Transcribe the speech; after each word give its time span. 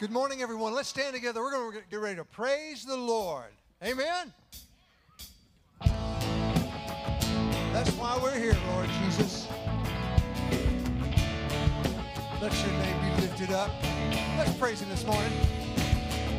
Good 0.00 0.10
morning, 0.10 0.42
everyone. 0.42 0.74
Let's 0.74 0.88
stand 0.88 1.14
together. 1.14 1.40
We're 1.40 1.52
going 1.52 1.70
to 1.70 1.78
get 1.88 2.00
ready 2.00 2.16
to 2.16 2.24
praise 2.24 2.84
the 2.84 2.96
Lord. 2.96 3.52
Amen. 3.80 4.34
That's 7.72 7.90
why 7.90 8.18
we're 8.20 8.36
here, 8.36 8.56
Lord 8.72 8.88
Jesus. 9.04 9.46
Let 12.42 12.52
your 12.60 12.72
name 12.72 12.96
be 13.04 13.10
lifted 13.22 13.52
up. 13.52 13.70
Let's 14.36 14.52
praise 14.54 14.80
Him 14.80 14.88
this 14.88 15.06
morning. 15.06 15.30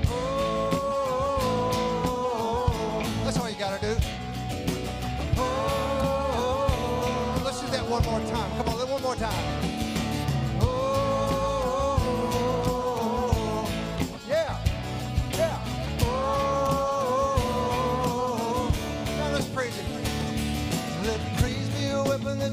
Oh, 0.07 0.99
that's 3.23 3.39
all 3.39 3.49
you 3.49 3.55
got 3.55 3.79
to 3.79 3.87
do. 3.87 3.95
Oh, 5.37 7.41
let's 7.45 7.61
do 7.61 7.67
that 7.67 7.87
one 7.87 8.03
more 8.03 8.19
time. 8.19 8.51
Come 8.57 8.67
on, 8.67 8.89
one 8.89 9.01
more 9.01 9.15
time. 9.15 9.74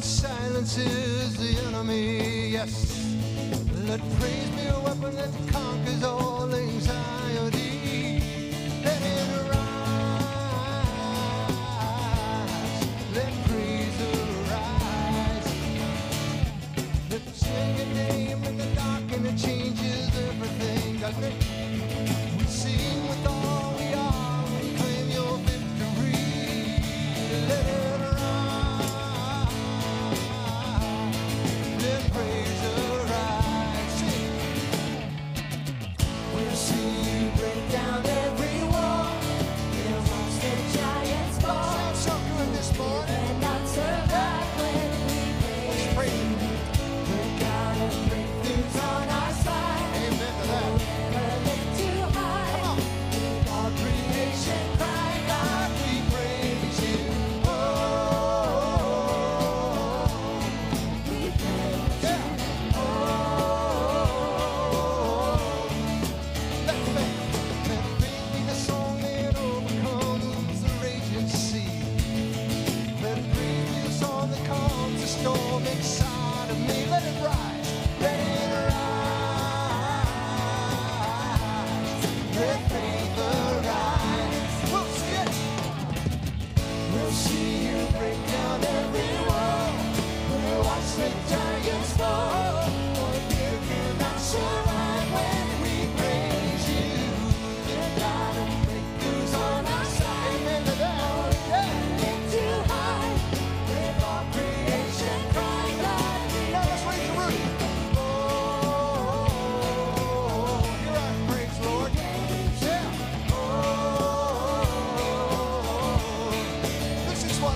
silence 0.02 0.77
is 0.79 1.37
the 1.37 1.56
enemy, 1.69 2.48
yes. 2.48 3.06
Let 3.87 4.01
praise 4.19 4.51
be 4.51 4.66
a 4.66 4.80
weapon 4.80 5.15
that 5.16 5.30
conquers 5.52 6.02
all 6.02 6.52
anxiety. 6.52 8.20
Let 8.84 9.02
it 9.02 9.51
rise. 9.51 10.69
Let 13.15 13.33
praise 13.47 14.01
arise. 14.12 15.48
Let 17.11 17.23
us 17.23 17.37
sing 17.37 17.77
your 17.77 17.87
name 17.95 18.45
in 18.45 18.56
the 18.59 18.66
dark 18.75 19.12
and 19.12 19.27
it 19.27 19.37
changes 19.39 20.09
everything, 20.28 20.98
doesn't 20.98 21.23
it? 21.23 21.34
We 22.39 22.45
sing 22.47 23.09
with 23.09 23.27
all. 23.27 23.72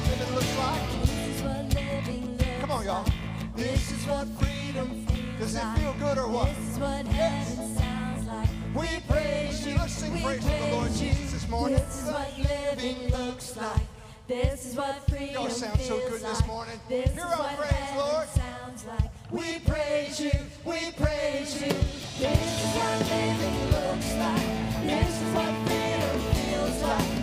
living 0.09 0.35
looks 0.35 0.59
like. 0.59 1.75
Living 1.75 2.39
looks 2.39 2.61
Come 2.61 2.71
on, 2.71 2.85
y'all. 2.85 3.07
This, 3.55 3.91
is 3.93 4.07
what 4.07 4.29
freedom 4.39 5.07
feels 5.07 5.39
Does 5.39 5.55
it 5.57 5.79
feel 5.79 5.95
good 5.99 6.19
or 6.19 6.29
what? 6.29 6.49
This 6.55 6.69
is 6.73 6.79
what 6.79 7.07
yes. 7.07 7.57
sounds 7.79 8.27
like. 8.27 8.49
We, 8.75 9.01
praise 9.09 9.67
you. 9.67 9.75
Let's 9.77 9.93
sing 9.93 10.13
we 10.15 10.23
praise 10.23 10.41
to 10.41 10.51
the 10.51 10.69
Lord 10.73 10.93
Jesus 10.93 11.33
this 11.33 11.49
morning. 11.49 11.79
This 11.79 12.03
is 12.03 12.11
what 12.11 12.39
living 12.39 13.11
looks 13.11 13.57
like. 13.57 13.83
This 14.29 14.67
is 14.67 14.77
what 14.77 15.09
freedom 15.09 15.35
Y'all 15.35 15.49
sound 15.49 15.81
so 15.81 15.99
good 16.01 16.21
like. 16.21 16.33
this 16.33 16.47
morning. 16.47 16.81
This 16.89 17.13
Hear 17.13 17.25
our 17.25 17.57
praise, 17.57 17.97
Lord. 17.97 18.29
Sounds 18.29 18.85
like. 18.87 19.11
We 19.31 19.59
praise 19.61 20.21
you, 20.21 20.33
we 20.65 20.91
praise 20.93 21.61
you. 21.61 21.69
This 21.69 22.65
is 22.65 22.77
what 22.77 22.99
living 23.01 23.71
looks 23.71 24.15
like. 24.15 24.83
This 24.83 25.21
is 25.23 25.35
what 25.35 25.55
freedom 25.67 26.21
feels 26.35 26.83
like. 26.83 27.16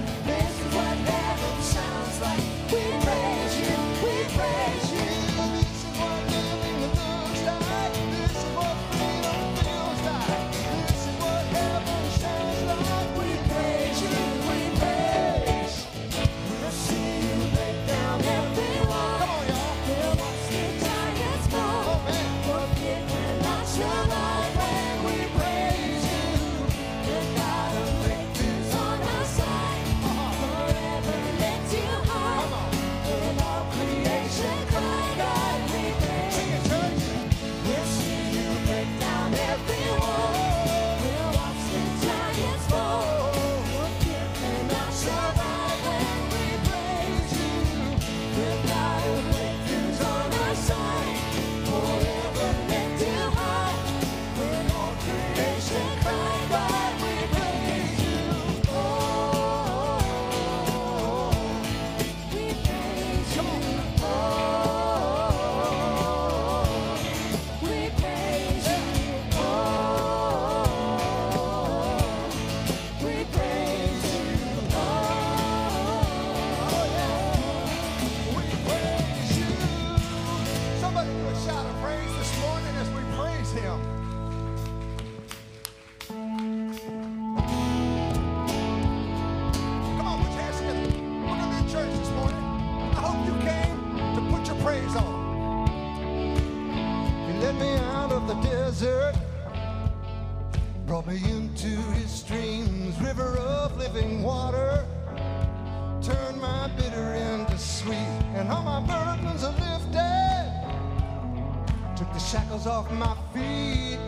balls 112.63 112.67
off 112.67 112.91
my 112.91 113.15
feet. 113.33 113.99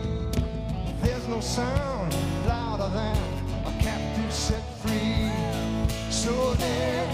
There's 1.02 1.26
no 1.28 1.40
sound 1.40 2.14
louder 2.46 2.88
than 2.94 3.16
a 3.66 3.82
captive 3.82 4.32
set 4.32 4.62
free. 4.80 5.30
So 6.10 6.54
there. 6.54 7.05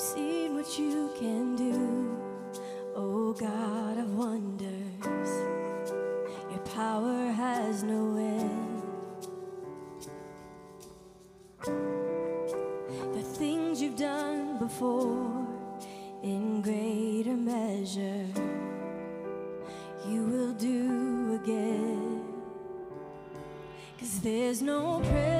I've 0.00 0.06
seen 0.06 0.56
what 0.56 0.78
you 0.78 1.10
can 1.18 1.56
do. 1.56 2.16
Oh 2.96 3.34
God 3.34 3.98
of 3.98 4.14
wonders, 4.14 5.30
your 6.50 6.60
power 6.74 7.30
has 7.30 7.82
no 7.82 8.16
end. 8.16 8.82
The 13.14 13.22
things 13.22 13.82
you've 13.82 13.98
done 13.98 14.56
before 14.58 15.46
in 16.22 16.62
greater 16.62 17.36
measure, 17.36 18.24
you 20.08 20.22
will 20.24 20.54
do 20.54 21.38
again. 21.42 22.24
Cause 23.98 24.20
there's 24.20 24.62
no 24.62 25.00
prayer. 25.00 25.39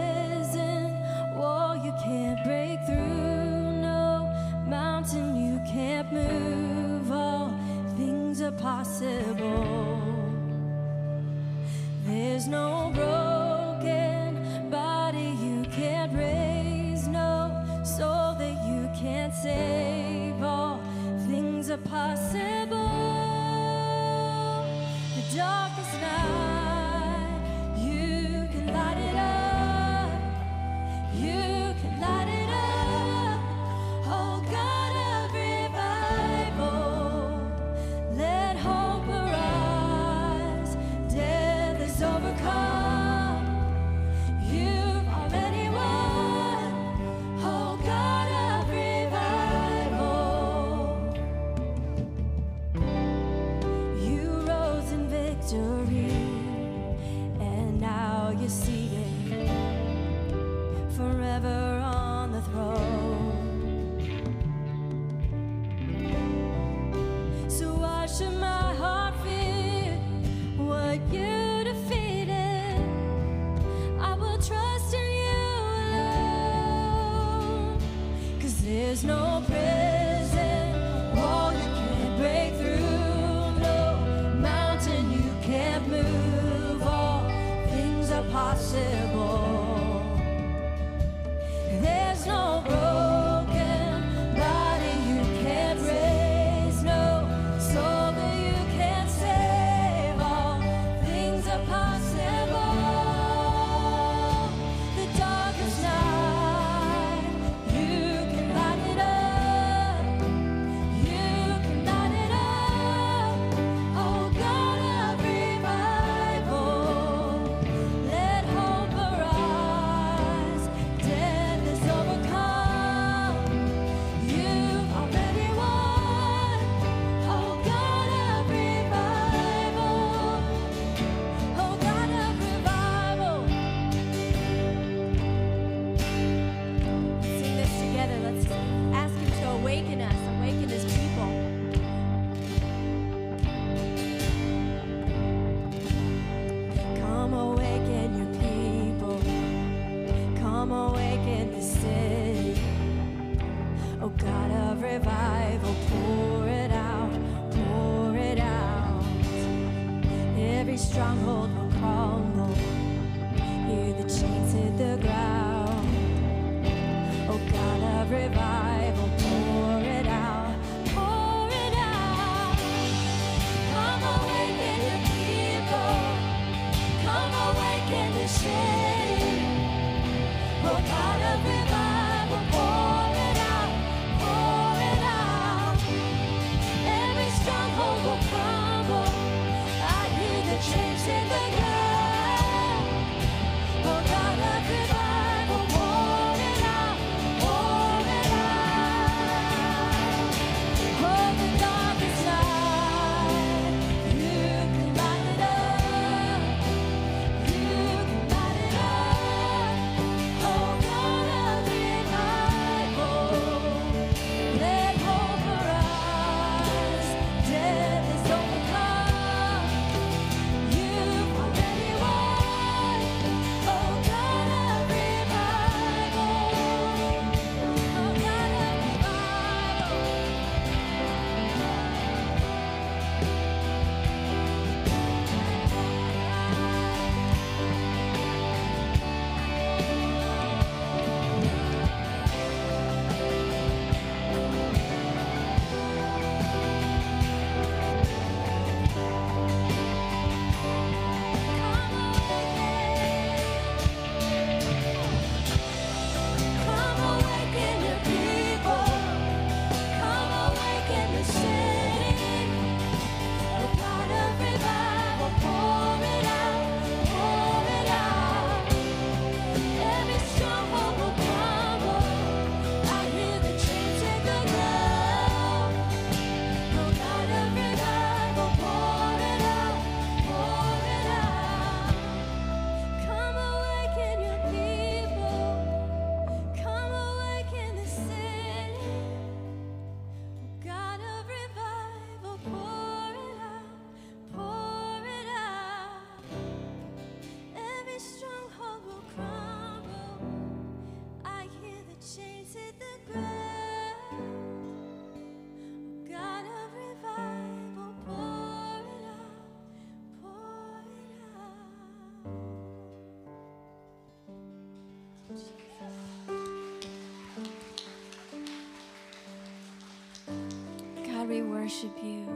worship 321.71 322.03
you. 322.03 322.27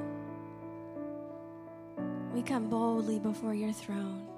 We 2.33 2.41
come 2.41 2.69
boldly 2.69 3.19
before 3.19 3.53
your 3.53 3.73
throne. 3.73 4.29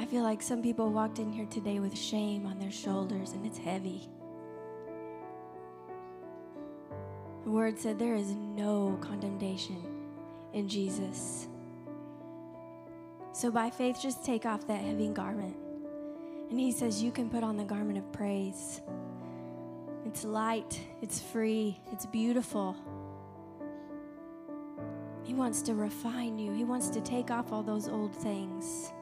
I 0.00 0.06
feel 0.06 0.22
like 0.22 0.40
some 0.40 0.62
people 0.62 0.90
walked 0.90 1.18
in 1.18 1.30
here 1.30 1.44
today 1.44 1.78
with 1.78 1.96
shame 1.96 2.46
on 2.46 2.58
their 2.58 2.70
shoulders, 2.70 3.32
and 3.32 3.44
it's 3.44 3.58
heavy. 3.58 4.08
The 7.44 7.50
word 7.50 7.78
said 7.78 7.98
there 7.98 8.14
is 8.14 8.30
no 8.30 8.98
condemnation 9.02 9.84
in 10.54 10.70
Jesus. 10.70 11.48
So 13.34 13.50
by 13.50 13.68
faith, 13.68 13.98
just 14.00 14.24
take 14.24 14.46
off 14.46 14.66
that 14.68 14.80
heavy 14.80 15.08
garment. 15.08 15.56
And 16.48 16.58
he 16.58 16.72
says, 16.72 17.02
You 17.02 17.12
can 17.12 17.28
put 17.28 17.44
on 17.44 17.58
the 17.58 17.64
garment 17.64 17.98
of 17.98 18.10
praise. 18.10 18.80
It's 20.12 20.24
light, 20.24 20.78
it's 21.00 21.20
free, 21.22 21.80
it's 21.90 22.04
beautiful. 22.04 22.76
He 25.22 25.32
wants 25.32 25.62
to 25.62 25.74
refine 25.74 26.38
you, 26.38 26.52
He 26.52 26.64
wants 26.64 26.90
to 26.90 27.00
take 27.00 27.30
off 27.30 27.50
all 27.50 27.62
those 27.62 27.88
old 27.88 28.14
things 28.14 28.92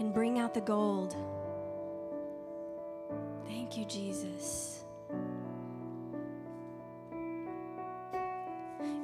and 0.00 0.12
bring 0.12 0.40
out 0.40 0.52
the 0.52 0.60
gold. 0.60 1.14
Thank 3.46 3.76
you, 3.76 3.84
Jesus. 3.84 4.84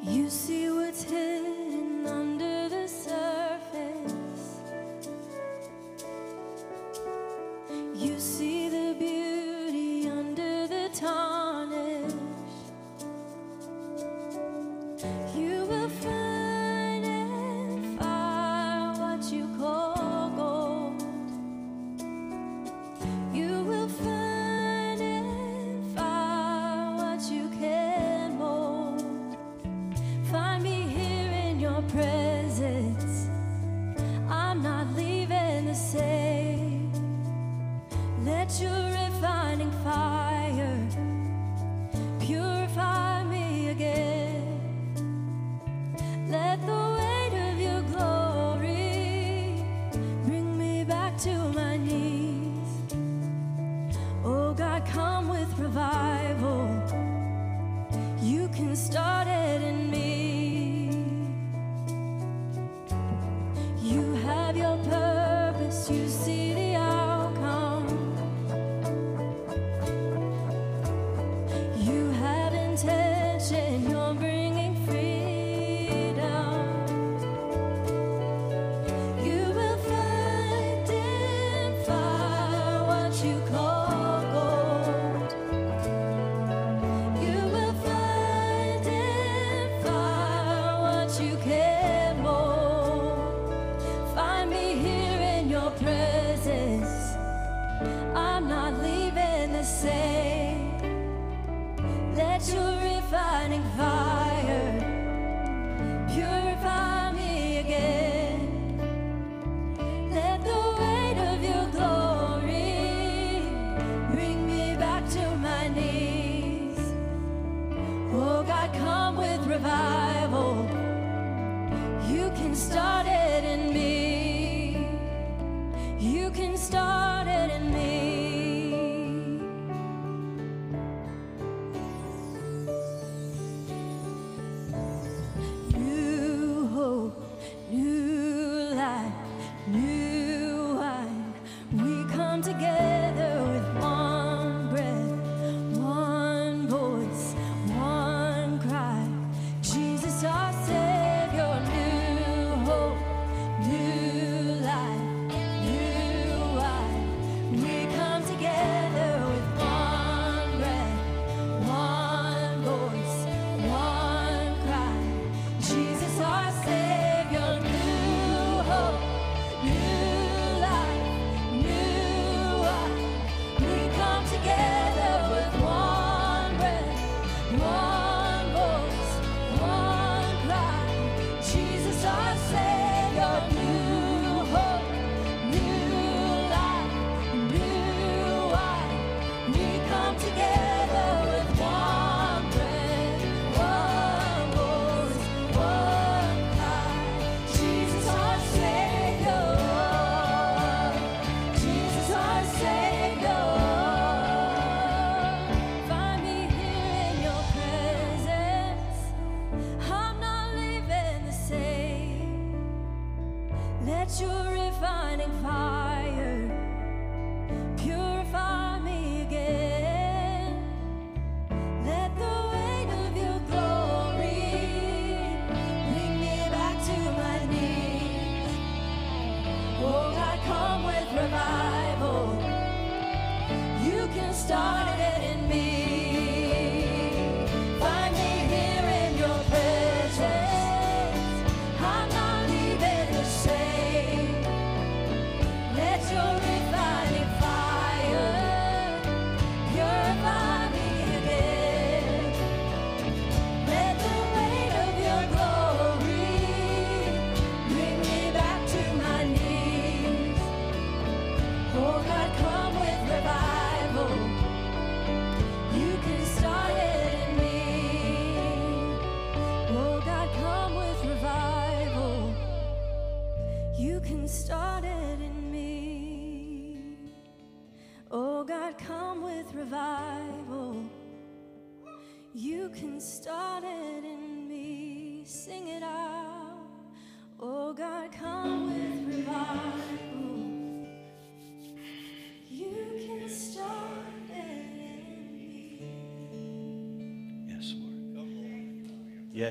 You 0.03 0.29
see 0.29 0.69
what's 0.71 1.05
hidden. 1.05 1.48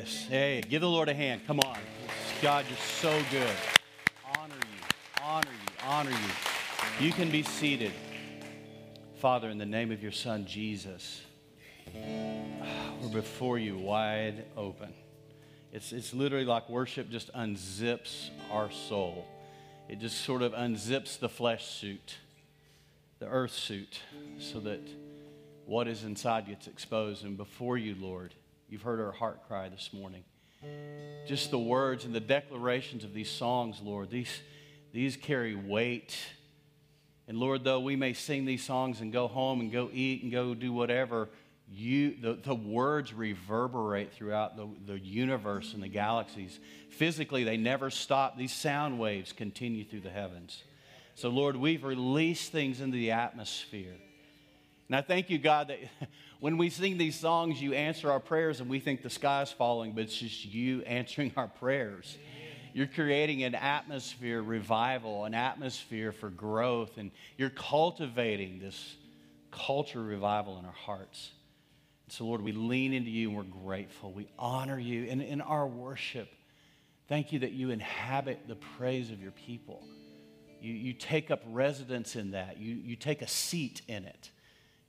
Hey, 0.05 0.61
give 0.67 0.81
the 0.81 0.89
Lord 0.89 1.09
a 1.09 1.13
hand. 1.13 1.41
Come 1.47 1.59
on. 1.61 1.77
God, 2.41 2.65
you're 2.69 2.77
so 2.77 3.19
good. 3.31 3.55
Honor 4.37 4.55
you, 4.55 5.23
honor 5.23 5.49
you, 5.51 5.87
honor 5.87 6.11
you. 6.11 7.05
You 7.05 7.11
can 7.11 7.31
be 7.31 7.41
seated. 7.41 7.91
Father, 9.19 9.49
in 9.49 9.57
the 9.57 9.65
name 9.65 9.91
of 9.91 10.03
your 10.03 10.11
Son, 10.11 10.45
Jesus, 10.45 11.21
we're 11.93 13.09
before 13.11 13.57
you 13.57 13.77
wide 13.77 14.45
open. 14.55 14.93
It's, 15.73 15.91
it's 15.91 16.13
literally 16.13 16.45
like 16.45 16.69
worship 16.69 17.09
just 17.09 17.33
unzips 17.33 18.29
our 18.51 18.69
soul. 18.69 19.25
It 19.89 19.99
just 19.99 20.21
sort 20.21 20.43
of 20.43 20.53
unzips 20.53 21.17
the 21.17 21.29
flesh 21.29 21.65
suit, 21.65 22.17
the 23.19 23.27
earth 23.27 23.53
suit, 23.53 24.01
so 24.37 24.59
that 24.59 24.81
what 25.65 25.87
is 25.87 26.03
inside 26.03 26.47
gets 26.47 26.67
exposed. 26.67 27.25
And 27.25 27.35
before 27.35 27.77
you, 27.77 27.95
Lord, 27.99 28.35
you've 28.69 28.81
heard 28.81 28.99
our 28.99 29.11
heart 29.11 29.47
cry 29.47 29.69
this 29.69 29.91
morning. 29.93 30.23
Just 31.27 31.51
the 31.51 31.59
words 31.59 32.05
and 32.05 32.13
the 32.13 32.19
declarations 32.19 33.03
of 33.03 33.13
these 33.13 33.29
songs, 33.29 33.79
Lord, 33.81 34.09
these, 34.09 34.41
these 34.93 35.15
carry 35.15 35.55
weight. 35.55 36.17
And 37.27 37.37
Lord, 37.37 37.63
though 37.63 37.79
we 37.79 37.95
may 37.95 38.13
sing 38.13 38.45
these 38.45 38.63
songs 38.63 39.01
and 39.01 39.11
go 39.11 39.27
home 39.27 39.59
and 39.59 39.71
go 39.71 39.89
eat 39.93 40.23
and 40.23 40.31
go 40.31 40.53
do 40.53 40.73
whatever, 40.73 41.29
you, 41.69 42.15
the, 42.21 42.33
the 42.33 42.55
words 42.55 43.13
reverberate 43.13 44.13
throughout 44.13 44.55
the, 44.55 44.67
the 44.85 44.99
universe 44.99 45.73
and 45.73 45.83
the 45.83 45.89
galaxies. 45.89 46.59
Physically, 46.89 47.43
they 47.43 47.57
never 47.57 47.89
stop. 47.89 48.37
These 48.37 48.53
sound 48.53 48.99
waves 48.99 49.33
continue 49.33 49.83
through 49.83 50.01
the 50.01 50.09
heavens. 50.09 50.63
So, 51.15 51.29
Lord, 51.29 51.57
we've 51.57 51.83
released 51.83 52.51
things 52.51 52.79
into 52.79 52.95
the 52.95 53.11
atmosphere. 53.11 53.95
And 54.87 54.95
I 54.95 55.01
thank 55.01 55.29
you, 55.29 55.37
God, 55.37 55.67
that 55.67 55.79
when 56.39 56.57
we 56.57 56.69
sing 56.69 56.97
these 56.97 57.19
songs, 57.19 57.61
you 57.61 57.73
answer 57.73 58.11
our 58.11 58.19
prayers 58.19 58.61
and 58.61 58.69
we 58.69 58.79
think 58.79 59.03
the 59.03 59.09
sky 59.09 59.41
is 59.41 59.51
falling, 59.51 59.93
but 59.93 60.03
it's 60.03 60.17
just 60.17 60.45
you 60.45 60.81
answering 60.85 61.31
our 61.35 61.47
prayers. 61.47 62.17
You're 62.73 62.87
creating 62.87 63.43
an 63.43 63.55
atmosphere 63.55 64.41
revival, 64.41 65.25
an 65.25 65.33
atmosphere 65.33 66.11
for 66.11 66.29
growth, 66.29 66.97
and 66.97 67.09
you're 67.35 67.49
cultivating 67.49 68.59
this 68.59 68.95
culture 69.49 70.03
revival 70.03 70.59
in 70.59 70.65
our 70.65 70.71
hearts. 70.71 71.31
So, 72.09 72.25
Lord, 72.25 72.41
we 72.41 72.51
lean 72.51 72.93
into 72.93 73.09
you 73.09 73.29
and 73.29 73.37
we're 73.37 73.43
grateful. 73.43 74.11
We 74.11 74.27
honor 74.37 74.79
you. 74.79 75.07
And 75.09 75.21
in 75.21 75.41
our 75.41 75.67
worship, 75.67 76.29
thank 77.09 77.33
you 77.33 77.39
that 77.39 77.51
you 77.51 77.71
inhabit 77.71 78.47
the 78.47 78.55
praise 78.55 79.11
of 79.11 79.21
your 79.21 79.31
people. 79.31 79.83
You, 80.61 80.73
you 80.73 80.93
take 80.93 81.31
up 81.31 81.41
residence 81.47 82.15
in 82.15 82.31
that, 82.31 82.59
you, 82.59 82.75
you 82.75 82.95
take 82.95 83.21
a 83.21 83.27
seat 83.27 83.81
in 83.87 84.05
it. 84.05 84.31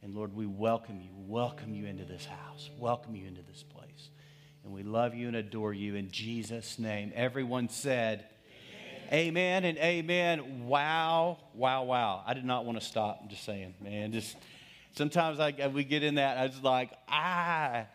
And 0.02 0.14
Lord, 0.14 0.34
we 0.34 0.46
welcome 0.46 1.00
you, 1.00 1.10
welcome 1.26 1.74
you 1.74 1.86
into 1.86 2.04
this 2.04 2.24
house, 2.24 2.70
welcome 2.78 3.16
you 3.16 3.26
into 3.26 3.42
this 3.42 3.64
place. 3.64 4.10
And 4.64 4.72
we 4.72 4.82
love 4.82 5.14
you 5.14 5.26
and 5.26 5.36
adore 5.36 5.72
you 5.72 5.96
in 5.96 6.10
Jesus' 6.10 6.78
name. 6.78 7.12
Everyone 7.14 7.68
said, 7.68 8.26
Amen, 9.10 9.64
amen 9.64 9.64
and 9.64 9.78
amen. 9.78 10.66
Wow, 10.68 11.38
wow, 11.54 11.82
wow. 11.82 12.22
I 12.26 12.34
did 12.34 12.44
not 12.44 12.64
want 12.64 12.78
to 12.78 12.84
stop. 12.84 13.20
I'm 13.22 13.28
just 13.28 13.44
saying, 13.44 13.74
man. 13.80 14.12
Just 14.12 14.36
sometimes 14.94 15.40
I, 15.40 15.52
we 15.72 15.82
get 15.82 16.02
in 16.02 16.16
that. 16.16 16.38
I 16.38 16.46
was 16.46 16.62
like, 16.62 16.90
ah, 17.08 17.86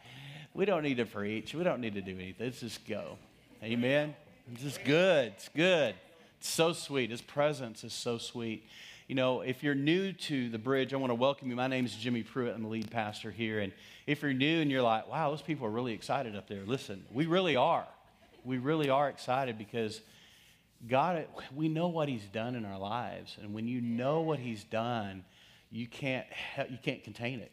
we 0.54 0.66
don't 0.66 0.84
need 0.84 0.98
to 0.98 1.06
preach. 1.06 1.54
We 1.54 1.63
don't 1.63 1.80
need 1.80 1.94
to 1.94 2.02
do 2.02 2.16
anything. 2.16 2.48
Let's 2.48 2.60
just 2.60 2.86
go. 2.88 3.18
Amen. 3.63 4.16
This 4.48 4.74
is 4.74 4.80
good. 4.84 5.28
It's 5.28 5.50
good. 5.50 5.96
It's 6.39 6.50
so 6.50 6.74
sweet. 6.74 7.12
His 7.12 7.22
presence 7.22 7.84
is 7.84 7.94
so 7.94 8.18
sweet. 8.18 8.66
You 9.08 9.16
know, 9.16 9.42
if 9.42 9.63
you're 9.63 9.76
new 9.76 10.13
to 10.13 10.50
the 10.50 10.58
bridge, 10.58 10.94
I 10.94 10.98
want 10.98 11.12
to 11.12 11.16
welcome 11.16 11.50
you. 11.50 11.58
My 11.58 11.68
name 11.68 11.84
is 11.84 11.94
Jimmy 11.94 12.24
Pruitt. 12.24 12.56
I'm 12.56 12.63
the 12.63 12.70
lead 12.70 12.89
pastor 12.89 13.32
here. 13.32 13.60
And 13.60 13.74
if 14.08 14.22
you're 14.22 14.32
new 14.32 14.62
and 14.62 14.72
you're 14.72 14.82
like, 14.82 15.10
wow, 15.10 15.30
those 15.30 15.42
people 15.42 15.68
are 15.68 15.72
really 15.72 15.92
excited 15.92 16.38
up 16.38 16.48
there, 16.48 16.62
listen, 16.66 17.04
we 17.12 17.26
really 17.26 17.58
are. 17.58 17.86
We 18.46 18.60
really 18.60 18.89
are 18.89 19.10
excited 19.10 19.58
because 19.58 20.00
God, 20.88 21.26
we 21.54 21.68
know 21.68 21.89
what 21.89 22.08
He's 22.08 22.24
done 22.24 22.56
in 22.56 22.63
our 22.63 22.80
lives. 22.80 23.36
And 23.42 23.54
when 23.54 23.68
you 23.68 23.82
know 23.82 24.22
what 24.22 24.39
He's 24.39 24.63
done, 24.63 25.26
you 25.70 25.86
can't, 25.86 26.26
you 26.70 26.78
can't 26.82 27.04
contain 27.04 27.42
it. 27.42 27.52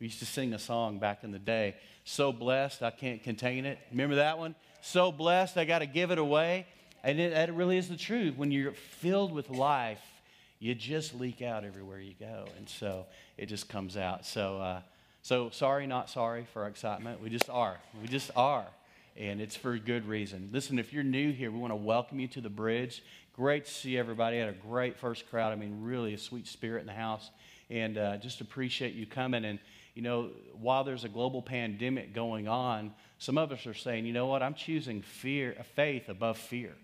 We 0.00 0.06
used 0.06 0.18
to 0.18 0.26
sing 0.26 0.52
a 0.52 0.58
song 0.58 0.98
back 0.98 1.24
in 1.24 1.32
the 1.32 1.38
day, 1.38 1.76
So 2.04 2.30
Blessed, 2.30 2.82
I 2.82 2.90
Can't 2.90 3.22
Contain 3.22 3.64
It. 3.64 3.78
Remember 3.90 4.16
that 4.16 4.38
one? 4.38 4.54
So 4.82 5.12
blessed, 5.12 5.56
I 5.56 5.64
got 5.64 5.78
to 5.78 5.86
give 5.86 6.10
it 6.10 6.18
away. 6.18 6.66
And 7.02 7.18
it, 7.18 7.32
that 7.32 7.54
really 7.54 7.78
is 7.78 7.88
the 7.88 7.96
truth. 7.96 8.36
When 8.36 8.50
you're 8.50 8.72
filled 8.72 9.32
with 9.32 9.48
life, 9.48 10.00
you 10.60 10.74
just 10.74 11.18
leak 11.18 11.40
out 11.40 11.64
everywhere 11.64 11.98
you 11.98 12.14
go. 12.20 12.44
And 12.58 12.68
so 12.68 13.06
it 13.38 13.46
just 13.46 13.68
comes 13.68 13.96
out. 13.96 14.26
So, 14.26 14.60
uh, 14.60 14.80
so 15.22 15.48
sorry, 15.50 15.86
not 15.86 16.10
sorry 16.10 16.46
for 16.52 16.62
our 16.62 16.68
excitement. 16.68 17.22
We 17.22 17.30
just 17.30 17.48
are. 17.48 17.78
We 18.00 18.08
just 18.08 18.30
are. 18.36 18.66
And 19.16 19.40
it's 19.40 19.56
for 19.56 19.72
a 19.72 19.78
good 19.78 20.06
reason. 20.06 20.50
Listen, 20.52 20.78
if 20.78 20.92
you're 20.92 21.02
new 21.02 21.32
here, 21.32 21.50
we 21.50 21.58
want 21.58 21.72
to 21.72 21.76
welcome 21.76 22.20
you 22.20 22.28
to 22.28 22.42
the 22.42 22.50
bridge. 22.50 23.02
Great 23.34 23.64
to 23.64 23.70
see 23.70 23.96
everybody. 23.96 24.38
Had 24.38 24.50
a 24.50 24.52
great 24.52 24.98
first 24.98 25.28
crowd. 25.30 25.50
I 25.52 25.56
mean, 25.56 25.82
really 25.82 26.12
a 26.12 26.18
sweet 26.18 26.46
spirit 26.46 26.80
in 26.80 26.86
the 26.86 26.92
house. 26.92 27.30
And 27.70 27.96
uh, 27.96 28.18
just 28.18 28.42
appreciate 28.42 28.94
you 28.94 29.06
coming. 29.06 29.46
And, 29.46 29.58
you 29.94 30.02
know, 30.02 30.28
while 30.60 30.84
there's 30.84 31.04
a 31.04 31.08
global 31.08 31.40
pandemic 31.40 32.12
going 32.12 32.48
on, 32.48 32.92
some 33.18 33.38
of 33.38 33.50
us 33.50 33.66
are 33.66 33.74
saying, 33.74 34.04
you 34.04 34.12
know 34.12 34.26
what, 34.26 34.42
I'm 34.42 34.54
choosing 34.54 35.00
fear, 35.00 35.56
faith 35.74 36.10
above 36.10 36.36
fear. 36.36 36.74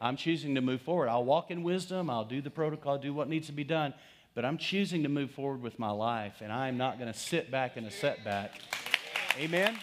I'm 0.00 0.16
choosing 0.16 0.54
to 0.54 0.60
move 0.60 0.82
forward. 0.82 1.08
I'll 1.08 1.24
walk 1.24 1.50
in 1.50 1.62
wisdom, 1.62 2.10
I'll 2.10 2.24
do 2.24 2.40
the 2.40 2.50
protocol, 2.50 2.98
do 2.98 3.14
what 3.14 3.28
needs 3.28 3.46
to 3.46 3.52
be 3.52 3.64
done, 3.64 3.94
but 4.34 4.44
I'm 4.44 4.58
choosing 4.58 5.02
to 5.04 5.08
move 5.08 5.30
forward 5.30 5.62
with 5.62 5.78
my 5.78 5.90
life, 5.90 6.40
and 6.40 6.52
I'm 6.52 6.76
not 6.76 6.98
going 6.98 7.12
to 7.12 7.18
sit 7.18 7.50
back 7.50 7.76
in 7.76 7.84
a 7.84 7.90
setback. 7.90 8.52
Amen? 9.38 9.78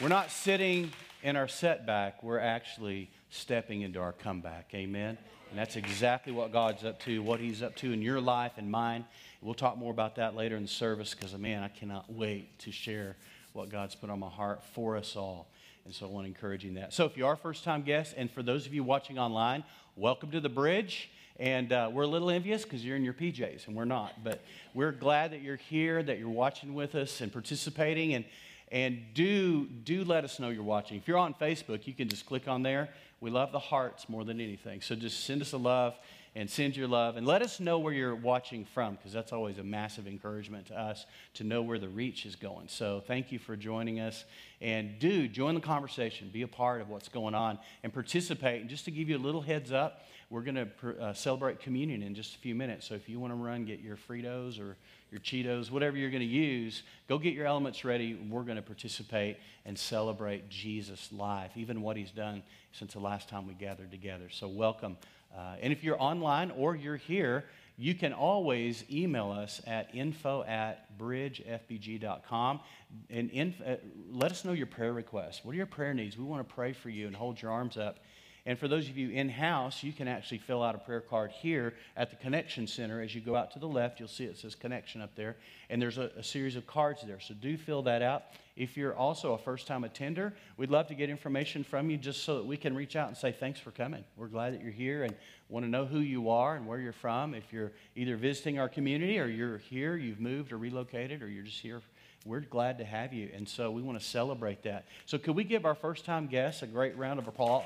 We're 0.00 0.08
not 0.08 0.30
sitting 0.30 0.92
in 1.22 1.36
our 1.36 1.48
setback, 1.48 2.22
we're 2.22 2.38
actually 2.38 3.10
stepping 3.30 3.82
into 3.82 4.00
our 4.00 4.12
comeback. 4.12 4.70
Amen? 4.74 5.18
And 5.50 5.58
that's 5.58 5.76
exactly 5.76 6.32
what 6.32 6.52
God's 6.52 6.84
up 6.84 7.00
to, 7.00 7.22
what 7.22 7.40
He's 7.40 7.62
up 7.62 7.74
to 7.76 7.92
in 7.92 8.02
your 8.02 8.20
life 8.20 8.52
and 8.56 8.70
mine. 8.70 9.04
We'll 9.40 9.54
talk 9.54 9.78
more 9.78 9.90
about 9.90 10.16
that 10.16 10.36
later 10.36 10.56
in 10.56 10.62
the 10.62 10.68
service 10.68 11.14
because, 11.14 11.36
man, 11.36 11.62
I 11.62 11.68
cannot 11.68 12.12
wait 12.12 12.58
to 12.60 12.72
share 12.72 13.16
what 13.52 13.70
God's 13.70 13.94
put 13.94 14.10
on 14.10 14.18
my 14.18 14.28
heart 14.28 14.62
for 14.74 14.96
us 14.96 15.16
all. 15.16 15.48
And 15.88 15.94
so 15.94 16.04
I 16.04 16.10
want 16.10 16.24
to 16.24 16.28
encourage 16.28 16.64
you 16.64 16.68
in 16.68 16.74
that. 16.74 16.92
So 16.92 17.06
if 17.06 17.16
you 17.16 17.26
are 17.26 17.34
first 17.34 17.64
time 17.64 17.80
guest, 17.80 18.12
and 18.18 18.30
for 18.30 18.42
those 18.42 18.66
of 18.66 18.74
you 18.74 18.84
watching 18.84 19.18
online, 19.18 19.64
welcome 19.96 20.30
to 20.32 20.38
the 20.38 20.50
bridge. 20.50 21.08
And 21.38 21.72
uh, 21.72 21.88
we're 21.90 22.02
a 22.02 22.06
little 22.06 22.28
envious 22.28 22.62
because 22.62 22.84
you're 22.84 22.94
in 22.94 23.04
your 23.04 23.14
PJs 23.14 23.66
and 23.66 23.74
we're 23.74 23.86
not. 23.86 24.22
But 24.22 24.42
we're 24.74 24.92
glad 24.92 25.32
that 25.32 25.40
you're 25.40 25.56
here, 25.56 26.02
that 26.02 26.18
you're 26.18 26.28
watching 26.28 26.74
with 26.74 26.94
us 26.94 27.22
and 27.22 27.32
participating. 27.32 28.12
And, 28.12 28.26
and 28.70 28.98
do, 29.14 29.64
do 29.64 30.04
let 30.04 30.24
us 30.24 30.38
know 30.38 30.50
you're 30.50 30.62
watching. 30.62 30.98
If 30.98 31.08
you're 31.08 31.16
on 31.16 31.32
Facebook, 31.32 31.86
you 31.86 31.94
can 31.94 32.10
just 32.10 32.26
click 32.26 32.48
on 32.48 32.62
there. 32.62 32.90
We 33.22 33.30
love 33.30 33.50
the 33.50 33.58
hearts 33.58 34.10
more 34.10 34.26
than 34.26 34.42
anything. 34.42 34.82
So 34.82 34.94
just 34.94 35.24
send 35.24 35.40
us 35.40 35.54
a 35.54 35.56
love 35.56 35.94
and 36.38 36.48
send 36.48 36.76
your 36.76 36.86
love 36.86 37.16
and 37.16 37.26
let 37.26 37.42
us 37.42 37.58
know 37.58 37.80
where 37.80 37.92
you're 37.92 38.14
watching 38.14 38.64
from 38.64 38.94
because 38.94 39.12
that's 39.12 39.32
always 39.32 39.58
a 39.58 39.62
massive 39.64 40.06
encouragement 40.06 40.66
to 40.66 40.80
us 40.80 41.04
to 41.34 41.42
know 41.42 41.62
where 41.62 41.80
the 41.80 41.88
reach 41.88 42.24
is 42.24 42.36
going. 42.36 42.68
So 42.68 43.02
thank 43.04 43.32
you 43.32 43.40
for 43.40 43.56
joining 43.56 43.98
us. 43.98 44.24
And 44.60 45.00
do 45.00 45.26
join 45.26 45.56
the 45.56 45.60
conversation, 45.60 46.30
be 46.32 46.42
a 46.42 46.48
part 46.48 46.80
of 46.80 46.90
what's 46.90 47.08
going 47.08 47.34
on, 47.34 47.58
and 47.82 47.92
participate. 47.92 48.60
And 48.60 48.70
just 48.70 48.84
to 48.84 48.92
give 48.92 49.08
you 49.08 49.16
a 49.16 49.18
little 49.18 49.40
heads 49.40 49.72
up, 49.72 50.04
we're 50.30 50.42
going 50.42 50.54
to 50.54 51.02
uh, 51.02 51.12
celebrate 51.12 51.58
communion 51.58 52.04
in 52.04 52.14
just 52.14 52.36
a 52.36 52.38
few 52.38 52.54
minutes. 52.54 52.86
So 52.86 52.94
if 52.94 53.08
you 53.08 53.18
want 53.18 53.32
to 53.32 53.36
run, 53.36 53.64
get 53.64 53.80
your 53.80 53.96
Fritos 53.96 54.60
or 54.60 54.76
your 55.10 55.20
Cheetos, 55.20 55.72
whatever 55.72 55.96
you're 55.96 56.10
going 56.10 56.20
to 56.20 56.26
use, 56.26 56.84
go 57.08 57.18
get 57.18 57.34
your 57.34 57.46
elements 57.46 57.84
ready. 57.84 58.14
We're 58.14 58.42
going 58.42 58.56
to 58.56 58.62
participate 58.62 59.38
and 59.64 59.76
celebrate 59.76 60.48
Jesus' 60.48 61.10
life, 61.12 61.52
even 61.56 61.82
what 61.82 61.96
he's 61.96 62.12
done 62.12 62.44
since 62.70 62.92
the 62.92 63.00
last 63.00 63.28
time 63.28 63.48
we 63.48 63.54
gathered 63.54 63.90
together. 63.90 64.28
So 64.30 64.46
welcome. 64.46 64.98
Uh, 65.36 65.56
and 65.60 65.72
if 65.72 65.84
you're 65.84 66.00
online 66.00 66.50
or 66.52 66.74
you're 66.74 66.96
here, 66.96 67.44
you 67.76 67.94
can 67.94 68.12
always 68.12 68.84
email 68.90 69.30
us 69.30 69.60
at 69.66 69.94
info 69.94 70.42
at 70.44 70.98
bridgefbg.com 70.98 72.60
and 73.08 73.30
inf- 73.30 73.60
uh, 73.64 73.76
let 74.10 74.32
us 74.32 74.44
know 74.44 74.52
your 74.52 74.66
prayer 74.66 74.92
requests. 74.92 75.44
What 75.44 75.52
are 75.52 75.56
your 75.56 75.66
prayer 75.66 75.94
needs? 75.94 76.18
We 76.18 76.24
want 76.24 76.46
to 76.46 76.54
pray 76.54 76.72
for 76.72 76.90
you 76.90 77.06
and 77.06 77.14
hold 77.14 77.40
your 77.40 77.52
arms 77.52 77.76
up. 77.76 78.00
And 78.48 78.58
for 78.58 78.66
those 78.66 78.88
of 78.88 78.96
you 78.96 79.10
in 79.10 79.28
house, 79.28 79.82
you 79.82 79.92
can 79.92 80.08
actually 80.08 80.38
fill 80.38 80.62
out 80.62 80.74
a 80.74 80.78
prayer 80.78 81.02
card 81.02 81.32
here 81.32 81.74
at 81.98 82.08
the 82.08 82.16
Connection 82.16 82.66
Center. 82.66 83.02
As 83.02 83.14
you 83.14 83.20
go 83.20 83.36
out 83.36 83.50
to 83.50 83.58
the 83.58 83.68
left, 83.68 84.00
you'll 84.00 84.08
see 84.08 84.24
it 84.24 84.38
says 84.38 84.54
Connection 84.54 85.02
up 85.02 85.14
there. 85.14 85.36
And 85.68 85.82
there's 85.82 85.98
a, 85.98 86.10
a 86.16 86.22
series 86.22 86.56
of 86.56 86.66
cards 86.66 87.02
there. 87.06 87.20
So 87.20 87.34
do 87.34 87.58
fill 87.58 87.82
that 87.82 88.00
out. 88.00 88.22
If 88.56 88.74
you're 88.74 88.96
also 88.96 89.34
a 89.34 89.38
first 89.38 89.66
time 89.66 89.84
attender, 89.84 90.32
we'd 90.56 90.70
love 90.70 90.86
to 90.86 90.94
get 90.94 91.10
information 91.10 91.62
from 91.62 91.90
you 91.90 91.98
just 91.98 92.24
so 92.24 92.38
that 92.38 92.46
we 92.46 92.56
can 92.56 92.74
reach 92.74 92.96
out 92.96 93.08
and 93.08 93.16
say, 93.18 93.32
Thanks 93.32 93.60
for 93.60 93.70
coming. 93.70 94.02
We're 94.16 94.28
glad 94.28 94.54
that 94.54 94.62
you're 94.62 94.72
here 94.72 95.04
and 95.04 95.14
want 95.50 95.66
to 95.66 95.70
know 95.70 95.84
who 95.84 95.98
you 95.98 96.30
are 96.30 96.56
and 96.56 96.66
where 96.66 96.80
you're 96.80 96.94
from. 96.94 97.34
If 97.34 97.52
you're 97.52 97.72
either 97.96 98.16
visiting 98.16 98.58
our 98.58 98.70
community 98.70 99.20
or 99.20 99.26
you're 99.26 99.58
here, 99.58 99.94
you've 99.94 100.20
moved 100.20 100.52
or 100.52 100.56
relocated, 100.56 101.22
or 101.22 101.28
you're 101.28 101.44
just 101.44 101.60
here 101.60 101.82
we're 102.24 102.40
glad 102.40 102.78
to 102.78 102.84
have 102.84 103.12
you. 103.12 103.30
And 103.32 103.48
so 103.48 103.70
we 103.70 103.80
want 103.80 103.98
to 103.98 104.04
celebrate 104.04 104.64
that. 104.64 104.86
So, 105.06 105.18
could 105.18 105.36
we 105.36 105.44
give 105.44 105.64
our 105.64 105.76
first 105.76 106.04
time 106.04 106.26
guests 106.26 106.62
a 106.62 106.66
great 106.66 106.96
round 106.96 107.20
of 107.20 107.28
applause? 107.28 107.64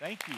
Thank 0.00 0.28
you. 0.28 0.34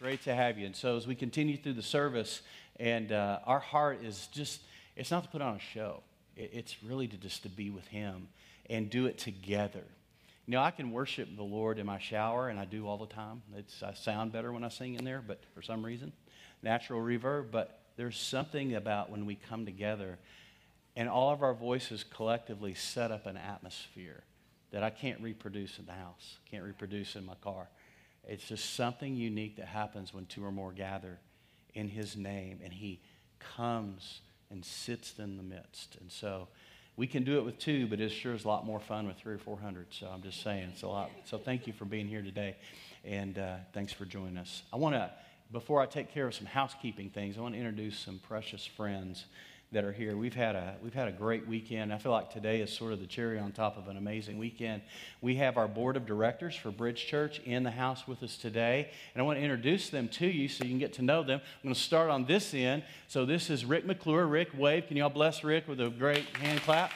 Great 0.00 0.22
to 0.22 0.34
have 0.34 0.58
you. 0.58 0.66
And 0.66 0.76
so, 0.76 0.96
as 0.96 1.08
we 1.08 1.16
continue 1.16 1.56
through 1.56 1.72
the 1.72 1.82
service, 1.82 2.42
and 2.78 3.10
uh, 3.10 3.40
our 3.44 3.58
heart 3.58 4.04
is 4.04 4.28
just, 4.28 4.60
it's 4.94 5.10
not 5.10 5.24
to 5.24 5.28
put 5.28 5.42
on 5.42 5.56
a 5.56 5.58
show, 5.58 6.02
it's 6.36 6.84
really 6.84 7.08
to 7.08 7.16
just 7.16 7.42
to 7.42 7.48
be 7.48 7.70
with 7.70 7.86
Him 7.88 8.28
and 8.70 8.88
do 8.88 9.06
it 9.06 9.18
together. 9.18 9.82
You 10.46 10.52
know, 10.52 10.60
I 10.60 10.70
can 10.70 10.92
worship 10.92 11.34
the 11.34 11.42
Lord 11.42 11.80
in 11.80 11.86
my 11.86 11.98
shower, 11.98 12.48
and 12.48 12.60
I 12.60 12.64
do 12.64 12.86
all 12.86 12.98
the 12.98 13.06
time. 13.06 13.42
It's, 13.56 13.82
I 13.82 13.94
sound 13.94 14.30
better 14.30 14.52
when 14.52 14.62
I 14.62 14.68
sing 14.68 14.94
in 14.94 15.04
there, 15.04 15.22
but 15.26 15.40
for 15.52 15.62
some 15.62 15.84
reason, 15.84 16.12
natural 16.62 17.00
reverb. 17.00 17.50
But 17.50 17.80
there's 17.96 18.16
something 18.16 18.76
about 18.76 19.10
when 19.10 19.26
we 19.26 19.34
come 19.34 19.66
together 19.66 20.18
and 20.94 21.08
all 21.08 21.32
of 21.32 21.42
our 21.42 21.54
voices 21.54 22.04
collectively 22.04 22.74
set 22.74 23.10
up 23.10 23.26
an 23.26 23.36
atmosphere 23.36 24.22
that 24.74 24.82
I 24.82 24.90
can't 24.90 25.20
reproduce 25.20 25.78
in 25.78 25.86
the 25.86 25.92
house, 25.92 26.38
can't 26.50 26.64
reproduce 26.64 27.14
in 27.14 27.24
my 27.24 27.36
car. 27.36 27.68
It's 28.26 28.42
just 28.42 28.74
something 28.74 29.14
unique 29.14 29.56
that 29.58 29.66
happens 29.66 30.12
when 30.12 30.26
two 30.26 30.44
or 30.44 30.50
more 30.50 30.72
gather 30.72 31.20
in 31.74 31.88
His 31.88 32.16
name 32.16 32.58
and 32.62 32.72
He 32.72 33.00
comes 33.38 34.20
and 34.50 34.64
sits 34.64 35.14
in 35.20 35.36
the 35.36 35.44
midst. 35.44 35.96
And 36.00 36.10
so 36.10 36.48
we 36.96 37.06
can 37.06 37.22
do 37.22 37.38
it 37.38 37.44
with 37.44 37.56
two, 37.56 37.86
but 37.86 38.00
it 38.00 38.08
sure 38.08 38.34
is 38.34 38.44
a 38.44 38.48
lot 38.48 38.66
more 38.66 38.80
fun 38.80 39.06
with 39.06 39.16
three 39.16 39.34
or 39.34 39.38
four 39.38 39.56
hundred. 39.56 39.86
So 39.90 40.08
I'm 40.12 40.22
just 40.22 40.42
saying, 40.42 40.70
it's 40.72 40.82
a 40.82 40.88
lot. 40.88 41.08
So 41.24 41.38
thank 41.38 41.68
you 41.68 41.72
for 41.72 41.84
being 41.84 42.08
here 42.08 42.22
today, 42.22 42.56
and 43.04 43.38
uh, 43.38 43.56
thanks 43.72 43.92
for 43.92 44.04
joining 44.04 44.38
us. 44.38 44.64
I 44.72 44.76
want 44.76 44.96
to 44.96 45.08
before 45.52 45.80
I 45.80 45.86
take 45.86 46.12
care 46.12 46.26
of 46.26 46.34
some 46.34 46.46
housekeeping 46.46 47.10
things, 47.10 47.38
I 47.38 47.42
want 47.42 47.54
to 47.54 47.60
introduce 47.60 47.96
some 47.96 48.18
precious 48.18 48.66
friends 48.66 49.26
that 49.74 49.84
are 49.84 49.92
here. 49.92 50.16
We've 50.16 50.34
had 50.34 50.54
a 50.54 50.76
we've 50.82 50.94
had 50.94 51.08
a 51.08 51.12
great 51.12 51.46
weekend. 51.48 51.92
I 51.92 51.98
feel 51.98 52.12
like 52.12 52.30
today 52.30 52.60
is 52.60 52.72
sort 52.72 52.92
of 52.92 53.00
the 53.00 53.06
cherry 53.06 53.40
on 53.40 53.50
top 53.50 53.76
of 53.76 53.88
an 53.88 53.96
amazing 53.96 54.38
weekend. 54.38 54.82
We 55.20 55.34
have 55.36 55.56
our 55.56 55.66
board 55.66 55.96
of 55.96 56.06
directors 56.06 56.54
for 56.54 56.70
Bridge 56.70 57.06
Church 57.06 57.40
in 57.40 57.64
the 57.64 57.72
house 57.72 58.06
with 58.06 58.22
us 58.22 58.36
today, 58.36 58.88
and 59.14 59.20
I 59.20 59.24
want 59.24 59.38
to 59.38 59.42
introduce 59.42 59.90
them 59.90 60.08
to 60.08 60.26
you 60.26 60.48
so 60.48 60.62
you 60.64 60.70
can 60.70 60.78
get 60.78 60.94
to 60.94 61.02
know 61.02 61.24
them. 61.24 61.40
I'm 61.40 61.62
going 61.62 61.74
to 61.74 61.80
start 61.80 62.08
on 62.08 62.24
this 62.24 62.54
end. 62.54 62.84
So 63.08 63.26
this 63.26 63.50
is 63.50 63.64
Rick 63.64 63.84
McClure. 63.84 64.26
Rick, 64.26 64.50
wave. 64.56 64.86
Can 64.86 64.96
y'all 64.96 65.10
bless 65.10 65.42
Rick 65.42 65.66
with 65.66 65.80
a 65.80 65.90
great 65.90 66.24
hand 66.36 66.60
clap? 66.62 66.92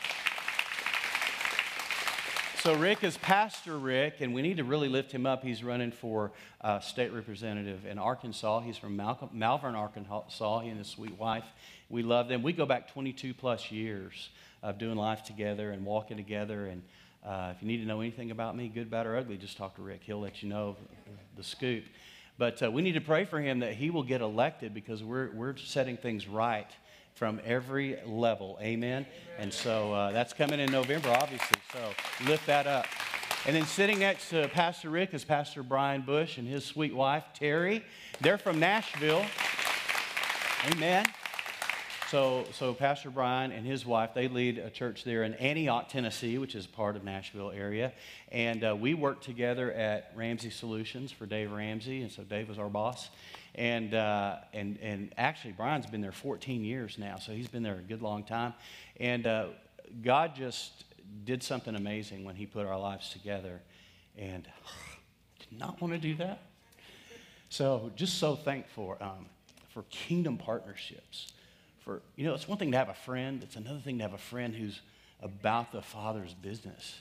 So, 2.62 2.75
Rick 2.75 3.05
is 3.05 3.16
Pastor 3.18 3.79
Rick, 3.79 4.16
and 4.18 4.35
we 4.35 4.42
need 4.42 4.57
to 4.57 4.64
really 4.64 4.88
lift 4.88 5.12
him 5.12 5.27
up. 5.27 5.44
He's 5.44 5.62
running 5.62 5.92
for 5.92 6.33
uh, 6.61 6.81
state 6.81 7.12
representative 7.12 7.87
in 7.87 8.01
Arkansas. 8.01 8.61
He's 8.62 8.77
from 8.77 8.97
Malcolm, 8.97 9.31
Malvern, 9.33 9.77
Arkansas. 9.77 10.61
He 10.61 10.68
and 10.68 10.77
his 10.77 10.88
sweet 10.88 11.16
wife. 11.16 11.44
We 11.88 12.03
love 12.03 12.27
them. 12.27 12.42
We 12.42 12.53
go 12.53 12.66
back 12.66 12.92
22 12.92 13.33
plus 13.33 13.71
years 13.71 14.31
of 14.61 14.77
doing 14.77 14.97
life 14.97 15.23
together 15.23 15.71
and 15.71 15.85
walking 15.85 16.16
together. 16.16 16.66
And 16.66 16.83
uh, 17.25 17.53
if 17.55 17.62
you 17.62 17.68
need 17.68 17.79
to 17.79 17.87
know 17.87 18.01
anything 18.01 18.33
about 18.33 18.57
me, 18.57 18.66
good, 18.66 18.90
bad, 18.90 19.07
or 19.07 19.16
ugly, 19.16 19.37
just 19.37 19.57
talk 19.57 19.77
to 19.77 19.83
Rick. 19.83 20.01
He'll 20.03 20.21
let 20.21 20.42
you 20.42 20.49
know 20.49 20.77
the 21.37 21.44
scoop. 21.44 21.85
But 22.38 22.61
uh, 22.61 22.73
we 22.73 22.83
need 22.83 22.94
to 22.94 23.01
pray 23.01 23.25
for 23.25 23.40
him 23.40 23.61
that 23.61 23.75
he 23.75 23.90
will 23.90 24.03
get 24.03 24.21
elected 24.21 24.75
because 24.75 25.05
we're, 25.05 25.31
we're 25.31 25.57
setting 25.59 25.97
things 25.97 26.27
right 26.27 26.71
from 27.18 27.40
every 27.44 27.98
level. 28.07 28.57
Amen. 28.62 29.04
And 29.40 29.52
so 29.52 29.92
uh, 29.92 30.12
that's 30.12 30.33
coming 30.33 30.61
in 30.61 30.70
November, 30.70 31.09
obviously. 31.11 31.59
So 31.72 31.81
lift 32.28 32.46
that 32.46 32.68
up. 32.68 32.87
And 33.44 33.57
then 33.57 33.66
sitting 33.66 33.98
next 33.98 34.31
to 34.31 34.46
Pastor 34.48 34.88
Rick 34.88 35.14
is 35.14 35.24
Pastor 35.24 35.64
Brian 35.64 36.02
Bush 36.02 36.38
and 36.38 36.46
his 36.46 36.64
sweet 36.64 36.94
wife, 36.94 37.24
Terry. 37.35 37.85
They're 38.20 38.38
from 38.38 38.61
Nashville. 38.61 39.24
Amen. 40.72 41.07
So, 42.09 42.44
so 42.52 42.72
Pastor 42.72 43.11
Brian 43.11 43.50
and 43.52 43.66
his 43.66 43.85
wife, 43.85 44.14
they 44.14 44.28
lead 44.28 44.59
a 44.59 44.70
church 44.70 45.02
there 45.02 45.24
in 45.24 45.35
Antioch, 45.35 45.88
Tennessee, 45.88 46.38
which 46.38 46.54
is 46.54 46.66
part 46.66 46.94
of 46.94 47.04
Nashville 47.04 47.50
area. 47.50 47.92
And 48.31 48.62
uh, 48.62 48.76
we 48.78 48.94
work 48.94 49.20
together 49.20 49.72
at 49.72 50.12
Ramsey 50.14 50.50
Solutions 50.50 51.11
for 51.11 51.26
Dave 51.26 51.50
Ramsey. 51.50 52.02
And 52.02 52.12
so 52.12 52.22
Dave 52.22 52.48
was 52.48 52.59
our 52.59 52.68
boss. 52.68 53.11
And, 53.59 53.92
uh, 53.92 54.37
and, 54.53 54.79
and 54.81 55.12
actually, 55.18 55.51
Brian's 55.51 55.87
been 55.87 56.01
there 56.01 56.12
14 56.12 56.64
years 56.64 56.97
now, 56.97 57.18
so 57.18 57.33
he's 57.33 57.49
been 57.49 57.64
there 57.64 57.75
a 57.75 57.83
good 57.83 58.03
long 58.03 58.23
time. 58.23 58.55
And 59.01 59.27
uh, 59.27 59.47
God 60.01 60.37
just 60.37 60.85
did 61.25 61.42
something 61.42 61.75
amazing 61.75 62.25
when 62.25 62.37
he 62.37 62.47
put 62.47 62.66
our 62.66 62.79
lives 62.79 63.11
together. 63.11 63.61
And 64.16 64.47
did 65.40 65.59
not 65.59 65.81
want 65.81 65.92
to 65.92 65.99
do 65.99 66.14
that. 66.16 66.42
So, 67.49 67.90
just 67.97 68.18
so 68.18 68.37
thankful 68.37 68.97
um, 69.01 69.27
for 69.71 69.83
kingdom 69.90 70.37
partnerships. 70.38 71.33
For, 71.81 72.01
you 72.14 72.27
know, 72.27 72.35
it's 72.35 72.47
one 72.47 72.59
thing 72.59 72.71
to 72.71 72.79
have 72.79 72.90
a 72.90 72.94
friend, 72.94 73.42
it's 73.42 73.57
another 73.57 73.81
thing 73.81 73.99
to 73.99 74.05
have 74.05 74.14
a 74.14 74.18
friend 74.18 74.55
who's 74.55 74.83
about 75.21 75.73
the 75.73 75.83
Father's 75.83 76.33
business. 76.33 76.97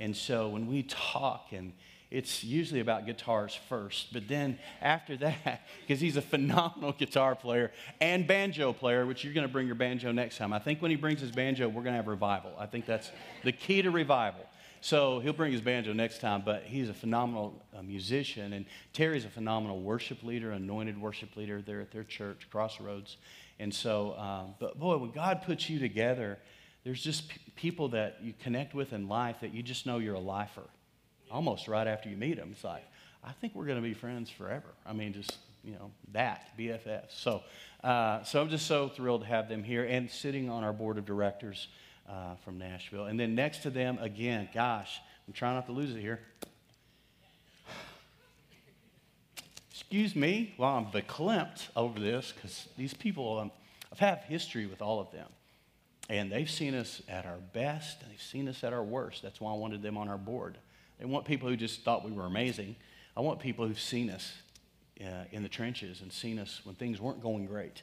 And 0.00 0.16
so, 0.16 0.48
when 0.48 0.66
we 0.66 0.82
talk 0.82 1.52
and 1.52 1.72
it's 2.14 2.44
usually 2.44 2.78
about 2.78 3.06
guitars 3.06 3.58
first. 3.68 4.12
But 4.12 4.28
then 4.28 4.56
after 4.80 5.16
that, 5.16 5.62
because 5.80 6.00
he's 6.00 6.16
a 6.16 6.22
phenomenal 6.22 6.92
guitar 6.92 7.34
player 7.34 7.72
and 8.00 8.24
banjo 8.26 8.72
player, 8.72 9.04
which 9.04 9.24
you're 9.24 9.34
going 9.34 9.46
to 9.46 9.52
bring 9.52 9.66
your 9.66 9.74
banjo 9.74 10.12
next 10.12 10.38
time. 10.38 10.52
I 10.52 10.60
think 10.60 10.80
when 10.80 10.92
he 10.92 10.96
brings 10.96 11.20
his 11.20 11.32
banjo, 11.32 11.66
we're 11.66 11.82
going 11.82 11.94
to 11.94 11.96
have 11.96 12.06
revival. 12.06 12.52
I 12.56 12.66
think 12.66 12.86
that's 12.86 13.10
the 13.42 13.50
key 13.50 13.82
to 13.82 13.90
revival. 13.90 14.46
So 14.80 15.18
he'll 15.18 15.32
bring 15.32 15.50
his 15.50 15.60
banjo 15.60 15.92
next 15.92 16.20
time, 16.20 16.42
but 16.44 16.62
he's 16.62 16.88
a 16.88 16.94
phenomenal 16.94 17.60
uh, 17.76 17.82
musician. 17.82 18.52
And 18.52 18.66
Terry's 18.92 19.24
a 19.24 19.30
phenomenal 19.30 19.80
worship 19.80 20.22
leader, 20.22 20.52
anointed 20.52 21.00
worship 21.00 21.36
leader 21.36 21.62
there 21.62 21.80
at 21.80 21.90
their 21.90 22.04
church, 22.04 22.46
Crossroads. 22.50 23.16
And 23.58 23.74
so, 23.74 24.16
um, 24.16 24.54
but 24.60 24.78
boy, 24.78 24.98
when 24.98 25.10
God 25.10 25.42
puts 25.42 25.68
you 25.68 25.80
together, 25.80 26.38
there's 26.84 27.02
just 27.02 27.28
p- 27.28 27.40
people 27.56 27.88
that 27.88 28.18
you 28.22 28.34
connect 28.40 28.74
with 28.74 28.92
in 28.92 29.08
life 29.08 29.36
that 29.40 29.54
you 29.54 29.62
just 29.62 29.86
know 29.86 29.98
you're 29.98 30.14
a 30.14 30.20
lifer 30.20 30.62
almost 31.30 31.68
right 31.68 31.86
after 31.86 32.08
you 32.08 32.16
meet 32.16 32.36
them. 32.36 32.50
It's 32.52 32.64
like, 32.64 32.84
I 33.22 33.32
think 33.32 33.54
we're 33.54 33.66
going 33.66 33.82
to 33.82 33.82
be 33.82 33.94
friends 33.94 34.30
forever. 34.30 34.68
I 34.86 34.92
mean, 34.92 35.12
just, 35.12 35.36
you 35.64 35.72
know, 35.72 35.90
that, 36.12 36.50
BFF. 36.58 37.04
So, 37.08 37.42
uh, 37.82 38.22
so 38.22 38.40
I'm 38.40 38.50
just 38.50 38.66
so 38.66 38.88
thrilled 38.88 39.22
to 39.22 39.26
have 39.26 39.48
them 39.48 39.64
here 39.64 39.84
and 39.84 40.10
sitting 40.10 40.50
on 40.50 40.62
our 40.62 40.72
board 40.72 40.98
of 40.98 41.06
directors 41.06 41.68
uh, 42.08 42.36
from 42.44 42.58
Nashville. 42.58 43.06
And 43.06 43.18
then 43.18 43.34
next 43.34 43.62
to 43.62 43.70
them, 43.70 43.98
again, 44.00 44.48
gosh, 44.52 45.00
I'm 45.26 45.32
trying 45.32 45.54
not 45.54 45.66
to 45.66 45.72
lose 45.72 45.94
it 45.94 46.00
here. 46.00 46.20
Excuse 49.70 50.14
me 50.16 50.54
while 50.56 50.76
I'm 50.76 50.86
verklempt 50.86 51.68
over 51.76 51.98
this 51.98 52.32
because 52.34 52.68
these 52.76 52.94
people, 52.94 53.38
um, 53.38 53.50
I've 53.92 53.98
had 53.98 54.18
history 54.28 54.66
with 54.66 54.82
all 54.82 55.00
of 55.00 55.10
them. 55.12 55.28
And 56.08 56.30
they've 56.30 56.50
seen 56.50 56.74
us 56.74 57.00
at 57.08 57.24
our 57.24 57.38
best, 57.54 58.02
and 58.02 58.10
they've 58.10 58.20
seen 58.20 58.48
us 58.48 58.62
at 58.62 58.74
our 58.74 58.82
worst. 58.82 59.22
That's 59.22 59.40
why 59.40 59.52
I 59.52 59.56
wanted 59.56 59.82
them 59.82 59.96
on 59.96 60.08
our 60.08 60.18
board. 60.18 60.58
I 61.00 61.06
want 61.06 61.24
people 61.24 61.48
who 61.48 61.56
just 61.56 61.82
thought 61.82 62.04
we 62.04 62.12
were 62.12 62.24
amazing. 62.24 62.76
I 63.16 63.20
want 63.20 63.40
people 63.40 63.66
who've 63.66 63.80
seen 63.80 64.10
us 64.10 64.32
uh, 65.00 65.24
in 65.32 65.42
the 65.42 65.48
trenches 65.48 66.00
and 66.00 66.12
seen 66.12 66.38
us 66.38 66.60
when 66.64 66.74
things 66.76 67.00
weren't 67.00 67.22
going 67.22 67.46
great 67.46 67.82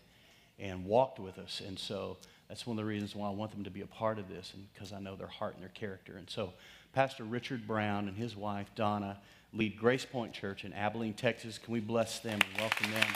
and 0.59 0.85
walked 0.85 1.19
with 1.19 1.37
us. 1.37 1.61
And 1.65 1.77
so 1.77 2.17
that's 2.47 2.65
one 2.65 2.77
of 2.77 2.83
the 2.83 2.87
reasons 2.87 3.15
why 3.15 3.27
I 3.27 3.31
want 3.31 3.51
them 3.51 3.63
to 3.63 3.69
be 3.69 3.81
a 3.81 3.87
part 3.87 4.19
of 4.19 4.29
this 4.29 4.53
and 4.53 4.65
because 4.73 4.93
I 4.93 4.99
know 4.99 5.15
their 5.15 5.27
heart 5.27 5.55
and 5.55 5.61
their 5.61 5.69
character. 5.69 6.17
And 6.17 6.29
so 6.29 6.53
Pastor 6.93 7.23
Richard 7.23 7.67
Brown 7.67 8.07
and 8.07 8.17
his 8.17 8.35
wife 8.35 8.67
Donna 8.75 9.19
lead 9.53 9.77
Grace 9.77 10.05
Point 10.05 10.33
Church 10.33 10.63
in 10.63 10.73
Abilene, 10.73 11.13
Texas. 11.13 11.57
Can 11.57 11.73
we 11.73 11.79
bless 11.79 12.19
them 12.19 12.39
and 12.51 12.59
welcome 12.61 12.91
them? 12.91 13.07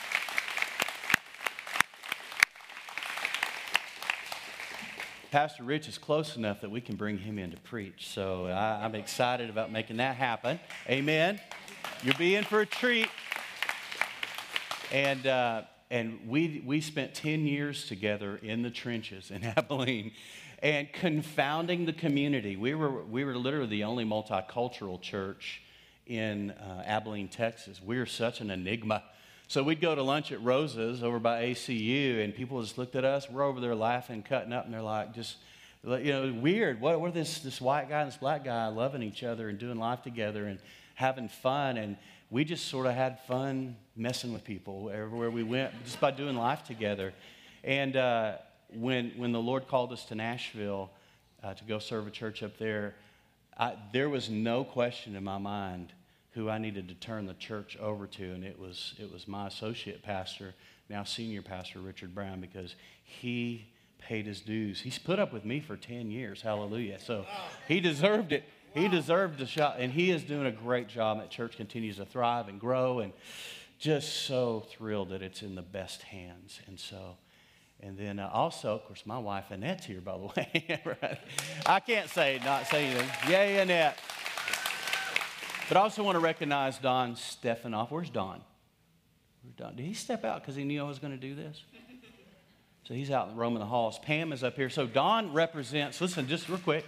Pastor 5.35 5.65
Rich 5.65 5.89
is 5.89 5.97
close 5.97 6.37
enough 6.37 6.61
that 6.61 6.71
we 6.71 6.79
can 6.79 6.95
bring 6.95 7.17
him 7.17 7.37
in 7.37 7.51
to 7.51 7.57
preach. 7.57 8.07
So 8.07 8.45
I, 8.45 8.85
am 8.85 8.95
excited 8.95 9.49
about 9.49 9.69
making 9.69 9.97
that 9.97 10.15
happen. 10.15 10.61
Amen. 10.89 11.41
You'll 12.03 12.15
be 12.15 12.35
in 12.35 12.45
for 12.45 12.61
a 12.61 12.65
treat. 12.65 13.09
And, 14.93 15.27
uh, 15.27 15.63
and 15.91 16.21
we, 16.25 16.63
we 16.65 16.79
spent 16.79 17.13
10 17.15 17.45
years 17.45 17.85
together 17.85 18.39
in 18.41 18.61
the 18.61 18.71
trenches 18.71 19.29
in 19.29 19.43
Abilene 19.57 20.13
and 20.59 20.87
confounding 20.93 21.85
the 21.85 21.91
community. 21.91 22.55
We 22.55 22.73
were, 22.73 23.03
we 23.03 23.25
were 23.25 23.35
literally 23.35 23.67
the 23.67 23.83
only 23.83 24.05
multicultural 24.05 25.01
church 25.01 25.61
in 26.07 26.51
uh, 26.51 26.83
Abilene, 26.85 27.27
Texas. 27.27 27.81
We 27.83 27.97
are 27.97 28.05
such 28.05 28.39
an 28.39 28.51
enigma. 28.51 29.03
So 29.47 29.61
we'd 29.61 29.79
go 29.79 29.93
to 29.93 30.01
lunch 30.01 30.31
at 30.31 30.41
Rosa's 30.41 31.03
over 31.03 31.19
by 31.19 31.43
ACU, 31.43 32.23
and 32.23 32.33
people 32.33 32.61
just 32.63 32.79
looked 32.79 32.95
at 32.95 33.05
us. 33.05 33.29
We're 33.29 33.43
over 33.43 33.59
there 33.59 33.75
laughing, 33.75 34.23
cutting 34.23 34.51
up, 34.51 34.65
and 34.65 34.73
they're 34.73 34.81
like, 34.81 35.13
just 35.13 35.37
You 35.83 36.11
know, 36.11 36.33
weird. 36.33 36.81
What 36.81 36.99
were 36.99 37.11
this, 37.11 37.39
this 37.39 37.61
white 37.61 37.87
guy 37.87 38.01
and 38.01 38.07
this 38.07 38.17
black 38.17 38.43
guy 38.43 38.67
loving 38.67 39.03
each 39.03 39.23
other 39.23 39.47
and 39.47 39.59
doing 39.59 39.77
life 39.77 40.01
together 40.01 40.47
and 40.47 40.57
having 40.95 41.27
fun? 41.27 41.77
And 41.77 41.95
we 42.31 42.43
just 42.43 42.69
sort 42.69 42.87
of 42.87 42.95
had 42.95 43.19
fun 43.27 43.75
messing 43.95 44.33
with 44.33 44.43
people 44.43 44.89
everywhere 44.91 45.29
we 45.29 45.43
went 45.43 45.71
just 45.83 45.99
by 45.99 46.09
doing 46.09 46.35
life 46.35 46.63
together. 46.63 47.13
And 47.63 47.95
uh, 47.95 48.37
when, 48.73 49.11
when 49.15 49.31
the 49.31 49.39
Lord 49.39 49.67
called 49.67 49.93
us 49.93 50.05
to 50.05 50.15
Nashville 50.15 50.89
uh, 51.43 51.53
to 51.53 51.63
go 51.65 51.77
serve 51.77 52.07
a 52.07 52.11
church 52.11 52.41
up 52.41 52.57
there, 52.57 52.95
I, 53.55 53.75
there 53.93 54.09
was 54.09 54.27
no 54.27 54.63
question 54.63 55.15
in 55.15 55.23
my 55.23 55.37
mind 55.37 55.93
who 56.35 56.49
I 56.49 56.57
needed 56.57 56.89
to 56.89 56.93
turn 56.95 57.25
the 57.25 57.33
church 57.33 57.77
over 57.77 58.05
to, 58.07 58.23
and 58.33 58.43
it 58.43 58.59
was, 58.59 58.93
it 58.99 59.11
was 59.11 59.25
my 59.27 59.47
associate 59.47 60.03
pastor, 60.03 60.53
now 60.89 61.03
senior 61.05 61.41
pastor, 61.41 61.79
Richard 61.79 62.13
Brown, 62.13 62.41
because 62.41 62.75
he 63.03 63.65
paid 63.99 64.25
his 64.25 64.41
dues. 64.41 64.81
He's 64.81 64.99
put 64.99 65.17
up 65.17 65.31
with 65.31 65.45
me 65.45 65.61
for 65.61 65.77
10 65.77 66.11
years, 66.11 66.41
hallelujah. 66.41 66.99
So 66.99 67.25
he 67.69 67.79
deserved 67.79 68.33
it. 68.33 68.43
He 68.73 68.89
deserved 68.89 69.39
the 69.39 69.45
shot, 69.45 69.77
and 69.79 69.93
he 69.93 70.11
is 70.11 70.23
doing 70.23 70.45
a 70.45 70.51
great 70.51 70.89
job. 70.89 71.19
That 71.19 71.29
church 71.29 71.55
continues 71.55 71.95
to 71.95 72.05
thrive 72.05 72.49
and 72.49 72.59
grow, 72.59 72.99
and 72.99 73.13
just 73.79 74.25
so 74.25 74.65
thrilled 74.69 75.09
that 75.09 75.21
it's 75.21 75.41
in 75.41 75.55
the 75.55 75.61
best 75.61 76.03
hands. 76.03 76.59
And 76.67 76.77
so, 76.77 77.15
and 77.79 77.97
then 77.97 78.19
uh, 78.19 78.29
also, 78.33 78.75
of 78.75 78.83
course, 78.83 79.03
my 79.05 79.17
wife 79.17 79.45
Annette's 79.51 79.85
here, 79.85 80.01
by 80.01 80.17
the 80.17 80.25
way. 80.35 80.81
right? 81.01 81.19
I 81.65 81.79
can't 81.79 82.09
say 82.09 82.41
not 82.43 82.67
say 82.67 82.87
anything. 82.87 83.31
Yay, 83.31 83.59
Annette. 83.59 83.97
But 85.67 85.77
I 85.77 85.81
also 85.81 86.03
want 86.03 86.15
to 86.15 86.19
recognize 86.19 86.77
Don 86.77 87.15
Stefanoff. 87.15 87.89
Where's 87.89 88.09
Don? 88.09 88.41
Where's 89.41 89.55
Don? 89.55 89.75
Did 89.75 89.85
he 89.85 89.93
step 89.93 90.23
out 90.23 90.41
because 90.41 90.55
he 90.55 90.63
knew 90.63 90.83
I 90.83 90.87
was 90.87 90.99
going 90.99 91.13
to 91.13 91.19
do 91.19 91.33
this? 91.33 91.63
So 92.87 92.93
he's 92.93 93.09
out 93.09 93.35
roaming 93.35 93.59
the 93.59 93.65
halls. 93.65 93.97
Pam 93.97 94.31
is 94.31 94.43
up 94.43 94.55
here. 94.55 94.69
So 94.69 94.85
Don 94.85 95.33
represents, 95.33 95.99
listen, 95.99 96.27
just 96.27 96.47
real 96.47 96.59
quick. 96.59 96.85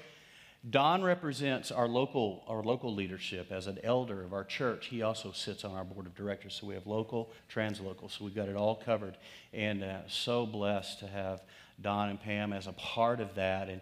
Don 0.70 1.02
represents 1.02 1.72
our 1.72 1.88
local, 1.88 2.44
our 2.48 2.62
local 2.62 2.94
leadership 2.94 3.52
as 3.52 3.66
an 3.66 3.80
elder 3.84 4.24
of 4.24 4.32
our 4.32 4.44
church. 4.44 4.88
He 4.88 5.02
also 5.02 5.32
sits 5.32 5.66
on 5.66 5.72
our 5.72 5.84
board 5.84 6.06
of 6.06 6.14
directors. 6.14 6.54
So 6.54 6.68
we 6.68 6.76
have 6.76 6.86
local, 6.86 7.32
translocal. 7.52 8.12
So 8.12 8.26
we've 8.26 8.36
got 8.36 8.48
it 8.48 8.56
all 8.56 8.76
covered. 8.76 9.18
And 9.54 9.84
uh, 9.84 10.08
so 10.08 10.46
blessed 10.46 11.00
to 11.00 11.08
have 11.08 11.42
Don 11.82 12.10
and 12.10 12.22
Pam 12.22 12.54
as 12.54 12.68
a 12.68 12.74
part 12.74 13.20
of 13.20 13.34
that. 13.36 13.70
And, 13.70 13.82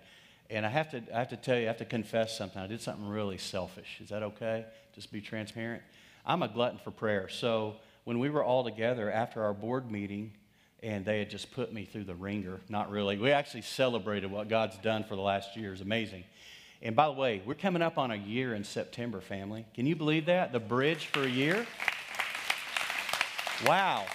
and 0.49 0.65
I, 0.65 0.69
have 0.69 0.91
to, 0.91 1.01
I 1.13 1.19
have 1.19 1.29
to 1.29 1.37
tell 1.37 1.57
you, 1.57 1.63
I 1.63 1.67
have 1.67 1.77
to 1.77 1.85
confess 1.85 2.37
something. 2.37 2.61
I 2.61 2.67
did 2.67 2.81
something 2.81 3.07
really 3.09 3.37
selfish. 3.37 3.99
Is 4.01 4.09
that 4.09 4.23
okay? 4.23 4.65
Just 4.95 5.11
be 5.11 5.21
transparent. 5.21 5.83
I'm 6.25 6.41
a 6.41 6.47
glutton 6.47 6.79
for 6.83 6.91
prayer. 6.91 7.29
So 7.29 7.75
when 8.05 8.19
we 8.19 8.29
were 8.29 8.43
all 8.43 8.63
together 8.63 9.11
after 9.11 9.43
our 9.43 9.53
board 9.53 9.91
meeting, 9.91 10.31
and 10.85 11.03
they 11.03 11.19
had 11.19 11.29
just 11.29 11.51
put 11.51 11.73
me 11.73 11.83
through 11.85 12.03
the 12.03 12.13
ringer. 12.13 12.59
Not 12.69 12.91
really. 12.91 13.17
We 13.17 13.31
actually 13.31 13.63
celebrated 13.63 14.29
what 14.29 14.49
God's 14.49 14.77
done 14.77 15.03
for 15.03 15.15
the 15.15 15.21
last 15.21 15.57
year. 15.57 15.73
It's 15.73 15.81
amazing. 15.81 16.23
And 16.81 16.95
by 16.95 17.07
the 17.07 17.13
way, 17.13 17.41
we're 17.43 17.55
coming 17.55 17.81
up 17.81 17.97
on 17.97 18.11
a 18.11 18.15
year 18.15 18.53
in 18.53 18.63
September, 18.63 19.19
family. 19.19 19.65
Can 19.73 19.87
you 19.87 19.95
believe 19.95 20.27
that? 20.27 20.51
The 20.51 20.59
bridge 20.59 21.07
for 21.07 21.23
a 21.23 21.29
year? 21.29 21.65
Wow. 23.65 24.05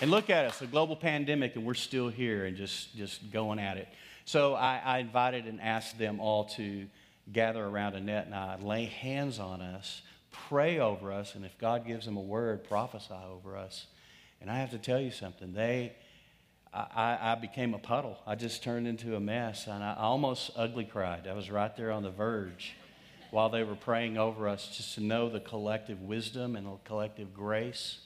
And 0.00 0.10
look 0.10 0.30
at 0.30 0.44
us, 0.44 0.60
a 0.62 0.66
global 0.66 0.96
pandemic, 0.96 1.54
and 1.54 1.64
we're 1.64 1.74
still 1.74 2.08
here 2.08 2.46
and 2.46 2.56
just, 2.56 2.96
just 2.96 3.30
going 3.30 3.60
at 3.60 3.76
it. 3.76 3.86
So 4.24 4.54
I, 4.54 4.80
I 4.84 4.98
invited 4.98 5.46
and 5.46 5.60
asked 5.60 5.98
them 5.98 6.18
all 6.18 6.46
to 6.56 6.86
gather 7.30 7.64
around 7.64 7.94
Annette 7.94 8.26
and 8.26 8.34
I, 8.34 8.56
lay 8.60 8.86
hands 8.86 9.38
on 9.38 9.60
us, 9.60 10.02
pray 10.48 10.78
over 10.78 11.12
us, 11.12 11.34
and 11.34 11.44
if 11.44 11.56
God 11.58 11.86
gives 11.86 12.06
them 12.06 12.16
a 12.16 12.22
word, 12.22 12.64
prophesy 12.64 13.14
over 13.30 13.56
us. 13.56 13.86
And 14.40 14.50
I 14.50 14.58
have 14.58 14.70
to 14.70 14.78
tell 14.78 15.00
you 15.00 15.10
something. 15.10 15.52
They, 15.52 15.92
I, 16.72 17.18
I 17.20 17.34
became 17.36 17.74
a 17.74 17.78
puddle. 17.78 18.18
I 18.26 18.34
just 18.34 18.62
turned 18.62 18.88
into 18.88 19.14
a 19.14 19.20
mess, 19.20 19.66
and 19.66 19.84
I 19.84 19.94
almost 19.94 20.50
ugly 20.56 20.84
cried. 20.84 21.28
I 21.28 21.34
was 21.34 21.50
right 21.50 21.74
there 21.76 21.92
on 21.92 22.02
the 22.02 22.10
verge 22.10 22.74
while 23.30 23.50
they 23.50 23.62
were 23.62 23.76
praying 23.76 24.18
over 24.18 24.48
us, 24.48 24.76
just 24.76 24.94
to 24.96 25.00
know 25.00 25.28
the 25.28 25.40
collective 25.40 26.02
wisdom 26.02 26.56
and 26.56 26.66
the 26.66 26.76
collective 26.84 27.32
grace 27.32 27.98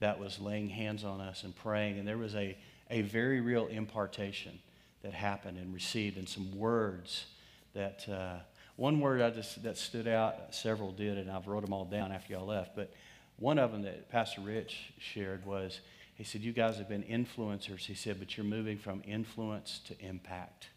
that 0.00 0.18
was 0.18 0.38
laying 0.38 0.68
hands 0.68 1.04
on 1.04 1.20
us 1.20 1.42
and 1.42 1.54
praying. 1.56 1.98
And 1.98 2.06
there 2.06 2.18
was 2.18 2.34
a, 2.34 2.56
a 2.90 3.02
very 3.02 3.40
real 3.40 3.66
impartation 3.66 4.58
that 5.02 5.14
happened 5.14 5.58
and 5.58 5.74
received, 5.74 6.16
and 6.16 6.28
some 6.28 6.56
words 6.56 7.26
that. 7.74 8.08
Uh, 8.08 8.38
one 8.76 9.00
word 9.00 9.20
I 9.20 9.30
just 9.30 9.62
that 9.62 9.76
stood 9.76 10.08
out, 10.08 10.54
several 10.54 10.92
did, 10.92 11.18
and 11.18 11.30
I've 11.30 11.46
wrote 11.46 11.62
them 11.62 11.72
all 11.72 11.84
down 11.84 12.12
after 12.12 12.32
y'all 12.32 12.46
left. 12.46 12.74
But 12.74 12.92
one 13.38 13.58
of 13.58 13.72
them 13.72 13.82
that 13.82 14.10
Pastor 14.10 14.40
Rich 14.40 14.92
shared 14.98 15.44
was 15.44 15.80
he 16.14 16.24
said, 16.24 16.42
You 16.42 16.52
guys 16.52 16.78
have 16.78 16.88
been 16.88 17.02
influencers. 17.02 17.80
He 17.80 17.94
said, 17.94 18.18
But 18.18 18.36
you're 18.36 18.46
moving 18.46 18.78
from 18.78 19.02
influence 19.06 19.80
to 19.86 20.00
impact. 20.00 20.68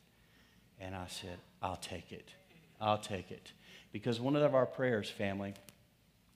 And 0.80 0.96
I 0.96 1.08
said, 1.08 1.38
I'll 1.62 1.78
take 1.78 2.12
it. 2.12 2.30
I'll 2.82 2.98
take 2.98 3.32
it. 3.32 3.52
Because 3.92 4.20
one 4.20 4.36
of 4.36 4.56
our 4.56 4.66
prayers, 4.66 5.10
family, 5.10 5.54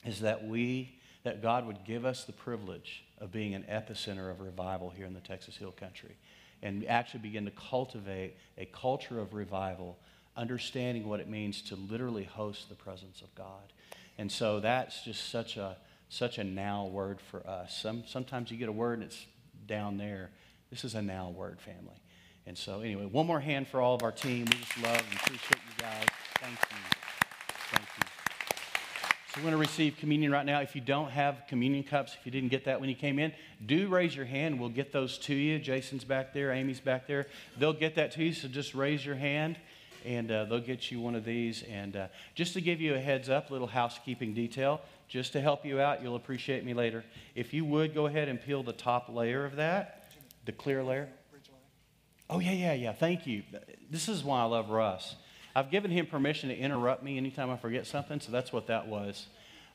is 0.05 0.21
that 0.21 0.47
we, 0.47 0.97
that 1.23 1.41
God 1.41 1.67
would 1.67 1.83
give 1.85 2.05
us 2.05 2.23
the 2.23 2.31
privilege 2.31 3.03
of 3.19 3.31
being 3.31 3.53
an 3.53 3.65
epicenter 3.69 4.31
of 4.31 4.39
revival 4.39 4.89
here 4.89 5.05
in 5.05 5.13
the 5.13 5.19
Texas 5.19 5.57
Hill 5.57 5.73
Country 5.73 6.15
and 6.61 6.85
actually 6.87 7.21
begin 7.21 7.45
to 7.45 7.51
cultivate 7.51 8.35
a 8.57 8.65
culture 8.65 9.19
of 9.19 9.33
revival, 9.33 9.97
understanding 10.35 11.07
what 11.07 11.19
it 11.19 11.29
means 11.29 11.61
to 11.63 11.75
literally 11.75 12.23
host 12.23 12.69
the 12.69 12.75
presence 12.75 13.21
of 13.21 13.33
God. 13.35 13.73
And 14.17 14.31
so 14.31 14.59
that's 14.59 15.03
just 15.03 15.29
such 15.29 15.57
a 15.57 15.77
such 16.09 16.39
a 16.39 16.43
now 16.43 16.87
word 16.87 17.19
for 17.21 17.47
us. 17.47 17.77
Some, 17.77 18.03
sometimes 18.07 18.49
you 18.51 18.57
get 18.57 18.67
a 18.67 18.73
word 18.73 18.99
and 18.99 19.03
it's 19.03 19.25
down 19.67 19.97
there. 19.97 20.31
This 20.71 20.83
is 20.83 20.95
a 20.95 21.01
now 21.01 21.29
word, 21.29 21.61
family. 21.61 22.01
And 22.47 22.57
so, 22.57 22.81
anyway, 22.81 23.05
one 23.05 23.27
more 23.27 23.39
hand 23.39 23.67
for 23.67 23.79
all 23.79 23.93
of 23.93 24.01
our 24.01 24.11
team. 24.11 24.45
We 24.45 24.57
just 24.57 24.77
love 24.81 25.03
and 25.07 25.19
appreciate 25.19 25.61
you 25.67 25.83
guys. 25.83 26.07
Thank 26.39 26.59
you. 26.59 26.77
Thank 27.71 27.87
you. 27.97 28.07
So, 29.27 29.37
we're 29.37 29.41
going 29.41 29.51
to 29.51 29.57
receive 29.57 29.97
communion 29.97 30.31
right 30.31 30.45
now. 30.45 30.59
If 30.61 30.75
you 30.75 30.81
don't 30.81 31.11
have 31.11 31.43
communion 31.47 31.83
cups, 31.83 32.17
if 32.19 32.25
you 32.25 32.31
didn't 32.31 32.49
get 32.49 32.65
that 32.65 32.81
when 32.81 32.89
you 32.89 32.95
came 32.95 33.19
in, 33.19 33.33
do 33.63 33.87
raise 33.87 34.15
your 34.15 34.25
hand. 34.25 34.59
We'll 34.59 34.69
get 34.69 34.91
those 34.91 35.19
to 35.19 35.35
you. 35.35 35.59
Jason's 35.59 36.03
back 36.03 36.33
there, 36.33 36.51
Amy's 36.51 36.79
back 36.79 37.05
there. 37.05 37.27
They'll 37.57 37.71
get 37.71 37.95
that 37.95 38.13
to 38.13 38.23
you, 38.23 38.33
so 38.33 38.47
just 38.47 38.73
raise 38.73 39.05
your 39.05 39.15
hand 39.15 39.57
and 40.05 40.31
uh, 40.31 40.45
they'll 40.45 40.59
get 40.59 40.91
you 40.91 40.99
one 40.99 41.15
of 41.15 41.25
these. 41.25 41.63
And 41.63 41.95
uh, 41.95 42.07
just 42.35 42.53
to 42.53 42.61
give 42.61 42.81
you 42.81 42.95
a 42.95 42.99
heads 42.99 43.29
up, 43.29 43.51
little 43.51 43.67
housekeeping 43.67 44.33
detail, 44.33 44.81
just 45.07 45.33
to 45.33 45.41
help 45.41 45.65
you 45.65 45.79
out, 45.79 46.01
you'll 46.01 46.15
appreciate 46.15 46.65
me 46.65 46.73
later. 46.73 47.03
If 47.35 47.53
you 47.53 47.65
would 47.65 47.93
go 47.93 48.05
ahead 48.05 48.27
and 48.27 48.41
peel 48.41 48.63
the 48.63 48.73
top 48.73 49.09
layer 49.09 49.45
of 49.45 49.55
that, 49.55 50.11
the 50.45 50.51
clear 50.51 50.83
layer. 50.83 51.09
Oh, 52.29 52.39
yeah, 52.39 52.51
yeah, 52.51 52.73
yeah. 52.73 52.93
Thank 52.93 53.25
you. 53.25 53.43
This 53.89 54.07
is 54.07 54.23
why 54.23 54.41
I 54.41 54.43
love 54.43 54.69
Russ. 54.69 55.15
I've 55.55 55.71
given 55.71 55.89
him 55.89 56.05
permission 56.05 56.49
to 56.49 56.55
interrupt 56.55 57.03
me 57.03 57.17
anytime 57.17 57.49
I 57.49 57.57
forget 57.57 57.87
something, 57.87 58.19
so 58.19 58.31
that's 58.31 58.53
what 58.53 58.67
that 58.67 58.87
was. 58.87 59.27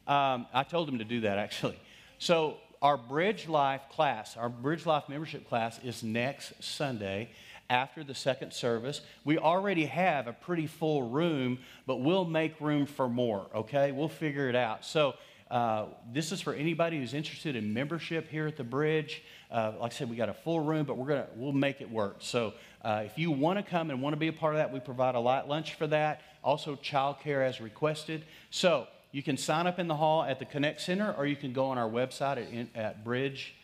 Um, 0.06 0.46
I 0.54 0.62
told 0.62 0.88
him 0.88 0.98
to 0.98 1.04
do 1.04 1.22
that, 1.22 1.38
actually. 1.38 1.78
So, 2.18 2.58
our 2.80 2.96
Bridge 2.96 3.48
Life 3.48 3.80
class, 3.90 4.36
our 4.36 4.48
Bridge 4.48 4.86
Life 4.86 5.08
membership 5.08 5.48
class, 5.48 5.80
is 5.82 6.02
next 6.02 6.62
Sunday 6.62 7.30
after 7.70 8.04
the 8.04 8.14
second 8.14 8.52
service. 8.52 9.00
We 9.24 9.38
already 9.38 9.86
have 9.86 10.26
a 10.26 10.32
pretty 10.32 10.66
full 10.66 11.02
room, 11.02 11.58
but 11.86 11.96
we'll 11.96 12.24
make 12.24 12.60
room 12.60 12.86
for 12.86 13.08
more, 13.08 13.46
okay? 13.54 13.92
We'll 13.92 14.08
figure 14.08 14.48
it 14.48 14.56
out. 14.56 14.84
So, 14.84 15.14
uh, 15.50 15.86
this 16.12 16.32
is 16.32 16.40
for 16.40 16.54
anybody 16.54 16.98
who's 16.98 17.14
interested 17.14 17.54
in 17.54 17.72
membership 17.72 18.28
here 18.28 18.46
at 18.46 18.56
the 18.56 18.64
bridge. 18.64 19.22
Uh, 19.50 19.72
like 19.78 19.92
I 19.92 19.94
said, 19.94 20.10
we 20.10 20.16
got 20.16 20.28
a 20.28 20.34
full 20.34 20.60
room, 20.60 20.84
but 20.84 20.96
we're 20.96 21.06
gonna 21.06 21.28
we'll 21.36 21.52
make 21.52 21.80
it 21.80 21.90
work. 21.90 22.16
So 22.20 22.54
uh, 22.82 23.02
if 23.04 23.18
you 23.18 23.30
want 23.30 23.58
to 23.58 23.62
come 23.62 23.90
and 23.90 24.00
want 24.02 24.14
to 24.14 24.18
be 24.18 24.28
a 24.28 24.32
part 24.32 24.54
of 24.54 24.58
that, 24.58 24.72
we 24.72 24.80
provide 24.80 25.14
a 25.14 25.20
light 25.20 25.46
lunch 25.46 25.74
for 25.74 25.86
that. 25.88 26.22
Also, 26.42 26.76
childcare 26.76 27.46
as 27.46 27.60
requested. 27.60 28.24
So 28.50 28.88
you 29.12 29.22
can 29.22 29.36
sign 29.36 29.66
up 29.66 29.78
in 29.78 29.86
the 29.86 29.94
hall 29.94 30.24
at 30.24 30.38
the 30.38 30.44
Connect 30.44 30.80
Center, 30.80 31.14
or 31.16 31.26
you 31.26 31.36
can 31.36 31.52
go 31.52 31.66
on 31.66 31.78
our 31.78 31.88
website 31.88 32.66
at, 32.74 32.76
at 32.76 33.04
Bridge 33.04 33.54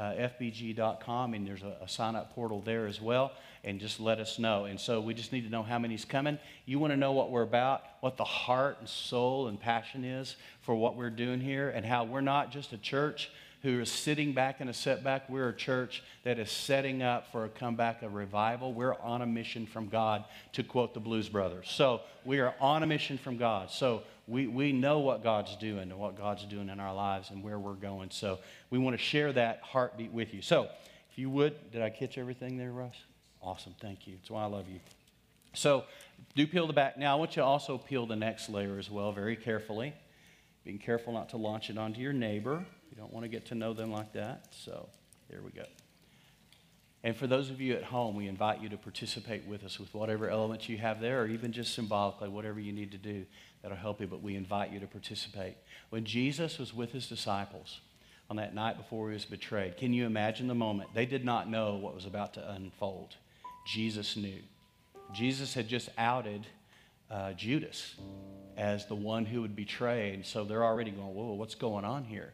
uh, 0.00 0.14
fbg.com, 0.14 1.34
and 1.34 1.46
there's 1.46 1.62
a, 1.62 1.76
a 1.82 1.88
sign 1.88 2.16
up 2.16 2.34
portal 2.34 2.62
there 2.62 2.86
as 2.86 3.02
well, 3.02 3.32
and 3.64 3.78
just 3.78 4.00
let 4.00 4.18
us 4.18 4.38
know. 4.38 4.64
And 4.64 4.80
so 4.80 4.98
we 4.98 5.12
just 5.12 5.30
need 5.30 5.42
to 5.42 5.50
know 5.50 5.62
how 5.62 5.78
many's 5.78 6.06
coming. 6.06 6.38
You 6.64 6.78
want 6.78 6.94
to 6.94 6.96
know 6.96 7.12
what 7.12 7.30
we're 7.30 7.42
about, 7.42 7.82
what 8.00 8.16
the 8.16 8.24
heart 8.24 8.78
and 8.80 8.88
soul 8.88 9.48
and 9.48 9.60
passion 9.60 10.02
is 10.02 10.36
for 10.62 10.74
what 10.74 10.96
we're 10.96 11.10
doing 11.10 11.38
here, 11.38 11.68
and 11.68 11.84
how 11.84 12.04
we're 12.04 12.22
not 12.22 12.50
just 12.50 12.72
a 12.72 12.78
church 12.78 13.30
who 13.62 13.78
is 13.78 13.90
sitting 13.90 14.32
back 14.32 14.62
in 14.62 14.70
a 14.70 14.72
setback. 14.72 15.28
We're 15.28 15.50
a 15.50 15.54
church 15.54 16.02
that 16.24 16.38
is 16.38 16.50
setting 16.50 17.02
up 17.02 17.30
for 17.30 17.44
a 17.44 17.50
comeback 17.50 18.00
a 18.00 18.08
revival. 18.08 18.72
We're 18.72 18.98
on 19.00 19.20
a 19.20 19.26
mission 19.26 19.66
from 19.66 19.88
God, 19.88 20.24
to 20.54 20.62
quote 20.62 20.94
the 20.94 21.00
Blues 21.00 21.28
Brothers. 21.28 21.68
So 21.68 22.00
we 22.24 22.40
are 22.40 22.54
on 22.58 22.82
a 22.82 22.86
mission 22.86 23.18
from 23.18 23.36
God. 23.36 23.70
So 23.70 24.02
we, 24.30 24.46
we 24.46 24.72
know 24.72 25.00
what 25.00 25.24
God's 25.24 25.56
doing 25.56 25.90
and 25.90 25.98
what 25.98 26.16
God's 26.16 26.44
doing 26.44 26.68
in 26.68 26.78
our 26.78 26.94
lives 26.94 27.30
and 27.30 27.42
where 27.42 27.58
we're 27.58 27.74
going. 27.74 28.10
So 28.10 28.38
we 28.70 28.78
want 28.78 28.96
to 28.96 29.02
share 29.02 29.32
that 29.32 29.60
heartbeat 29.62 30.12
with 30.12 30.32
you. 30.32 30.40
So 30.40 30.68
if 31.10 31.18
you 31.18 31.28
would, 31.30 31.72
did 31.72 31.82
I 31.82 31.90
catch 31.90 32.16
everything 32.16 32.56
there, 32.56 32.70
Russ? 32.70 32.94
Awesome. 33.42 33.74
Thank 33.80 34.06
you. 34.06 34.14
That's 34.16 34.30
why 34.30 34.42
I 34.42 34.46
love 34.46 34.68
you. 34.68 34.78
So 35.54 35.84
do 36.36 36.46
peel 36.46 36.68
the 36.68 36.72
back. 36.72 36.96
Now 36.96 37.16
I 37.16 37.18
want 37.18 37.32
you 37.32 37.42
to 37.42 37.46
also 37.46 37.76
peel 37.76 38.06
the 38.06 38.16
next 38.16 38.48
layer 38.48 38.78
as 38.78 38.88
well, 38.88 39.10
very 39.10 39.34
carefully. 39.34 39.94
Being 40.64 40.78
careful 40.78 41.12
not 41.12 41.30
to 41.30 41.36
launch 41.36 41.68
it 41.68 41.76
onto 41.76 42.00
your 42.00 42.12
neighbor. 42.12 42.64
You 42.90 42.96
don't 42.96 43.12
want 43.12 43.24
to 43.24 43.28
get 43.28 43.46
to 43.46 43.56
know 43.56 43.72
them 43.72 43.90
like 43.90 44.12
that. 44.12 44.46
So 44.52 44.88
there 45.28 45.40
we 45.42 45.50
go. 45.50 45.64
And 47.02 47.16
for 47.16 47.26
those 47.26 47.50
of 47.50 47.60
you 47.60 47.74
at 47.74 47.82
home, 47.82 48.14
we 48.14 48.28
invite 48.28 48.60
you 48.60 48.68
to 48.68 48.76
participate 48.76 49.46
with 49.46 49.64
us 49.64 49.80
with 49.80 49.92
whatever 49.94 50.28
elements 50.28 50.68
you 50.68 50.76
have 50.76 51.00
there, 51.00 51.22
or 51.22 51.26
even 51.26 51.50
just 51.50 51.74
symbolically, 51.74 52.28
whatever 52.28 52.60
you 52.60 52.72
need 52.72 52.92
to 52.92 52.98
do 52.98 53.24
that'll 53.62 53.76
help 53.76 54.00
you. 54.00 54.06
But 54.06 54.22
we 54.22 54.36
invite 54.36 54.72
you 54.72 54.80
to 54.80 54.86
participate. 54.86 55.56
When 55.90 56.04
Jesus 56.04 56.58
was 56.58 56.74
with 56.74 56.92
his 56.92 57.06
disciples 57.06 57.80
on 58.28 58.36
that 58.36 58.54
night 58.54 58.76
before 58.76 59.08
he 59.08 59.14
was 59.14 59.24
betrayed, 59.24 59.76
can 59.76 59.92
you 59.92 60.06
imagine 60.06 60.48
the 60.48 60.54
moment? 60.54 60.90
They 60.94 61.06
did 61.06 61.24
not 61.24 61.48
know 61.48 61.76
what 61.76 61.94
was 61.94 62.06
about 62.06 62.34
to 62.34 62.50
unfold. 62.50 63.16
Jesus 63.66 64.16
knew. 64.16 64.38
Jesus 65.12 65.54
had 65.54 65.68
just 65.68 65.88
outed 65.98 66.46
uh, 67.10 67.32
Judas 67.32 67.96
as 68.56 68.86
the 68.86 68.94
one 68.94 69.24
who 69.24 69.42
would 69.42 69.56
betray. 69.56 70.14
And 70.14 70.24
so 70.24 70.44
they're 70.44 70.64
already 70.64 70.90
going, 70.90 71.14
whoa, 71.14 71.32
what's 71.32 71.54
going 71.54 71.84
on 71.84 72.04
here? 72.04 72.32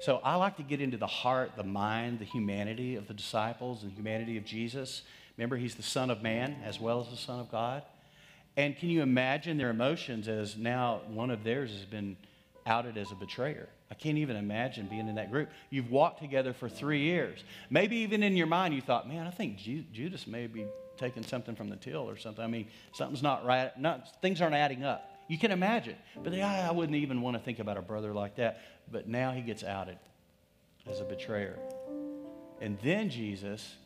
So 0.00 0.20
I 0.22 0.36
like 0.36 0.56
to 0.58 0.62
get 0.62 0.80
into 0.80 0.96
the 0.96 1.08
heart, 1.08 1.52
the 1.56 1.64
mind, 1.64 2.20
the 2.20 2.24
humanity 2.24 2.94
of 2.94 3.08
the 3.08 3.14
disciples 3.14 3.82
and 3.82 3.92
humanity 3.92 4.36
of 4.36 4.44
Jesus. 4.44 5.02
Remember, 5.36 5.56
he's 5.56 5.74
the 5.74 5.82
Son 5.82 6.10
of 6.10 6.22
Man 6.22 6.56
as 6.64 6.78
well 6.78 7.00
as 7.00 7.08
the 7.08 7.16
Son 7.16 7.40
of 7.40 7.50
God. 7.50 7.82
And 8.58 8.76
can 8.76 8.90
you 8.90 9.02
imagine 9.02 9.56
their 9.56 9.70
emotions 9.70 10.26
as 10.26 10.56
now 10.56 11.02
one 11.06 11.30
of 11.30 11.44
theirs 11.44 11.70
has 11.70 11.84
been 11.84 12.16
outed 12.66 12.98
as 12.98 13.12
a 13.12 13.14
betrayer? 13.14 13.68
I 13.88 13.94
can't 13.94 14.18
even 14.18 14.34
imagine 14.34 14.88
being 14.88 15.06
in 15.06 15.14
that 15.14 15.30
group. 15.30 15.48
You've 15.70 15.92
walked 15.92 16.20
together 16.20 16.52
for 16.52 16.68
three 16.68 17.02
years. 17.02 17.44
Maybe 17.70 17.98
even 17.98 18.24
in 18.24 18.36
your 18.36 18.48
mind 18.48 18.74
you 18.74 18.80
thought, 18.80 19.08
man, 19.08 19.28
I 19.28 19.30
think 19.30 19.58
Ju- 19.58 19.84
Judas 19.92 20.26
may 20.26 20.48
be 20.48 20.66
taking 20.96 21.22
something 21.22 21.54
from 21.54 21.68
the 21.68 21.76
till 21.76 22.10
or 22.10 22.16
something. 22.16 22.42
I 22.42 22.48
mean, 22.48 22.66
something's 22.92 23.22
not 23.22 23.46
right. 23.46 23.70
Not, 23.78 24.20
things 24.20 24.40
aren't 24.40 24.56
adding 24.56 24.82
up. 24.82 25.08
You 25.28 25.38
can 25.38 25.52
imagine. 25.52 25.94
But 26.20 26.32
they, 26.32 26.42
I 26.42 26.72
wouldn't 26.72 26.96
even 26.96 27.22
want 27.22 27.36
to 27.36 27.42
think 27.42 27.60
about 27.60 27.76
a 27.76 27.82
brother 27.82 28.12
like 28.12 28.34
that. 28.36 28.60
But 28.90 29.06
now 29.06 29.30
he 29.30 29.40
gets 29.40 29.62
outed 29.62 29.98
as 30.84 30.98
a 30.98 31.04
betrayer. 31.04 31.60
And 32.60 32.76
then 32.82 33.08
Jesus 33.08 33.76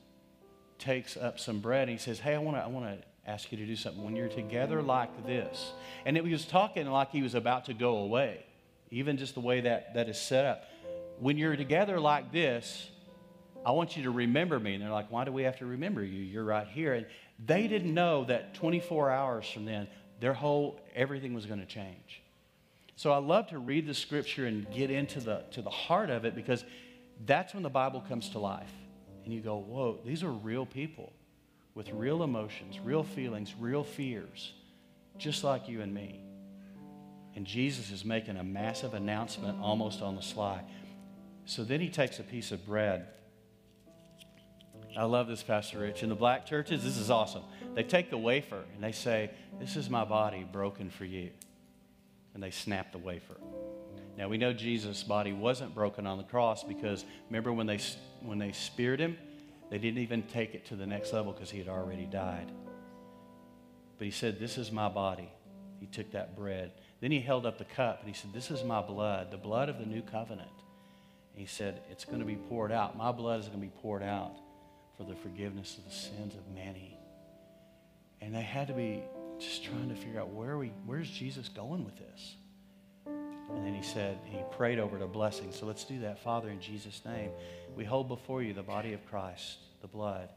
takes 0.79 1.19
up 1.19 1.39
some 1.39 1.61
bread 1.61 1.91
and 1.91 1.99
he 1.99 2.03
says, 2.03 2.21
Hey, 2.21 2.35
I 2.35 2.39
want 2.39 2.57
to 2.57 2.63
I 2.63 2.69
wanna 2.69 2.97
ask 3.27 3.53
you 3.53 3.59
to 3.59 3.67
do 3.67 3.77
something. 3.77 4.03
When 4.03 4.17
you're 4.17 4.29
together 4.29 4.83
like 4.83 5.27
this, 5.27 5.73
and 6.05 6.17
it, 6.17 6.25
he 6.25 6.33
was 6.33 6.45
talking 6.45 6.87
like 6.87 7.11
he 7.11 7.23
was 7.23 7.35
about 7.35 7.67
to 7.67 7.75
go 7.75 7.99
away, 7.99 8.45
even 8.91 9.17
just 9.17 9.35
the 9.35 9.41
way 9.41 9.61
that, 9.63 9.95
that 9.95 10.09
is 10.09 10.21
set 10.21 10.45
up. 10.45 10.65
When 11.21 11.39
you're 11.39 11.57
together 11.57 12.01
like 12.01 12.33
this, 12.33 12.91
I 13.65 13.71
want 13.71 13.97
you 13.97 14.03
to 14.05 14.11
remember 14.11 14.59
me. 14.59 14.75
And 14.75 14.83
they're 14.83 14.91
like, 14.91 15.11
Why 15.11 15.25
do 15.25 15.33
we 15.33 15.45
have 15.45 15.59
to 15.59 15.67
remember 15.67 16.03
you? 16.03 16.21
You're 16.21 16.45
right 16.45 16.67
here. 16.67 16.95
And 16.95 17.07
they 17.45 17.69
didn't 17.69 17.95
know 17.95 18.25
that 18.25 18.55
24 18.55 19.11
hours 19.11 19.49
from 19.49 19.65
then, 19.65 19.87
their 20.21 20.35
whole 20.35 20.81
everything 20.95 21.35
was 21.35 21.47
going 21.47 21.61
to 21.61 21.67
change. 21.67 22.23
So 22.97 23.13
I 23.13 23.19
love 23.19 23.49
to 23.49 23.59
read 23.59 23.87
the 23.87 23.95
scripture 23.95 24.47
and 24.47 24.69
get 24.71 24.91
into 24.91 25.21
the 25.21 25.45
to 25.53 25.63
the 25.63 25.71
heart 25.71 26.11
of 26.11 26.25
it 26.25 26.35
because 26.35 26.65
that's 27.25 27.55
when 27.55 27.63
the 27.63 27.71
Bible 27.71 28.05
comes 28.09 28.29
to 28.31 28.39
life. 28.39 28.73
And 29.25 29.33
you 29.33 29.41
go, 29.41 29.57
whoa, 29.57 30.01
these 30.05 30.25
are 30.25 30.33
real 30.33 30.67
people 30.67 31.13
with 31.75 31.91
real 31.91 32.23
emotions, 32.23 32.79
real 32.81 33.03
feelings, 33.03 33.55
real 33.59 33.85
fears, 33.85 34.53
just 35.19 35.45
like 35.45 35.69
you 35.69 35.81
and 35.81 35.93
me. 35.93 36.21
And 37.35 37.47
Jesus 37.47 37.91
is 37.91 38.05
making 38.05 38.37
a 38.37 38.45
massive 38.45 38.95
announcement 38.95 39.59
almost 39.61 40.03
on 40.03 40.17
the 40.17 40.23
sly. 40.23 40.63
So 41.47 41.65
then 41.65 41.81
he 41.81 41.89
takes 41.89 42.19
a 42.19 42.23
piece 42.23 42.53
of 42.53 42.65
bread. 42.67 43.07
I 44.97 45.05
love 45.05 45.27
this, 45.27 45.43
Pastor 45.43 45.79
Rich. 45.79 46.03
In 46.03 46.11
the 46.11 46.15
black 46.15 46.45
churches, 46.45 46.85
this 46.85 46.99
is 46.99 47.11
awesome. 47.11 47.43
They 47.75 47.83
take 47.83 48.11
the 48.11 48.19
wafer 48.19 48.63
and 48.75 48.85
they 48.85 48.93
say, 48.93 49.31
This 49.59 49.77
is 49.77 49.89
my 49.89 50.05
body 50.05 50.47
broken 50.51 50.91
for 50.91 51.07
you. 51.07 51.31
And 52.35 52.43
they 52.43 52.51
snap 52.51 52.93
the 52.93 52.99
wafer. 52.99 53.37
Now 54.19 54.29
we 54.29 54.37
know 54.37 54.53
Jesus' 54.53 55.03
body 55.03 55.33
wasn't 55.33 55.75
broken 55.75 56.07
on 56.07 56.19
the 56.19 56.25
cross 56.25 56.63
because 56.63 57.07
remember 57.31 57.53
when 57.53 57.67
they, 57.67 57.81
when 58.21 58.39
they 58.39 58.53
speared 58.53 59.01
him, 59.01 59.17
they 59.73 59.79
didn't 59.79 60.03
even 60.03 60.25
take 60.25 60.55
it 60.55 60.67
to 60.67 60.77
the 60.77 60.85
next 60.85 61.15
level 61.15 61.33
because 61.33 61.51
he 61.51 61.57
had 61.57 61.67
already 61.67 62.05
died. 62.05 62.53
But 63.97 64.05
he 64.05 64.11
said, 64.11 64.39
This 64.39 64.59
is 64.59 64.71
my 64.71 64.91
body. 64.91 65.33
He 65.81 65.87
took 65.87 66.13
that 66.13 66.37
bread. 66.37 66.73
Then 67.01 67.11
he 67.11 67.21
held 67.21 67.47
up 67.47 67.57
the 67.57 67.65
cup 67.65 68.01
and 68.01 68.07
he 68.07 68.13
said, 68.15 68.35
This 68.35 68.51
is 68.51 68.63
my 68.65 68.83
blood, 68.83 69.31
the 69.31 69.39
blood 69.39 69.71
of 69.71 69.79
the 69.79 69.87
new 69.87 70.03
covenant. 70.03 70.51
And 71.33 71.41
he 71.41 71.47
said, 71.47 71.81
It's 71.91 72.05
going 72.05 72.19
to 72.19 72.27
be 72.27 72.37
poured 72.37 72.71
out. 72.71 72.99
My 72.99 73.13
blood 73.13 73.41
is 73.41 73.49
going 73.49 73.61
to 73.61 73.67
be 73.67 73.73
poured 73.81 74.03
out 74.03 74.37
for 74.99 75.05
the 75.05 75.17
forgiveness 75.17 75.79
of 75.79 75.87
the 75.87 75.91
sins 75.91 76.35
of 76.35 76.55
many. 76.55 76.99
And 78.21 78.35
they 78.35 78.43
had 78.43 78.69
to 78.69 78.75
be 78.75 79.03
just 79.39 79.65
trying 79.65 79.89
to 79.89 79.95
figure 79.95 80.21
out 80.21 80.29
where 80.29 80.59
we, 80.59 80.71
where's 80.85 81.09
Jesus 81.09 81.49
going 81.49 81.87
with 81.87 81.97
this? 81.97 82.37
And 83.55 83.67
then 83.67 83.75
he 83.75 83.83
said, 83.83 84.19
he 84.25 84.39
prayed 84.51 84.79
over 84.79 84.97
it 84.97 85.03
a 85.03 85.07
blessing. 85.07 85.53
So 85.53 85.67
let's 85.67 85.85
do 85.85 86.01
that. 86.01 86.23
Father, 86.23 86.51
in 86.51 86.61
Jesus' 86.61 87.03
name, 87.05 87.31
we 87.77 87.85
hold 87.85 88.09
before 88.09 88.43
you 88.43 88.55
the 88.55 88.63
body 88.63 88.93
of 88.93 89.05
Christ, 89.07 89.59
the 89.81 89.89
blood, 89.89 90.29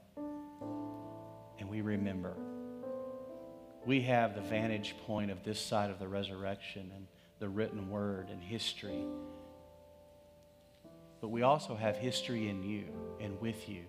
and 1.60 1.70
we 1.70 1.82
remember. 1.82 2.36
We 3.86 4.02
have 4.02 4.36
the 4.36 4.42
vantage 4.42 4.96
point 5.06 5.32
of 5.32 5.44
this 5.44 5.60
side 5.60 5.90
of 5.90 6.00
the 6.00 6.08
resurrection 6.08 6.92
and 6.96 7.08
the 7.40 7.50
written 7.50 7.90
word 7.90 8.30
and 8.32 8.42
history. 8.42 9.06
But 11.22 11.30
we 11.30 11.42
also 11.44 11.76
have 11.76 11.96
history 11.96 12.50
in 12.50 12.64
you 12.64 12.86
and 13.20 13.40
with 13.40 13.70
you. 13.70 13.84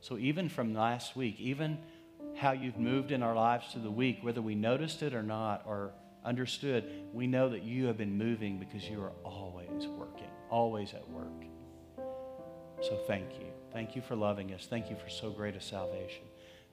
So 0.00 0.18
even 0.18 0.48
from 0.48 0.74
last 0.74 1.16
week, 1.16 1.38
even 1.38 1.78
how 2.36 2.52
you've 2.52 2.78
moved 2.78 3.12
in 3.12 3.22
our 3.22 3.34
lives 3.34 3.72
through 3.72 3.82
the 3.82 3.90
week, 3.90 4.18
whether 4.22 4.42
we 4.42 4.54
noticed 4.54 5.02
it 5.02 5.14
or 5.14 5.22
not 5.22 5.62
or 5.66 5.92
understood, 6.24 6.84
we 7.12 7.26
know 7.26 7.48
that 7.48 7.62
you 7.62 7.86
have 7.86 7.96
been 7.96 8.16
moving 8.16 8.58
because 8.58 8.88
you 8.88 9.00
are 9.02 9.12
always 9.24 9.86
working, 9.86 10.30
always 10.50 10.94
at 10.94 11.08
work. 11.10 11.44
So 12.80 12.96
thank 13.06 13.38
you. 13.38 13.46
Thank 13.72 13.96
you 13.96 14.02
for 14.02 14.16
loving 14.16 14.52
us. 14.52 14.66
Thank 14.68 14.90
you 14.90 14.96
for 14.96 15.08
so 15.08 15.30
great 15.30 15.56
a 15.56 15.60
salvation. 15.60 16.24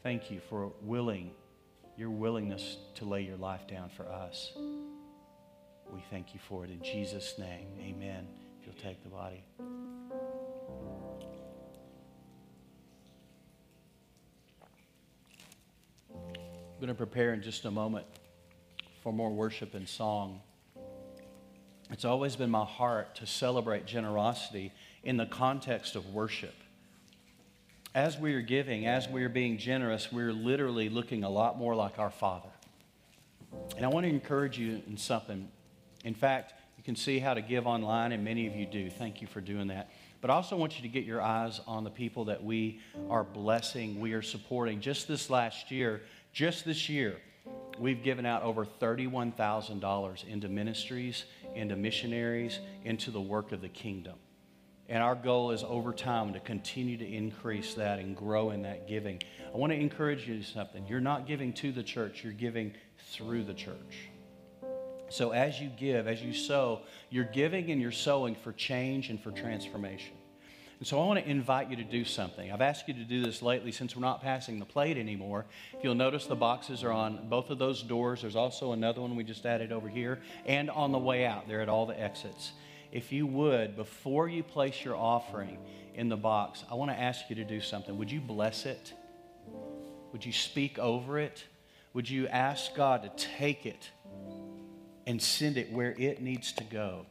Thank 0.03 0.31
you 0.31 0.41
for 0.49 0.71
willing, 0.81 1.31
your 1.97 2.09
willingness 2.09 2.77
to 2.95 3.05
lay 3.05 3.21
your 3.21 3.37
life 3.37 3.67
down 3.67 3.89
for 3.89 4.07
us. 4.07 4.53
We 5.91 6.03
thank 6.11 6.33
you 6.33 6.39
for 6.47 6.65
it 6.65 6.71
in 6.71 6.81
Jesus' 6.81 7.35
name. 7.39 7.67
Amen. 7.79 8.27
If 8.59 8.67
you'll 8.67 8.75
take 8.75 9.01
the 9.03 9.09
body. 9.09 9.43
I'm 16.79 16.85
going 16.85 16.87
to 16.87 16.93
prepare 16.93 17.33
in 17.33 17.41
just 17.41 17.65
a 17.65 17.71
moment 17.71 18.05
for 19.01 19.13
more 19.13 19.31
worship 19.31 19.73
and 19.73 19.87
song. 19.87 20.41
It's 21.91 22.05
always 22.05 22.35
been 22.35 22.49
my 22.49 22.65
heart 22.65 23.15
to 23.15 23.25
celebrate 23.25 23.85
generosity 23.85 24.71
in 25.03 25.17
the 25.17 25.25
context 25.25 25.95
of 25.95 26.13
worship. 26.13 26.53
As 27.95 28.17
we 28.17 28.35
are 28.35 28.41
giving, 28.41 28.85
as 28.85 29.09
we 29.09 29.23
are 29.23 29.29
being 29.29 29.57
generous, 29.57 30.11
we're 30.11 30.31
literally 30.31 30.89
looking 30.89 31.23
a 31.23 31.29
lot 31.29 31.57
more 31.57 31.75
like 31.75 31.97
our 31.97 32.11
Father. 32.11 32.49
And 33.75 33.83
I 33.85 33.89
want 33.89 34.05
to 34.05 34.09
encourage 34.09 34.59
you 34.59 34.83
in 34.87 34.97
something. 34.97 35.49
In 36.03 36.13
fact, 36.13 36.53
you 36.77 36.83
can 36.83 36.95
see 36.95 37.17
how 37.17 37.33
to 37.33 37.41
give 37.41 37.65
online, 37.65 38.11
and 38.11 38.23
many 38.23 38.45
of 38.45 38.55
you 38.55 38.67
do. 38.67 38.89
Thank 38.89 39.21
you 39.21 39.27
for 39.27 39.41
doing 39.41 39.67
that. 39.67 39.89
But 40.21 40.29
I 40.29 40.35
also 40.35 40.55
want 40.55 40.75
you 40.75 40.83
to 40.83 40.87
get 40.87 41.05
your 41.05 41.21
eyes 41.21 41.59
on 41.65 41.83
the 41.83 41.89
people 41.89 42.25
that 42.25 42.43
we 42.43 42.79
are 43.09 43.23
blessing, 43.23 43.99
we 43.99 44.13
are 44.13 44.21
supporting. 44.21 44.81
Just 44.81 45.07
this 45.07 45.29
last 45.29 45.71
year, 45.71 46.01
just 46.31 46.65
this 46.65 46.87
year, 46.89 47.17
we've 47.79 48.03
given 48.03 48.25
out 48.25 48.43
over 48.43 48.65
$31,000 48.65 50.27
into 50.27 50.49
ministries, 50.49 51.25
into 51.55 51.75
missionaries, 51.75 52.59
into 52.83 53.11
the 53.11 53.21
work 53.21 53.51
of 53.51 53.61
the 53.61 53.69
kingdom. 53.69 54.15
And 54.89 55.03
our 55.03 55.15
goal 55.15 55.51
is 55.51 55.63
over 55.63 55.93
time 55.93 56.33
to 56.33 56.39
continue 56.39 56.97
to 56.97 57.05
increase 57.05 57.75
that 57.75 57.99
and 57.99 58.15
grow 58.15 58.49
in 58.49 58.63
that 58.63 58.87
giving. 58.87 59.21
I 59.53 59.57
want 59.57 59.71
to 59.71 59.79
encourage 59.79 60.27
you 60.27 60.39
to 60.39 60.43
something. 60.43 60.85
You're 60.87 60.99
not 60.99 61.27
giving 61.27 61.53
to 61.53 61.71
the 61.71 61.83
church, 61.83 62.23
you're 62.23 62.33
giving 62.33 62.73
through 63.11 63.43
the 63.43 63.53
church. 63.53 64.09
So 65.09 65.31
as 65.31 65.59
you 65.59 65.69
give, 65.69 66.07
as 66.07 66.21
you 66.21 66.33
sow, 66.33 66.81
you're 67.09 67.23
giving 67.23 67.71
and 67.71 67.81
you're 67.81 67.91
sowing 67.91 68.35
for 68.35 68.51
change 68.51 69.09
and 69.09 69.21
for 69.21 69.31
transformation. 69.31 70.13
And 70.79 70.87
so 70.87 71.01
I 71.01 71.05
want 71.05 71.19
to 71.19 71.29
invite 71.29 71.69
you 71.69 71.75
to 71.75 71.83
do 71.83 72.05
something. 72.05 72.53
I've 72.53 72.61
asked 72.61 72.87
you 72.87 72.93
to 72.93 73.03
do 73.03 73.21
this 73.21 73.41
lately 73.41 73.73
since 73.73 73.97
we're 73.97 74.01
not 74.01 74.21
passing 74.21 74.59
the 74.59 74.65
plate 74.65 74.97
anymore. 74.97 75.45
If 75.73 75.83
you'll 75.83 75.93
notice, 75.93 76.25
the 76.25 76.37
boxes 76.37 76.85
are 76.85 76.91
on 76.91 77.27
both 77.27 77.49
of 77.49 77.59
those 77.59 77.83
doors. 77.83 78.21
There's 78.21 78.37
also 78.37 78.71
another 78.71 79.01
one 79.01 79.17
we 79.17 79.25
just 79.25 79.45
added 79.45 79.73
over 79.73 79.89
here, 79.89 80.19
and 80.45 80.69
on 80.69 80.93
the 80.93 80.97
way 80.97 81.25
out, 81.25 81.49
they're 81.49 81.59
at 81.59 81.67
all 81.67 81.85
the 81.85 81.99
exits. 81.99 82.53
If 82.93 83.11
you 83.11 83.27
would, 83.27 83.75
before 83.75 84.29
you 84.29 84.41
place 84.41 84.83
your 84.85 84.95
offering 84.95 85.57
in 85.95 86.07
the 86.07 86.15
box, 86.15 86.63
I 86.71 86.75
want 86.75 86.91
to 86.91 86.97
ask 86.97 87.29
you 87.29 87.35
to 87.35 87.43
do 87.43 87.59
something. 87.59 87.97
Would 87.97 88.09
you 88.09 88.21
bless 88.21 88.65
it? 88.65 88.93
Would 90.13 90.25
you 90.25 90.31
speak 90.31 90.79
over 90.79 91.19
it? 91.19 91.43
Would 91.93 92.09
you 92.09 92.27
ask 92.27 92.73
God 92.73 93.03
to 93.03 93.25
take 93.37 93.65
it 93.65 93.89
and 95.05 95.21
send 95.21 95.57
it 95.57 95.73
where 95.73 95.93
it 95.97 96.21
needs 96.21 96.53
to 96.53 96.63
go? 96.63 97.05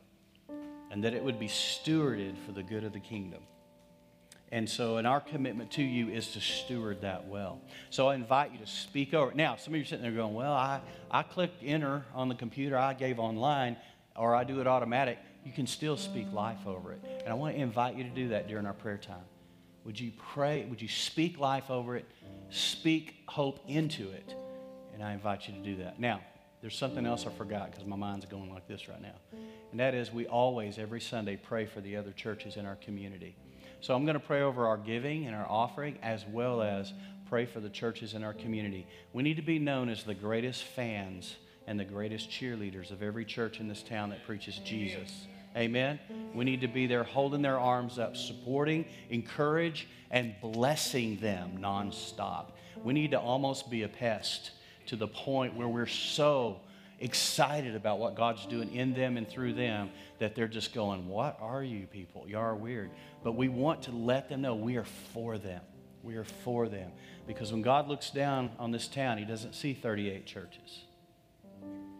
And 0.90 1.04
that 1.04 1.12
it 1.12 1.22
would 1.22 1.38
be 1.38 1.48
stewarded 1.48 2.38
for 2.46 2.52
the 2.52 2.62
good 2.62 2.82
of 2.82 2.94
the 2.94 3.00
kingdom. 3.00 3.42
And 4.50 4.68
so, 4.68 4.96
and 4.96 5.06
our 5.06 5.20
commitment 5.20 5.70
to 5.72 5.82
you 5.82 6.08
is 6.08 6.32
to 6.32 6.40
steward 6.40 7.02
that 7.02 7.26
well. 7.26 7.60
So 7.90 8.08
I 8.08 8.14
invite 8.14 8.52
you 8.52 8.58
to 8.58 8.66
speak 8.66 9.12
over. 9.12 9.32
Now, 9.34 9.56
some 9.56 9.74
of 9.74 9.78
you 9.78 9.82
are 9.82 9.86
sitting 9.86 10.02
there 10.02 10.12
going, 10.12 10.34
well, 10.34 10.52
I, 10.52 10.80
I 11.10 11.22
clicked 11.22 11.62
enter 11.62 12.04
on 12.14 12.28
the 12.28 12.34
computer, 12.34 12.78
I 12.78 12.94
gave 12.94 13.18
online, 13.18 13.76
or 14.16 14.34
I 14.34 14.44
do 14.44 14.60
it 14.60 14.66
automatic. 14.66 15.18
You 15.44 15.52
can 15.52 15.66
still 15.66 15.96
speak 15.96 16.32
life 16.32 16.66
over 16.66 16.92
it. 16.92 17.00
And 17.20 17.28
I 17.28 17.34
want 17.34 17.56
to 17.56 17.60
invite 17.60 17.96
you 17.96 18.04
to 18.04 18.10
do 18.10 18.28
that 18.28 18.48
during 18.48 18.64
our 18.64 18.72
prayer 18.72 18.98
time. 18.98 19.24
Would 19.84 20.00
you 20.00 20.12
pray? 20.32 20.64
Would 20.64 20.82
you 20.82 20.88
speak 20.88 21.38
life 21.38 21.70
over 21.70 21.96
it? 21.96 22.06
Speak 22.50 23.16
hope 23.28 23.60
into 23.68 24.10
it. 24.10 24.34
And 24.94 25.02
I 25.02 25.12
invite 25.12 25.46
you 25.46 25.54
to 25.54 25.60
do 25.60 25.76
that. 25.82 26.00
Now, 26.00 26.20
there's 26.60 26.76
something 26.76 27.06
else 27.06 27.26
I 27.26 27.30
forgot 27.30 27.70
because 27.70 27.86
my 27.86 27.96
mind's 27.96 28.24
going 28.24 28.52
like 28.52 28.66
this 28.66 28.88
right 28.88 29.00
now. 29.00 29.14
And 29.70 29.78
that 29.78 29.94
is, 29.94 30.12
we 30.12 30.26
always, 30.26 30.78
every 30.78 31.00
Sunday, 31.00 31.36
pray 31.36 31.66
for 31.66 31.80
the 31.80 31.96
other 31.96 32.10
churches 32.10 32.56
in 32.56 32.66
our 32.66 32.76
community. 32.76 33.36
So 33.80 33.94
I'm 33.94 34.04
going 34.04 34.14
to 34.14 34.26
pray 34.26 34.42
over 34.42 34.66
our 34.66 34.76
giving 34.76 35.26
and 35.26 35.36
our 35.36 35.46
offering 35.48 35.98
as 36.02 36.24
well 36.26 36.62
as 36.62 36.92
pray 37.28 37.46
for 37.46 37.60
the 37.60 37.68
churches 37.68 38.14
in 38.14 38.24
our 38.24 38.34
community. 38.34 38.86
We 39.12 39.22
need 39.22 39.36
to 39.36 39.42
be 39.42 39.58
known 39.58 39.88
as 39.88 40.02
the 40.02 40.14
greatest 40.14 40.64
fans 40.64 41.36
and 41.66 41.78
the 41.78 41.84
greatest 41.84 42.30
cheerleaders 42.30 42.90
of 42.90 43.02
every 43.02 43.24
church 43.24 43.60
in 43.60 43.68
this 43.68 43.82
town 43.82 44.10
that 44.10 44.24
preaches 44.24 44.58
Jesus. 44.58 45.26
Amen. 45.56 45.98
We 46.34 46.44
need 46.44 46.60
to 46.62 46.68
be 46.68 46.86
there 46.86 47.04
holding 47.04 47.42
their 47.42 47.58
arms 47.58 47.98
up, 47.98 48.16
supporting, 48.16 48.86
encourage, 49.10 49.88
and 50.10 50.34
blessing 50.40 51.18
them 51.20 51.58
nonstop. 51.60 52.52
We 52.82 52.92
need 52.92 53.10
to 53.10 53.20
almost 53.20 53.70
be 53.70 53.82
a 53.82 53.88
pest 53.88 54.52
to 54.86 54.96
the 54.96 55.08
point 55.08 55.54
where 55.54 55.68
we're 55.68 55.86
so 55.86 56.60
excited 57.00 57.74
about 57.74 57.98
what 57.98 58.14
God's 58.14 58.44
doing 58.46 58.74
in 58.74 58.92
them 58.92 59.16
and 59.16 59.28
through 59.28 59.54
them 59.54 59.90
that 60.18 60.34
they're 60.34 60.48
just 60.48 60.74
going, 60.74 61.08
What 61.08 61.38
are 61.40 61.62
you 61.62 61.86
people? 61.86 62.24
You 62.26 62.38
are 62.38 62.54
weird. 62.54 62.90
But 63.22 63.32
we 63.32 63.48
want 63.48 63.82
to 63.84 63.92
let 63.92 64.28
them 64.28 64.42
know 64.42 64.54
we 64.54 64.76
are 64.76 64.86
for 65.12 65.38
them. 65.38 65.62
We 66.02 66.16
are 66.16 66.24
for 66.24 66.68
them. 66.68 66.90
Because 67.26 67.52
when 67.52 67.62
God 67.62 67.88
looks 67.88 68.10
down 68.10 68.50
on 68.58 68.70
this 68.70 68.88
town, 68.88 69.18
He 69.18 69.24
doesn't 69.24 69.54
see 69.54 69.74
38 69.74 70.26
churches, 70.26 70.84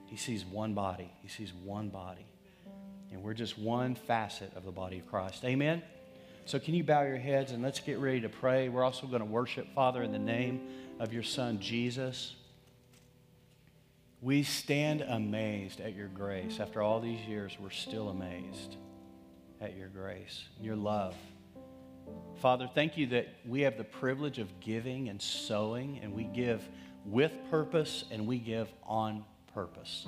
He 0.06 0.16
sees 0.16 0.44
one 0.44 0.74
body. 0.74 1.12
He 1.22 1.28
sees 1.28 1.52
one 1.52 1.88
body. 1.88 2.26
And 3.10 3.22
we're 3.22 3.34
just 3.34 3.58
one 3.58 3.94
facet 3.94 4.52
of 4.54 4.64
the 4.64 4.70
body 4.70 4.98
of 4.98 5.06
Christ. 5.06 5.44
Amen? 5.44 5.82
So, 6.44 6.58
can 6.58 6.74
you 6.74 6.84
bow 6.84 7.02
your 7.02 7.18
heads 7.18 7.52
and 7.52 7.62
let's 7.62 7.80
get 7.80 7.98
ready 7.98 8.20
to 8.22 8.28
pray? 8.28 8.68
We're 8.68 8.84
also 8.84 9.06
going 9.06 9.20
to 9.20 9.26
worship, 9.26 9.66
Father, 9.74 10.02
in 10.02 10.12
the 10.12 10.18
name 10.18 10.60
of 10.98 11.12
your 11.12 11.22
Son, 11.22 11.58
Jesus. 11.58 12.34
We 14.20 14.42
stand 14.42 15.02
amazed 15.02 15.80
at 15.80 15.94
your 15.94 16.08
grace. 16.08 16.58
After 16.58 16.82
all 16.82 17.00
these 17.00 17.20
years, 17.20 17.56
we're 17.60 17.70
still 17.70 18.08
amazed 18.08 18.76
at 19.60 19.76
your 19.76 19.88
grace, 19.88 20.42
your 20.60 20.74
love. 20.74 21.14
Father, 22.40 22.68
thank 22.74 22.96
you 22.96 23.06
that 23.08 23.28
we 23.46 23.60
have 23.60 23.76
the 23.76 23.84
privilege 23.84 24.38
of 24.38 24.60
giving 24.60 25.08
and 25.08 25.22
sowing, 25.22 26.00
and 26.02 26.14
we 26.14 26.24
give 26.24 26.68
with 27.04 27.32
purpose 27.50 28.04
and 28.10 28.26
we 28.26 28.38
give 28.38 28.68
on 28.84 29.24
purpose. 29.54 30.06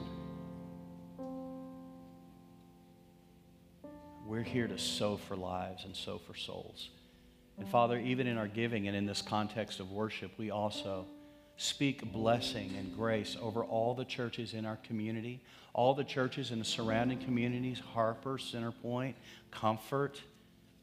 We're 4.27 4.43
here 4.43 4.69
to 4.69 4.79
sow 4.79 5.17
for 5.17 5.37
lives 5.37 5.85
and 5.85 5.95
sow 5.95 6.19
for 6.19 6.35
souls. 6.35 6.91
And 7.59 7.69
Father, 7.69 7.99
even 7.99 8.27
in 8.27 8.39
our 8.39 8.49
giving 8.49 8.89
and 8.89 8.97
in 8.97 9.07
this 9.07 9.23
context 9.23 9.81
of 9.81 9.91
worship, 9.91 10.33
we 10.39 10.51
also 10.51 11.07
speak 11.61 12.11
blessing 12.11 12.73
and 12.79 12.97
grace 12.97 13.37
over 13.39 13.63
all 13.63 13.95
the 13.95 14.05
churches 14.07 14.55
in 14.55 14.65
our 14.65 14.77
community, 14.77 15.43
all 15.75 15.93
the 15.93 16.03
churches 16.03 16.53
in 16.53 16.59
the 16.59 16.65
surrounding 16.65 17.19
communities 17.19 17.79
Harper, 17.93 18.39
Centerpoint, 18.39 19.13
Comfort, 19.51 20.23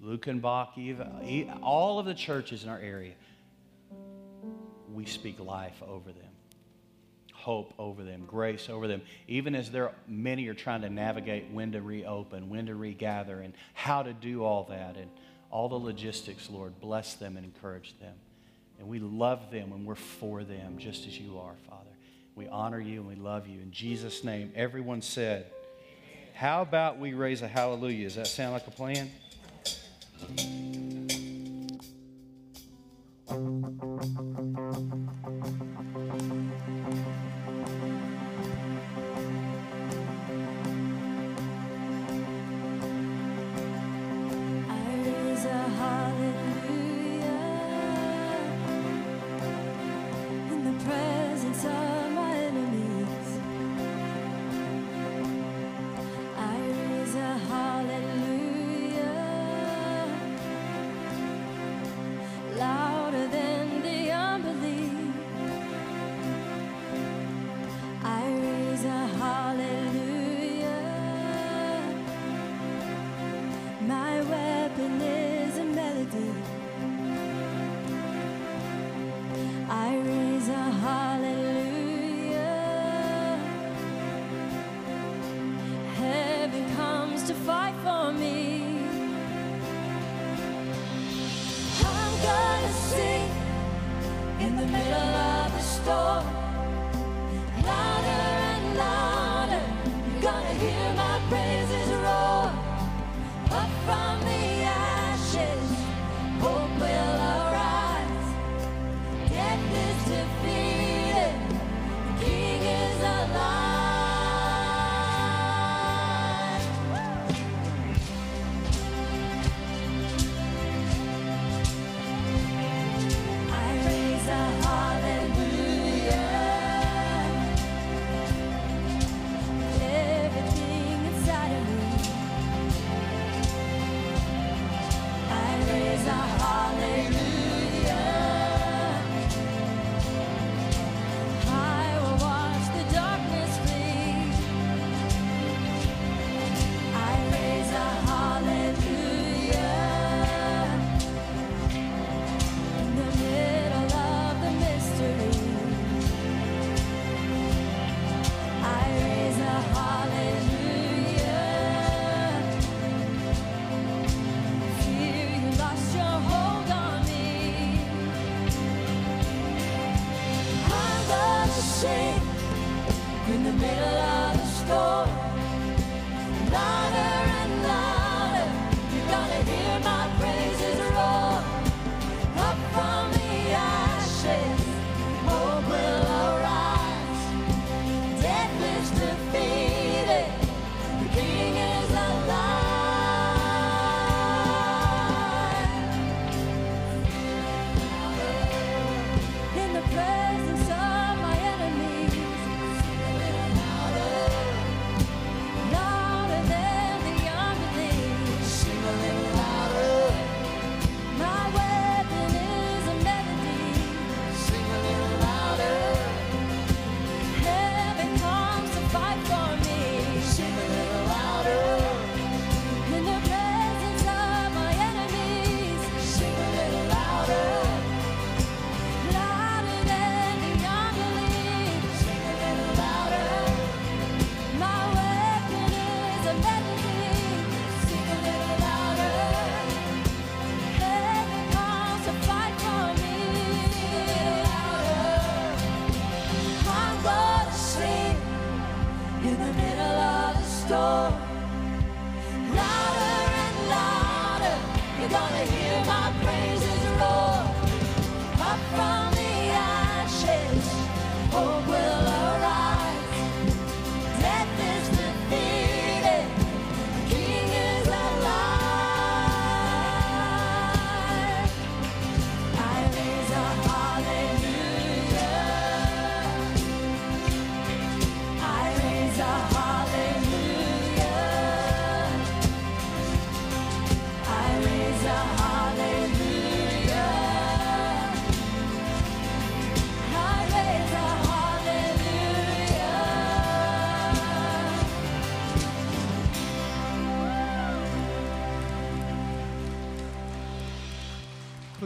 Luckenbach, 0.03 1.59
all 1.63 1.97
of 1.97 2.05
the 2.05 2.13
churches 2.13 2.63
in 2.63 2.69
our 2.69 2.77
area. 2.77 3.13
We 4.93 5.05
speak 5.05 5.39
life 5.39 5.81
over 5.81 6.11
them, 6.11 6.29
hope 7.33 7.73
over 7.79 8.03
them, 8.03 8.25
grace 8.27 8.69
over 8.69 8.87
them, 8.87 9.01
even 9.27 9.55
as 9.55 9.71
there 9.71 9.91
many 10.07 10.47
are 10.47 10.53
trying 10.53 10.81
to 10.81 10.91
navigate 10.91 11.49
when 11.51 11.71
to 11.71 11.81
reopen, 11.81 12.49
when 12.49 12.67
to 12.67 12.75
regather, 12.75 13.41
and 13.41 13.55
how 13.73 14.03
to 14.03 14.13
do 14.13 14.43
all 14.43 14.65
that, 14.65 14.95
and 14.95 15.09
all 15.49 15.69
the 15.69 15.75
logistics, 15.75 16.51
Lord. 16.51 16.79
Bless 16.79 17.15
them 17.15 17.35
and 17.35 17.43
encourage 17.43 17.97
them. 17.99 18.13
And 18.79 18.87
we 18.87 18.99
love 18.99 19.51
them 19.51 19.71
and 19.71 19.85
we're 19.85 19.95
for 19.95 20.43
them 20.43 20.77
just 20.77 21.07
as 21.07 21.19
you 21.19 21.39
are, 21.39 21.55
Father. 21.69 21.89
We 22.35 22.47
honor 22.47 22.79
you 22.79 22.99
and 22.99 23.07
we 23.07 23.15
love 23.15 23.47
you. 23.47 23.59
In 23.59 23.71
Jesus' 23.71 24.23
name, 24.23 24.51
everyone 24.55 25.01
said, 25.01 25.47
How 26.33 26.61
about 26.61 26.99
we 26.99 27.13
raise 27.13 27.41
a 27.41 27.47
hallelujah? 27.47 28.05
Does 28.05 28.15
that 28.15 28.27
sound 28.27 28.53
like 28.53 28.67
a 28.67 28.71
plan? 28.71 29.09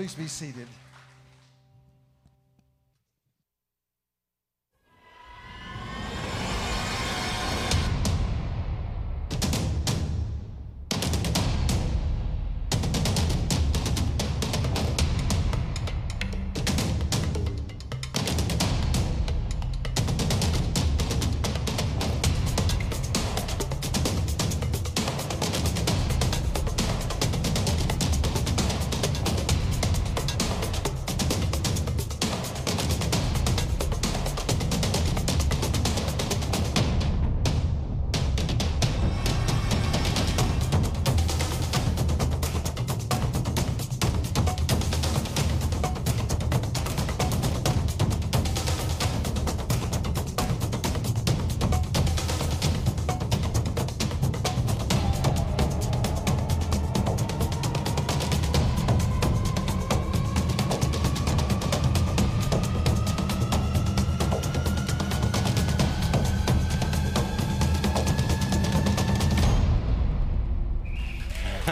Please 0.02 0.16
be 0.16 0.28
seated. 0.28 0.71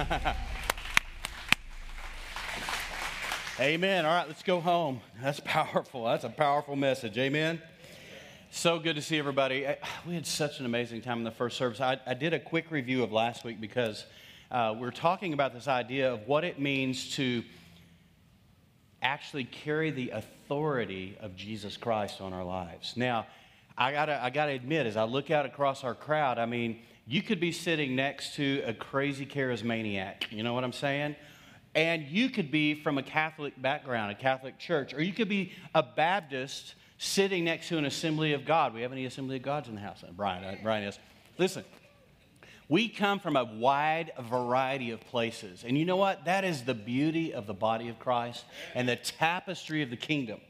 Amen. 3.59 4.05
All 4.05 4.11
right, 4.11 4.27
let's 4.27 4.41
go 4.41 4.59
home. 4.59 5.01
That's 5.21 5.39
powerful. 5.39 6.05
That's 6.05 6.23
a 6.23 6.29
powerful 6.29 6.75
message. 6.75 7.15
Amen. 7.19 7.61
So 8.49 8.79
good 8.79 8.95
to 8.95 9.03
see 9.03 9.19
everybody. 9.19 9.67
We 10.07 10.15
had 10.15 10.25
such 10.25 10.59
an 10.59 10.65
amazing 10.65 11.01
time 11.01 11.19
in 11.19 11.25
the 11.25 11.31
first 11.31 11.57
service. 11.57 11.79
I, 11.79 11.99
I 12.07 12.15
did 12.15 12.33
a 12.33 12.39
quick 12.39 12.71
review 12.71 13.03
of 13.03 13.11
last 13.11 13.43
week 13.43 13.61
because 13.61 14.03
uh, 14.49 14.73
we're 14.79 14.89
talking 14.89 15.33
about 15.33 15.53
this 15.53 15.67
idea 15.67 16.11
of 16.11 16.27
what 16.27 16.43
it 16.43 16.59
means 16.59 17.15
to 17.17 17.43
actually 19.03 19.43
carry 19.43 19.91
the 19.91 20.09
authority 20.09 21.19
of 21.21 21.35
Jesus 21.35 21.77
Christ 21.77 22.19
on 22.19 22.33
our 22.33 22.43
lives. 22.43 22.97
Now, 22.97 23.27
I 23.77 23.91
gotta, 23.91 24.23
I 24.23 24.31
gotta 24.31 24.53
admit, 24.53 24.87
as 24.87 24.97
I 24.97 25.03
look 25.03 25.29
out 25.29 25.45
across 25.45 25.83
our 25.83 25.93
crowd, 25.93 26.39
I 26.39 26.47
mean, 26.47 26.79
you 27.09 27.23
could 27.23 27.39
be 27.39 27.51
sitting 27.51 27.95
next 27.95 28.35
to 28.35 28.61
a 28.67 28.73
crazy 28.73 29.25
charismaniac. 29.25 30.31
You 30.31 30.43
know 30.43 30.53
what 30.53 30.63
I'm 30.63 30.71
saying? 30.71 31.15
And 31.73 32.03
you 32.03 32.29
could 32.29 32.51
be 32.51 32.75
from 32.75 32.99
a 32.99 33.03
Catholic 33.03 33.59
background, 33.59 34.11
a 34.11 34.15
Catholic 34.15 34.59
church, 34.59 34.93
or 34.93 35.01
you 35.01 35.11
could 35.11 35.27
be 35.27 35.53
a 35.73 35.81
Baptist 35.81 36.75
sitting 36.99 37.45
next 37.45 37.67
to 37.69 37.79
an 37.79 37.85
Assembly 37.85 38.33
of 38.33 38.45
God. 38.45 38.75
We 38.75 38.83
have 38.83 38.91
any 38.91 39.05
Assembly 39.05 39.37
of 39.37 39.41
Gods 39.41 39.67
in 39.67 39.73
the 39.73 39.81
house? 39.81 40.03
Brian, 40.15 40.43
uh, 40.43 40.55
Brian 40.61 40.83
is. 40.83 40.99
Listen, 41.39 41.63
we 42.67 42.87
come 42.87 43.19
from 43.19 43.35
a 43.35 43.43
wide 43.43 44.11
variety 44.21 44.91
of 44.91 45.01
places. 45.01 45.63
And 45.65 45.75
you 45.75 45.85
know 45.85 45.97
what? 45.97 46.25
That 46.25 46.45
is 46.45 46.61
the 46.61 46.75
beauty 46.75 47.33
of 47.33 47.47
the 47.47 47.55
body 47.55 47.89
of 47.89 47.97
Christ 47.97 48.45
and 48.75 48.87
the 48.87 48.97
tapestry 48.97 49.81
of 49.81 49.89
the 49.89 49.97
kingdom. 49.97 50.41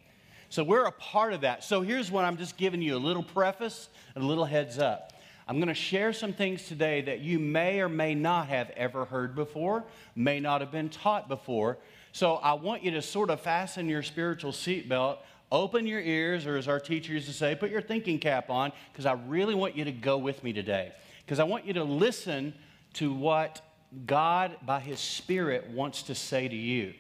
So 0.50 0.66
we're 0.66 0.86
a 0.86 0.92
part 0.92 1.32
of 1.32 1.42
that. 1.42 1.64
So 1.64 1.84
here's 1.84 2.12
what 2.12 2.26
I'm 2.26 2.36
just 2.36 2.58
giving 2.58 2.82
you 2.82 2.98
a 2.98 3.00
little 3.00 3.24
preface 3.24 3.88
a 4.18 4.20
little 4.20 4.46
heads 4.46 4.78
up. 4.78 5.14
I'm 5.50 5.56
going 5.56 5.70
to 5.70 5.74
share 5.74 6.14
some 6.14 6.32
things 6.32 6.68
today 6.68 7.02
that 7.02 7.22
you 7.22 7.40
may 7.40 7.82
or 7.82 7.90
may 7.90 8.14
not 8.14 8.50
have 8.50 8.70
ever 8.78 9.06
heard 9.06 9.34
before, 9.34 9.84
may 10.16 10.40
not 10.40 10.62
have 10.62 10.72
been 10.72 10.90
taught 10.90 11.28
before. 11.28 11.80
So 12.12 12.36
I 12.36 12.54
want 12.54 12.84
you 12.84 12.92
to 12.92 13.02
sort 13.02 13.32
of 13.32 13.42
fasten 13.42 13.90
your 13.90 14.04
spiritual 14.04 14.52
seatbelt, 14.52 15.18
open 15.52 15.88
your 15.88 16.02
ears, 16.02 16.46
or 16.46 16.56
as 16.56 16.68
our 16.68 16.80
teacher 16.80 17.14
used 17.14 17.26
to 17.26 17.34
say, 17.34 17.56
put 17.56 17.72
your 17.72 17.82
thinking 17.82 18.20
cap 18.20 18.52
on, 18.52 18.72
because 18.94 19.08
I 19.08 19.14
really 19.14 19.56
want 19.56 19.76
you 19.76 19.86
to 19.86 19.92
go 19.92 20.20
with 20.20 20.44
me 20.44 20.54
today. 20.54 20.92
Because 21.26 21.40
I 21.40 21.46
want 21.46 21.66
you 21.66 21.74
to 21.74 21.84
listen 21.84 22.54
to 22.94 23.12
what 23.12 23.60
God, 24.06 24.56
by 24.68 24.80
His 24.80 25.00
Spirit, 25.00 25.68
wants 25.72 26.04
to 26.04 26.16
say 26.16 26.48
to 26.48 26.56
you. 26.56 26.94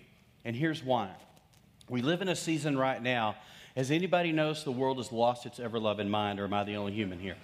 And 0.43 0.56
here's 0.56 0.84
why. 0.84 1.12
We 1.88 2.02
live 2.02 2.24
in 2.24 2.30
a 2.30 2.36
season 2.36 2.80
right 2.80 3.02
now. 3.02 3.36
As 3.76 3.91
anybody 3.91 4.32
knows, 4.32 4.64
the 4.64 4.72
world 4.72 4.97
has 4.97 5.12
lost 5.12 5.45
its 5.45 5.60
ever 5.60 5.80
loving 5.80 6.10
mind, 6.10 6.39
or 6.39 6.45
am 6.45 6.54
I 6.56 6.64
the 6.64 6.78
only 6.78 6.93
human 6.93 7.20
here? 7.20 7.36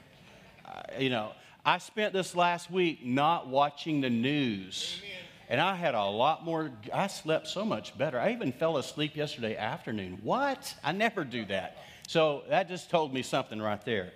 You 0.98 1.10
know, 1.10 1.32
I 1.66 1.80
spent 1.80 2.14
this 2.14 2.36
last 2.36 2.70
week 2.70 3.06
not 3.06 3.48
watching 3.48 4.02
the 4.02 4.10
news. 4.10 5.02
And 5.48 5.62
I 5.62 5.76
had 5.76 5.94
a 5.94 6.04
lot 6.04 6.44
more, 6.44 6.72
I 6.92 7.08
slept 7.08 7.48
so 7.48 7.64
much 7.64 7.98
better. 7.98 8.20
I 8.20 8.32
even 8.32 8.52
fell 8.52 8.78
asleep 8.78 9.16
yesterday 9.16 9.56
afternoon. 9.56 10.20
What? 10.24 10.74
I 10.84 10.92
never 10.92 11.24
do 11.24 11.46
that. 11.46 11.78
So 12.08 12.44
that 12.50 12.68
just 12.68 12.90
told 12.90 13.14
me 13.14 13.22
something 13.22 13.62
right 13.62 13.84
there. 13.86 14.12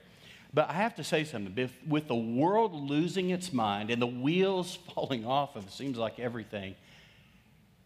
But 0.53 0.69
I 0.69 0.73
have 0.73 0.95
to 0.95 1.03
say 1.03 1.23
something. 1.23 1.69
With 1.87 2.07
the 2.07 2.15
world 2.15 2.73
losing 2.73 3.29
its 3.29 3.53
mind 3.53 3.91
and 3.91 4.01
the 4.01 4.07
wheels 4.07 4.75
falling 4.95 5.25
off 5.25 5.55
of 5.55 5.65
it 5.65 5.71
seems 5.71 5.97
like 5.97 6.19
everything, 6.19 6.75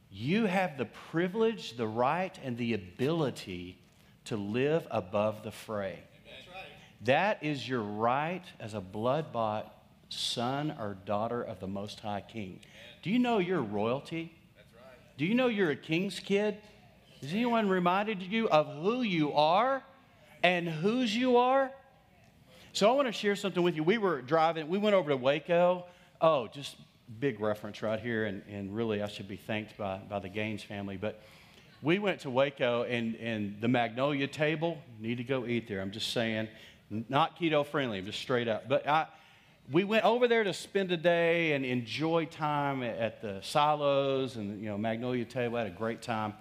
you 0.09 0.45
have 0.45 0.77
the 0.77 0.85
privilege, 0.85 1.75
the 1.75 1.87
right, 1.87 2.37
and 2.43 2.57
the 2.57 2.73
ability 2.73 3.77
to 4.25 4.37
live 4.37 4.87
above 4.91 5.43
the 5.43 5.51
fray. 5.51 6.03
That 7.05 7.43
is 7.43 7.67
your 7.67 7.81
right 7.81 8.43
as 8.59 8.73
a 8.73 8.81
blood 8.81 9.33
bought 9.33 9.75
son 10.09 10.73
or 10.79 10.97
daughter 11.05 11.41
of 11.41 11.59
the 11.59 11.67
Most 11.67 11.99
High 11.99 12.21
King. 12.21 12.59
Do 13.01 13.09
you 13.09 13.19
know 13.19 13.39
you're 13.39 13.61
royalty? 13.61 14.33
Do 15.17 15.25
you 15.25 15.35
know 15.35 15.47
you're 15.47 15.71
a 15.71 15.75
king's 15.75 16.19
kid? 16.19 16.57
Has 17.21 17.31
anyone 17.33 17.67
reminded 17.67 18.21
you 18.21 18.47
of 18.49 18.67
who 18.81 19.01
you 19.01 19.33
are 19.33 19.83
and 20.43 20.67
whose 20.67 21.15
you 21.15 21.37
are? 21.37 21.71
So 22.71 22.89
I 22.89 22.93
want 22.95 23.07
to 23.07 23.11
share 23.11 23.35
something 23.35 23.61
with 23.61 23.75
you. 23.75 23.83
We 23.83 23.97
were 23.97 24.21
driving, 24.21 24.69
we 24.69 24.77
went 24.77 24.95
over 24.95 25.09
to 25.09 25.17
Waco. 25.17 25.85
Oh, 26.21 26.47
just 26.47 26.77
big 27.19 27.39
reference 27.39 27.81
right 27.81 27.99
here, 27.99 28.25
and, 28.25 28.41
and 28.49 28.73
really 28.75 29.03
I 29.03 29.07
should 29.07 29.27
be 29.27 29.35
thanked 29.35 29.77
by, 29.77 29.99
by 30.09 30.19
the 30.19 30.29
Gaines 30.29 30.63
family. 30.63 30.97
But 30.97 31.21
we 31.81 31.99
went 31.99 32.21
to 32.21 32.29
Waco 32.29 32.83
and, 32.83 33.15
and 33.17 33.59
the 33.59 33.67
Magnolia 33.67 34.27
table, 34.27 34.77
need 34.99 35.17
to 35.17 35.23
go 35.23 35.45
eat 35.45 35.67
there. 35.67 35.81
I'm 35.81 35.91
just 35.91 36.13
saying, 36.13 36.47
not 36.89 37.39
keto 37.39 37.65
friendly, 37.65 38.01
just 38.01 38.19
straight 38.19 38.47
up. 38.47 38.67
But 38.67 38.87
I, 38.87 39.07
we 39.71 39.83
went 39.83 40.05
over 40.05 40.27
there 40.27 40.43
to 40.43 40.53
spend 40.53 40.91
a 40.91 40.97
day 40.97 41.53
and 41.53 41.65
enjoy 41.65 42.25
time 42.25 42.83
at, 42.83 43.21
the 43.21 43.39
silos 43.41 44.35
and 44.35 44.61
you 44.61 44.69
know 44.69 44.77
Magnolia 44.77 45.25
table. 45.25 45.57
had 45.57 45.67
a 45.67 45.71
great 45.71 46.01
time. 46.01 46.33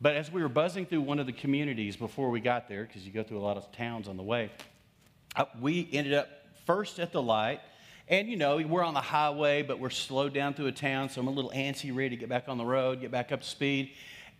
But 0.00 0.14
as 0.14 0.30
we 0.30 0.42
were 0.42 0.48
buzzing 0.48 0.86
through 0.86 1.00
one 1.00 1.18
of 1.18 1.26
the 1.26 1.32
communities 1.32 1.96
before 1.96 2.30
we 2.30 2.40
got 2.40 2.68
there, 2.68 2.84
because 2.84 3.04
you 3.04 3.12
go 3.12 3.22
through 3.22 3.38
a 3.38 3.40
lot 3.40 3.56
of 3.56 3.72
towns 3.72 4.06
on 4.06 4.16
the 4.16 4.22
way, 4.22 4.50
uh, 5.34 5.46
we 5.60 5.88
ended 5.92 6.14
up 6.14 6.28
first 6.66 7.00
at 7.00 7.10
the 7.12 7.22
light. 7.22 7.60
And, 8.10 8.28
you 8.28 8.36
know, 8.36 8.56
we're 8.56 8.84
on 8.84 8.94
the 8.94 9.02
highway, 9.02 9.62
but 9.62 9.80
we're 9.80 9.90
slowed 9.90 10.32
down 10.32 10.54
through 10.54 10.68
a 10.68 10.72
town, 10.72 11.10
so 11.10 11.20
I'm 11.20 11.26
a 11.26 11.30
little 11.30 11.50
antsy, 11.50 11.94
ready 11.94 12.10
to 12.10 12.16
get 12.16 12.30
back 12.30 12.44
on 12.48 12.56
the 12.56 12.64
road, 12.64 13.02
get 13.02 13.10
back 13.10 13.32
up 13.32 13.42
to 13.42 13.46
speed. 13.46 13.90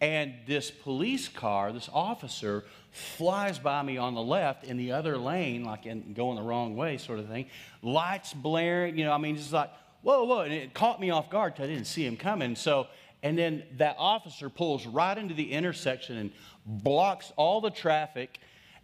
And 0.01 0.35
this 0.47 0.71
police 0.71 1.29
car, 1.29 1.73
this 1.73 1.89
officer, 1.93 2.65
flies 2.91 3.59
by 3.59 3.83
me 3.83 3.97
on 3.97 4.15
the 4.15 4.23
left 4.23 4.65
in 4.65 4.77
the 4.77 4.93
other 4.93 5.17
lane, 5.17 5.65
like 5.65 5.87
in, 5.87 6.13
going 6.13 6.37
the 6.37 6.43
wrong 6.43 6.77
way, 6.77 6.99
sort 6.99 7.19
of 7.19 7.27
thing. 7.27 7.47
Lights 7.83 8.33
blaring, 8.33 8.97
you 8.97 9.05
know, 9.05 9.13
I 9.13 9.19
mean, 9.19 9.37
just 9.37 9.53
like, 9.53 9.71
whoa, 10.03 10.25
whoa. 10.25 10.41
And 10.41 10.53
it 10.53 10.73
caught 10.75 11.01
me 11.01 11.11
off 11.11 11.31
guard 11.31 11.55
I 11.59 11.67
didn't 11.67 11.87
see 11.87 12.07
him 12.07 12.17
coming. 12.17 12.55
So, 12.55 12.87
and 13.23 13.37
then 13.37 13.65
that 13.79 13.97
officer 13.99 14.49
pulls 14.49 14.87
right 14.87 15.17
into 15.17 15.35
the 15.35 15.53
intersection 15.53 16.17
and 16.17 16.31
blocks 16.65 17.33
all 17.37 17.61
the 17.61 17.71
traffic 17.71 18.39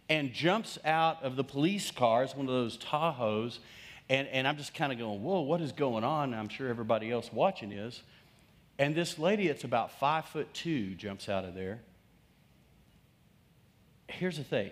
and 0.09 0.33
jumps 0.33 0.77
out 0.83 1.23
of 1.23 1.35
the 1.35 1.43
police 1.43 1.91
car. 1.91 2.23
It's 2.23 2.35
one 2.35 2.47
of 2.47 2.53
those 2.53 2.77
Tahoes. 2.77 3.59
And, 4.09 4.27
and 4.27 4.47
I'm 4.47 4.57
just 4.57 4.73
kind 4.73 4.91
of 4.91 4.99
going, 4.99 5.23
whoa, 5.23 5.41
what 5.41 5.61
is 5.61 5.71
going 5.71 6.03
on? 6.03 6.33
I'm 6.33 6.49
sure 6.49 6.67
everybody 6.67 7.09
else 7.09 7.31
watching 7.33 7.71
is. 7.71 8.03
And 8.77 8.93
this 8.93 9.17
lady, 9.17 9.47
it's 9.47 9.63
about 9.63 9.99
five 9.99 10.25
foot 10.25 10.53
two, 10.53 10.95
jumps 10.95 11.29
out 11.29 11.45
of 11.45 11.55
there. 11.55 11.79
Here's 14.07 14.37
the 14.37 14.43
thing 14.43 14.71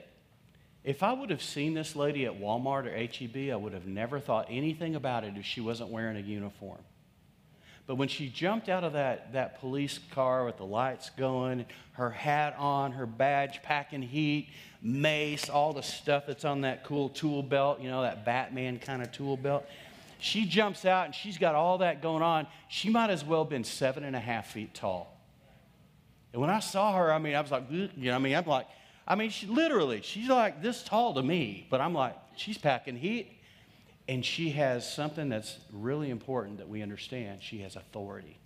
if 0.84 1.01
I 1.01 1.14
would 1.14 1.30
have 1.30 1.41
seen 1.41 1.74
this 1.74 1.95
lady 1.95 2.26
at 2.26 2.39
Walmart 2.39 2.86
or 2.86 2.91
HEB, 2.95 3.54
I 3.54 3.56
would 3.56 3.74
have 3.74 3.86
never 3.86 4.20
thought 4.20 4.47
anything 4.49 4.95
about 4.95 5.24
it 5.24 5.36
if 5.38 5.45
she 5.45 5.62
wasn't 5.62 5.89
wearing 5.89 6.18
a 6.18 6.22
uniform. 6.22 6.80
But 7.86 7.95
when 7.95 8.08
she 8.08 8.30
jumped 8.30 8.70
out 8.70 8.84
of 8.84 8.93
that, 8.93 9.34
that 9.34 9.60
police 9.60 9.99
car 10.12 10.45
with 10.45 10.58
the 10.58 10.66
lights 10.66 11.10
going, 11.18 11.66
her 11.93 12.10
hat 12.10 12.56
on, 12.58 12.93
her 12.93 13.06
badge 13.06 13.62
packing 13.62 14.01
heat, 14.01 14.49
mace, 14.82 15.49
all 15.49 15.74
the 15.74 15.84
stuff 15.84 16.26
that's 16.26 16.45
on 16.45 16.62
that 16.62 16.86
cool 16.86 17.10
tool 17.10 17.43
belt, 17.43 17.82
you 17.82 17.89
know, 17.89 18.01
that 18.01 18.24
Batman 18.24 18.80
kind 18.80 19.01
of 19.01 19.12
tool 19.12 19.36
belt, 19.36 19.66
she 20.24 20.45
jumps 20.45 20.86
out 20.86 21.05
and 21.05 21.13
she's 21.13 21.38
got 21.38 21.53
all 21.53 21.80
that 21.80 22.01
going 22.01 22.24
on. 22.24 22.47
She 22.69 22.89
might 22.89 23.09
as 23.09 23.26
well 23.26 23.43
have 23.43 23.49
been 23.49 23.65
seven 23.65 24.03
and 24.05 24.15
a 24.15 24.19
half 24.19 24.51
feet 24.51 24.74
tall. 24.74 25.19
And 26.32 26.41
when 26.41 26.49
I 26.49 26.59
saw 26.59 26.95
her, 26.95 27.11
I 27.11 27.19
mean, 27.19 27.36
I 27.36 27.41
was 27.41 27.51
like, 27.51 27.65
you 27.69 27.89
know, 27.95 28.15
I 28.15 28.19
mean, 28.19 28.34
I'm 28.34 28.45
like, 28.45 28.67
I 29.05 29.15
mean, 29.15 29.30
she 29.30 29.47
literally, 29.47 30.01
she's 30.01 30.30
like 30.30 30.61
this 30.61 30.82
tall 30.82 31.13
to 31.15 31.21
me, 31.21 31.67
but 31.69 31.82
I'm 31.82 31.93
like, 31.93 32.15
she's 32.38 32.57
packing 32.57 32.95
heat. 32.95 33.38
And 34.07 34.24
she 34.24 34.49
has 34.51 34.91
something 34.91 35.30
that's 35.30 35.57
really 35.71 36.09
important 36.09 36.57
that 36.57 36.67
we 36.67 36.82
understand. 36.82 37.41
She 37.41 37.59
has 37.59 37.76
authority. 37.76 38.38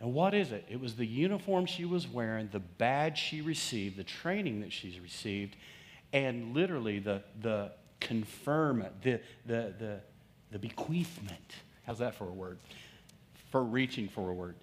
And 0.00 0.12
what 0.12 0.34
is 0.34 0.52
it? 0.52 0.66
It 0.68 0.80
was 0.80 0.96
the 0.96 1.06
uniform 1.06 1.64
she 1.64 1.86
was 1.86 2.06
wearing, 2.06 2.50
the 2.52 2.60
badge 2.60 3.18
she 3.18 3.40
received, 3.40 3.96
the 3.96 4.04
training 4.04 4.60
that 4.60 4.72
she's 4.72 5.00
received, 5.00 5.56
and 6.12 6.54
literally 6.54 6.98
the, 6.98 7.22
the 7.40 7.72
conferment, 8.04 9.02
the, 9.02 9.20
the, 9.46 9.74
the, 9.78 10.00
the 10.52 10.58
bequeathment. 10.58 11.54
How's 11.86 11.98
that 11.98 12.14
for 12.14 12.28
a 12.28 12.32
word? 12.32 12.58
For 13.50 13.62
reaching 13.64 14.08
for 14.08 14.30
a 14.30 14.34
word. 14.34 14.54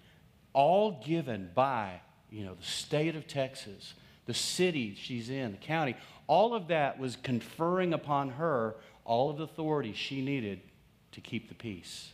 All 0.54 1.02
given 1.04 1.50
by, 1.54 2.00
you 2.30 2.44
know, 2.44 2.54
the 2.54 2.64
state 2.64 3.16
of 3.16 3.26
Texas, 3.26 3.94
the 4.26 4.34
city 4.34 4.94
she's 4.94 5.28
in, 5.28 5.52
the 5.52 5.58
county. 5.58 5.96
All 6.26 6.54
of 6.54 6.68
that 6.68 6.98
was 6.98 7.16
conferring 7.16 7.92
upon 7.92 8.30
her 8.30 8.76
all 9.04 9.30
of 9.30 9.38
the 9.38 9.44
authority 9.44 9.92
she 9.92 10.22
needed 10.22 10.60
to 11.12 11.20
keep 11.20 11.48
the 11.48 11.54
peace. 11.54 12.12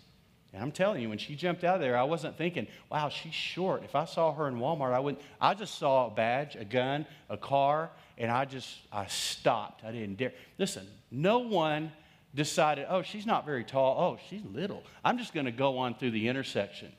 And 0.53 0.63
I'm 0.63 0.73
telling 0.73 1.03
you, 1.03 1.09
when 1.11 1.19
she 1.19 1.37
jumped 1.37 1.63
out 1.63 1.77
of 1.77 1.81
there, 1.83 1.97
I 1.97 2.05
wasn't 2.05 2.39
thinking, 2.39 2.67
wow, 2.91 3.11
she's 3.11 3.35
short. 3.35 3.85
If 3.85 3.95
I 3.95 4.07
saw 4.07 4.33
her 4.33 4.49
in 4.49 4.55
Walmart, 4.55 4.95
I 4.95 4.99
wouldn't. 4.99 5.23
I 5.41 5.53
just 5.55 5.79
saw 5.79 6.07
a 6.07 6.11
badge, 6.11 6.57
a 6.57 6.65
gun, 6.65 7.07
a 7.29 7.37
car, 7.37 7.91
and 8.19 8.31
I 8.31 8.45
just, 8.45 8.69
I 8.93 9.07
stopped. 9.07 9.85
I 9.85 9.93
didn't 9.93 10.17
dare. 10.17 10.33
Listen, 10.59 10.87
no 11.11 11.39
one 11.39 11.93
decided, 12.35 12.87
oh, 12.89 13.03
she's 13.03 13.25
not 13.25 13.47
very 13.47 13.65
tall. 13.65 13.97
Oh, 13.99 14.21
she's 14.29 14.43
little. 14.53 14.83
I'm 15.05 15.19
just 15.19 15.33
going 15.33 15.47
to 15.47 15.53
go 15.53 15.79
on 15.79 15.95
through 15.95 16.11
the 16.11 16.29
intersection. 16.29 16.93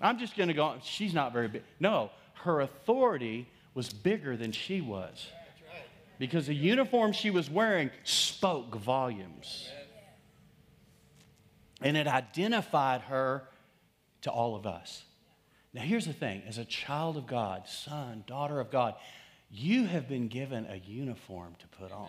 I'm 0.00 0.18
just 0.18 0.36
going 0.36 0.48
to 0.48 0.54
go 0.54 0.64
on. 0.64 0.80
She's 0.82 1.14
not 1.14 1.32
very 1.32 1.48
big. 1.48 1.62
No, 1.80 2.10
her 2.42 2.60
authority 2.60 3.48
was 3.74 3.92
bigger 3.92 4.36
than 4.36 4.52
she 4.52 4.80
was. 4.80 5.28
Because 6.18 6.48
the 6.48 6.54
uniform 6.54 7.12
she 7.12 7.30
was 7.30 7.48
wearing 7.48 7.90
spoke 8.02 8.74
volumes. 8.74 9.68
And 11.80 11.96
it 11.96 12.08
identified 12.08 13.02
her 13.02 13.44
to 14.22 14.30
all 14.30 14.56
of 14.56 14.66
us. 14.66 15.04
Now, 15.72 15.82
here's 15.82 16.06
the 16.06 16.12
thing 16.12 16.42
as 16.48 16.58
a 16.58 16.64
child 16.64 17.16
of 17.16 17.28
God, 17.28 17.68
son, 17.68 18.24
daughter 18.26 18.58
of 18.58 18.72
God, 18.72 18.94
you 19.50 19.86
have 19.86 20.08
been 20.08 20.28
given 20.28 20.66
a 20.66 20.76
uniform 20.76 21.54
to 21.58 21.66
put 21.78 21.92
on. 21.92 22.08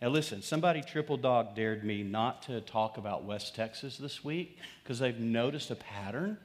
Now, 0.00 0.08
listen, 0.08 0.42
somebody 0.42 0.80
triple 0.82 1.16
dog 1.16 1.56
dared 1.56 1.82
me 1.82 2.04
not 2.04 2.42
to 2.42 2.60
talk 2.60 2.98
about 2.98 3.24
West 3.24 3.56
Texas 3.56 3.96
this 3.98 4.22
week 4.22 4.58
because 4.82 5.00
they've 5.00 5.18
noticed 5.18 5.70
a 5.70 5.76
pattern 5.76 6.38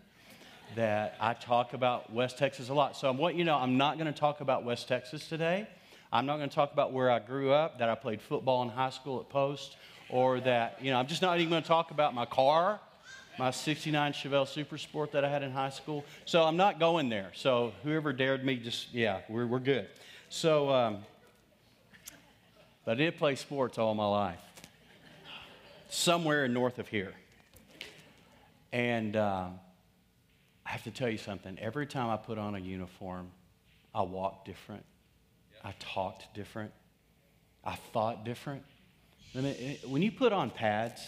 that 0.76 1.16
I 1.20 1.36
talk 1.36 1.74
about 1.74 2.12
West 2.12 2.40
Texas 2.40 2.70
a 2.70 2.74
lot. 2.74 2.98
So, 2.98 3.08
I 3.08 3.12
want 3.12 3.36
you 3.36 3.44
know 3.44 3.56
I'm 3.56 3.78
not 3.78 4.00
going 4.00 4.12
to 4.12 4.20
talk 4.20 4.42
about 4.42 4.64
West 4.64 4.88
Texas 4.88 5.28
today. 5.28 5.68
I'm 6.12 6.26
not 6.26 6.38
going 6.38 6.50
to 6.50 6.56
talk 6.56 6.74
about 6.74 6.94
where 6.94 7.12
I 7.12 7.20
grew 7.20 7.52
up, 7.52 7.80
that 7.80 7.90
I 7.90 7.96
played 7.96 8.22
football 8.22 8.62
in 8.64 8.70
high 8.70 8.92
school 8.92 9.20
at 9.20 9.30
Post, 9.30 9.78
or 10.10 10.40
that, 10.42 10.78
you 10.80 10.92
know, 10.92 11.00
I'm 11.00 11.08
just 11.08 11.24
not 11.24 11.40
even 11.40 11.50
going 11.50 11.64
to 11.64 11.68
talk 11.68 11.90
about 11.90 12.14
my 12.14 12.26
car, 12.26 12.80
my 13.38 13.52
69 13.52 14.14
Chevelle 14.14 14.48
Super 14.48 14.78
Sport 14.78 15.12
that 15.14 15.26
I 15.26 15.30
had 15.30 15.44
in 15.44 15.52
high 15.52 15.70
school. 15.70 16.06
So 16.26 16.44
I'm 16.44 16.58
not 16.58 16.80
going 16.80 17.10
there. 17.10 17.32
So 17.34 17.74
whoever 17.84 18.14
dared 18.14 18.46
me, 18.46 18.58
just, 18.58 18.94
yeah, 18.94 19.22
we're, 19.28 19.48
we're 19.48 19.60
good. 19.60 19.88
So, 20.30 20.70
um, 20.70 20.98
but 22.86 22.94
I 22.94 22.96
did 22.96 23.18
play 23.18 23.36
sports 23.36 23.78
all 23.78 23.96
my 23.96 24.06
life, 24.06 24.40
somewhere 25.90 26.48
north 26.48 26.80
of 26.80 26.88
here. 26.88 27.14
And 28.72 29.16
um, 29.16 29.60
I 30.66 30.70
have 30.70 30.84
to 30.84 30.92
tell 30.92 31.10
you 31.10 31.18
something. 31.18 31.58
Every 31.60 31.86
time 31.86 32.10
I 32.10 32.18
put 32.18 32.38
on 32.38 32.56
a 32.56 32.60
uniform, 32.60 33.32
I 33.94 34.02
walked 34.02 34.46
different. 34.46 34.84
I 35.64 35.74
talked 35.80 36.34
different. 36.34 36.72
I 37.64 37.76
thought 37.94 38.26
different. 38.26 38.64
I 39.36 39.42
mean, 39.42 39.78
when 39.88 40.02
you 40.02 40.12
put 40.12 40.34
on 40.34 40.50
pads, 40.50 41.02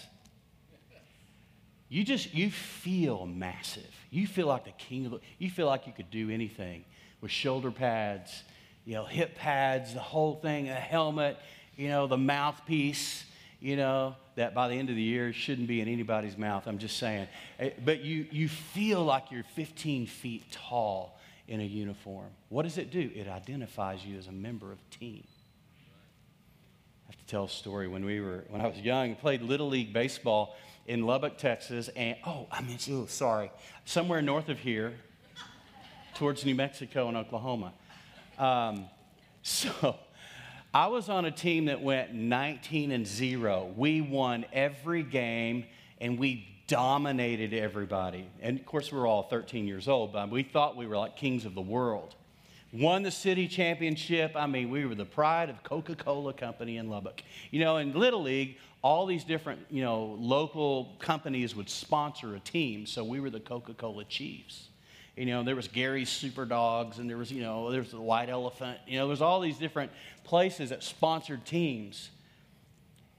you 1.89 2.03
just 2.03 2.33
you 2.33 2.49
feel 2.49 3.25
massive. 3.25 3.89
You 4.09 4.27
feel 4.27 4.47
like 4.47 4.65
the 4.65 4.71
king 4.71 5.05
of 5.05 5.11
the. 5.13 5.19
You 5.37 5.49
feel 5.49 5.67
like 5.67 5.87
you 5.87 5.93
could 5.93 6.09
do 6.09 6.29
anything 6.29 6.83
with 7.21 7.31
shoulder 7.31 7.71
pads, 7.71 8.43
you 8.85 8.95
know, 8.95 9.05
hip 9.05 9.35
pads, 9.35 9.93
the 9.93 9.99
whole 9.99 10.35
thing, 10.35 10.69
a 10.69 10.73
helmet, 10.73 11.37
you 11.75 11.89
know, 11.89 12.07
the 12.07 12.17
mouthpiece. 12.17 13.25
You 13.59 13.77
know 13.77 14.15
that 14.35 14.53
by 14.53 14.67
the 14.67 14.75
end 14.75 14.89
of 14.89 14.95
the 14.95 15.01
year 15.01 15.31
shouldn't 15.33 15.67
be 15.67 15.81
in 15.81 15.87
anybody's 15.87 16.37
mouth. 16.37 16.67
I'm 16.67 16.77
just 16.77 16.97
saying, 16.97 17.27
Eh, 17.59 17.71
but 17.83 18.01
you 18.01 18.27
you 18.31 18.49
feel 18.49 19.03
like 19.03 19.31
you're 19.31 19.43
15 19.55 20.07
feet 20.07 20.51
tall 20.51 21.19
in 21.47 21.61
a 21.61 21.63
uniform. 21.63 22.29
What 22.49 22.63
does 22.63 22.77
it 22.77 22.91
do? 22.91 23.11
It 23.13 23.27
identifies 23.27 24.03
you 24.03 24.17
as 24.17 24.27
a 24.27 24.31
member 24.31 24.71
of 24.71 24.79
a 24.79 24.95
team. 24.95 25.23
I 27.07 27.11
have 27.11 27.17
to 27.17 27.25
tell 27.27 27.43
a 27.45 27.49
story. 27.49 27.87
When 27.87 28.03
we 28.03 28.19
were, 28.19 28.45
when 28.49 28.61
I 28.61 28.67
was 28.67 28.79
young, 28.79 29.15
played 29.15 29.41
little 29.41 29.69
league 29.69 29.93
baseball 29.93 30.55
in 30.85 31.03
Lubbock, 31.05 31.37
Texas, 31.37 31.89
and 31.95 32.17
oh, 32.25 32.47
I 32.51 32.61
mean, 32.61 32.77
oh, 32.91 33.05
sorry, 33.07 33.51
somewhere 33.85 34.21
north 34.21 34.49
of 34.49 34.59
here, 34.59 34.93
towards 36.15 36.45
New 36.45 36.55
Mexico 36.55 37.07
and 37.07 37.17
Oklahoma. 37.17 37.73
Um, 38.37 38.85
so, 39.41 39.97
I 40.73 40.87
was 40.87 41.09
on 41.09 41.25
a 41.25 41.31
team 41.31 41.65
that 41.65 41.81
went 41.81 42.13
19 42.13 42.91
and 42.91 43.07
zero. 43.07 43.71
We 43.75 44.01
won 44.01 44.45
every 44.51 45.03
game, 45.03 45.65
and 46.01 46.19
we 46.19 46.47
dominated 46.67 47.53
everybody. 47.53 48.27
And 48.41 48.59
of 48.59 48.65
course, 48.65 48.91
we 48.91 48.97
were 48.97 49.07
all 49.07 49.23
13 49.23 49.67
years 49.67 49.87
old, 49.87 50.13
but 50.13 50.29
we 50.29 50.43
thought 50.43 50.75
we 50.75 50.87
were 50.87 50.97
like 50.97 51.15
kings 51.15 51.45
of 51.45 51.55
the 51.55 51.61
world 51.61 52.15
won 52.79 53.03
the 53.03 53.11
city 53.11 53.47
championship. 53.47 54.33
I 54.35 54.47
mean, 54.47 54.69
we 54.69 54.85
were 54.85 54.95
the 54.95 55.05
pride 55.05 55.49
of 55.49 55.63
Coca-Cola 55.63 56.33
Company 56.33 56.77
in 56.77 56.89
Lubbock. 56.89 57.21
You 57.51 57.61
know, 57.61 57.77
in 57.77 57.93
Little 57.97 58.23
League, 58.23 58.57
all 58.85 59.07
these 59.07 59.23
different, 59.23 59.59
you 59.71 59.81
know, 59.81 60.15
local 60.19 60.95
companies 60.99 61.55
would 61.55 61.67
sponsor 61.67 62.35
a 62.35 62.39
team. 62.39 62.85
So 62.85 63.03
we 63.03 63.19
were 63.19 63.31
the 63.31 63.39
Coca-Cola 63.39 64.03
Chiefs. 64.03 64.67
You 65.17 65.25
know, 65.25 65.41
there 65.41 65.55
was 65.55 65.67
Gary's 65.67 66.07
Super 66.07 66.45
Dogs, 66.45 66.99
and 66.99 67.09
there 67.09 67.17
was, 67.17 67.31
you 67.31 67.41
know, 67.41 67.71
there 67.71 67.81
was 67.81 67.89
the 67.89 67.99
White 67.99 68.29
Elephant. 68.29 68.77
You 68.85 68.99
know, 68.99 69.07
there's 69.07 69.23
all 69.23 69.41
these 69.41 69.57
different 69.57 69.91
places 70.23 70.69
that 70.69 70.83
sponsored 70.83 71.45
teams. 71.45 72.11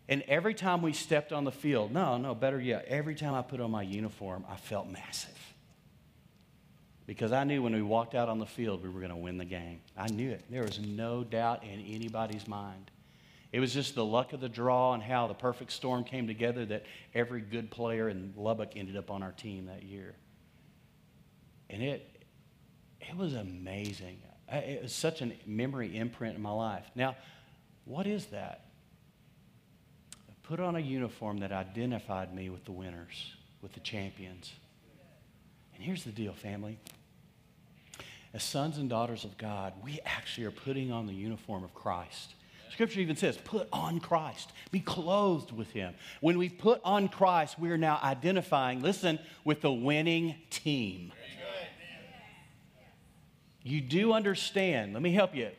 And 0.09 0.23
every 0.29 0.55
time 0.55 0.83
we 0.83 0.93
stepped 0.93 1.33
on 1.33 1.43
the 1.43 1.51
field, 1.51 1.91
no, 1.91 2.17
no, 2.17 2.33
better 2.33 2.61
yet, 2.61 2.85
every 2.87 3.17
time 3.17 3.35
I 3.35 3.43
put 3.43 3.61
on 3.61 3.73
my 3.73 3.83
uniform, 3.83 4.45
I 4.49 4.55
felt 4.55 4.89
massive 4.89 5.37
because 7.09 7.33
I 7.33 7.43
knew 7.43 7.61
when 7.61 7.73
we 7.73 7.83
walked 7.83 8.15
out 8.15 8.29
on 8.29 8.39
the 8.39 8.47
field, 8.47 8.85
we 8.85 8.89
were 8.89 9.01
going 9.01 9.11
to 9.11 9.17
win 9.17 9.37
the 9.37 9.45
game. 9.45 9.81
I 9.97 10.07
knew 10.07 10.31
it. 10.31 10.45
There 10.49 10.63
was 10.63 10.79
no 10.79 11.25
doubt 11.25 11.65
in 11.65 11.81
anybody's 11.81 12.47
mind. 12.47 12.93
It 13.53 13.61
was 13.61 13.73
just 13.73 13.95
the 13.95 14.05
luck 14.05 14.33
of 14.33 14.41
the 14.41 14.49
draw 14.49 14.93
and 14.93 15.03
how 15.03 15.27
the 15.29 15.35
perfect 15.35 15.73
storm 15.73 16.05
came 16.05 16.27
together 16.27 16.67
that 16.67 16.85
every 17.15 17.41
good 17.41 17.71
player 17.71 18.09
in 18.09 18.35
Lubbock 18.37 18.73
ended 18.77 18.97
up 18.97 19.11
on 19.11 19.23
our 19.23 19.33
team 19.33 19.67
that 19.67 19.83
year. 19.83 20.15
And 21.71 21.83
it, 21.83 22.25
it 23.01 23.17
was 23.17 23.35
amazing. 23.35 24.21
It 24.49 24.83
was 24.83 24.93
such 24.93 25.23
a 25.23 25.33
memory 25.47 25.97
imprint 25.97 26.37
in 26.37 26.43
my 26.43 26.53
life. 26.53 26.85
Now, 26.95 27.17
what 27.85 28.07
is 28.07 28.27
that? 28.27 28.67
I 30.29 30.33
put 30.43 30.61
on 30.61 30.77
a 30.77 30.81
uniform 30.81 31.39
that 31.39 31.51
identified 31.51 32.35
me 32.35 32.51
with 32.51 32.65
the 32.65 32.73
winners, 32.73 33.35
with 33.63 33.73
the 33.73 33.81
champions. 33.81 34.53
And 35.75 35.83
here's 35.83 36.05
the 36.05 36.13
deal, 36.13 36.33
family. 36.33 36.79
as 38.33 38.43
sons 38.43 38.79
and 38.79 38.89
daughters 38.89 39.25
of 39.25 39.37
God, 39.39 39.73
we 39.83 39.99
actually 40.05 40.47
are 40.47 40.53
putting 40.53 40.93
on 40.93 41.07
the 41.07 41.15
uniform 41.15 41.65
of 41.65 41.75
Christ. 41.75 42.35
Scripture 42.71 43.01
even 43.01 43.17
says, 43.17 43.39
put 43.39 43.69
on 43.73 44.01
Christ, 44.01 44.53
be 44.71 44.81
clothed 44.81 45.53
with 45.53 45.71
him. 45.71 45.95
When 46.21 46.39
we 46.39 46.49
put 46.49 46.81
on 46.85 47.09
Christ, 47.09 47.59
we 47.59 47.71
are 47.71 47.79
now 47.79 47.99
identifying, 48.03 48.83
listen, 48.83 49.19
with 49.45 49.61
the 49.63 49.73
winning 49.73 50.37
team. 50.51 51.13
You 53.63 53.81
do 53.81 54.13
understand, 54.13 54.93
let 54.93 55.03
me 55.03 55.13
help 55.13 55.35
you. 55.35 55.51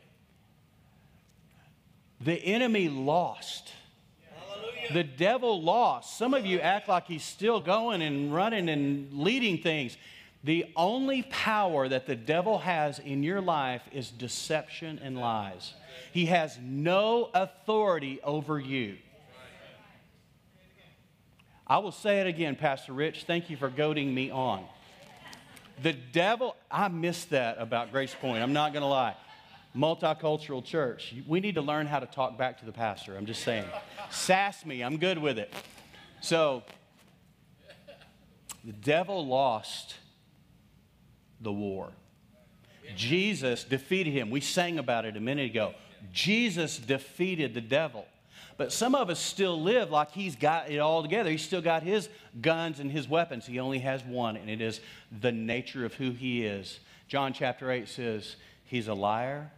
The 2.22 2.34
enemy 2.34 2.88
lost. 2.90 3.74
The 4.94 5.04
devil 5.04 5.62
lost. 5.62 6.18
Some 6.18 6.34
of 6.34 6.46
you 6.46 6.60
act 6.60 6.88
like 6.88 7.08
he's 7.08 7.24
still 7.24 7.60
going 7.60 8.02
and 8.02 8.34
running 8.34 8.70
and 8.70 9.12
leading 9.14 9.58
things. 9.58 9.98
The 10.48 10.72
only 10.78 11.24
power 11.24 11.90
that 11.90 12.06
the 12.06 12.16
devil 12.16 12.60
has 12.60 13.00
in 13.00 13.22
your 13.22 13.42
life 13.42 13.82
is 13.92 14.10
deception 14.10 14.98
and 15.04 15.18
lies. 15.18 15.74
He 16.14 16.28
has 16.28 16.58
no 16.64 17.30
authority 17.34 18.22
over 18.24 18.58
you. 18.58 18.96
I 21.68 21.80
will 21.80 21.92
say 21.92 22.22
it 22.22 22.28
again, 22.28 22.56
Pastor 22.56 22.94
Rich. 22.94 23.26
Thank 23.26 23.50
you 23.50 23.58
for 23.58 23.68
goading 23.70 24.16
me 24.16 24.32
on. 24.32 24.64
The 25.84 25.92
devil, 25.92 26.56
I 26.72 26.88
missed 26.88 27.32
that 27.32 27.58
about 27.60 27.92
Grace 27.92 28.16
Point. 28.16 28.42
I'm 28.42 28.54
not 28.54 28.72
going 28.72 28.84
to 28.84 28.88
lie. 28.88 29.18
Multicultural 29.76 30.64
church. 30.64 31.14
We 31.28 31.42
need 31.42 31.56
to 31.56 31.62
learn 31.62 31.88
how 31.88 32.00
to 32.00 32.06
talk 32.06 32.38
back 32.38 32.60
to 32.60 32.66
the 32.66 32.72
pastor. 32.72 33.18
I'm 33.18 33.26
just 33.26 33.44
saying. 33.44 33.66
Sass 34.12 34.66
me. 34.66 34.82
I'm 34.82 34.96
good 34.96 35.18
with 35.18 35.40
it. 35.40 35.54
So, 36.22 36.64
the 38.64 38.72
devil 38.72 39.28
lost 39.28 39.96
the 41.42 41.52
war. 41.52 41.92
Jesus 42.96 43.64
defeated 43.64 44.12
him. 44.12 44.30
We 44.30 44.42
sang 44.42 44.80
about 44.80 45.06
it 45.06 45.18
a 45.18 45.20
minute 45.20 45.52
ago. 45.52 45.74
Jesus 46.14 46.78
defeated 46.78 47.54
the 47.54 47.62
devil. 47.62 48.06
But 48.58 48.74
some 48.74 48.96
of 48.96 49.10
us 49.10 49.20
still 49.20 49.62
live 49.62 49.92
like 49.92 50.12
he's 50.12 50.36
got 50.36 50.72
it 50.72 50.80
all 50.80 51.04
together. 51.04 51.30
He's 51.30 51.44
still 51.44 51.62
got 51.62 51.84
his 51.84 52.10
guns 52.42 52.80
and 52.80 52.92
his 52.92 53.08
weapons. 53.08 53.46
He 53.46 53.60
only 53.60 53.80
has 53.80 54.04
one, 54.04 54.36
and 54.36 54.50
it 54.50 54.62
is 54.62 54.82
the 55.22 55.32
nature 55.32 55.86
of 55.86 55.94
who 55.94 56.12
he 56.12 56.44
is. 56.44 56.80
John 57.08 57.34
chapter 57.34 57.72
8 57.72 57.88
says, 57.88 58.36
He's 58.64 58.88
a 58.88 58.94
liar 58.94 59.52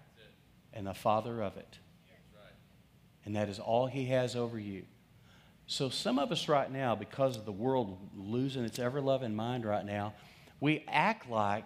and 0.74 0.86
the 0.86 0.94
father 0.94 1.42
of 1.42 1.56
it. 1.58 1.78
And 3.26 3.36
that 3.36 3.48
is 3.48 3.60
all 3.60 3.88
he 3.88 4.06
has 4.08 4.36
over 4.36 4.60
you. 4.60 4.84
So, 5.66 5.90
some 5.90 6.18
of 6.18 6.32
us 6.32 6.50
right 6.50 6.70
now, 6.70 6.96
because 6.96 7.38
of 7.38 7.46
the 7.46 7.52
world 7.52 7.98
losing 8.18 8.64
its 8.64 8.80
ever 8.80 9.02
loving 9.02 9.36
mind 9.36 9.66
right 9.66 9.86
now, 9.86 10.14
we 10.60 10.84
act 10.88 11.30
like 11.30 11.66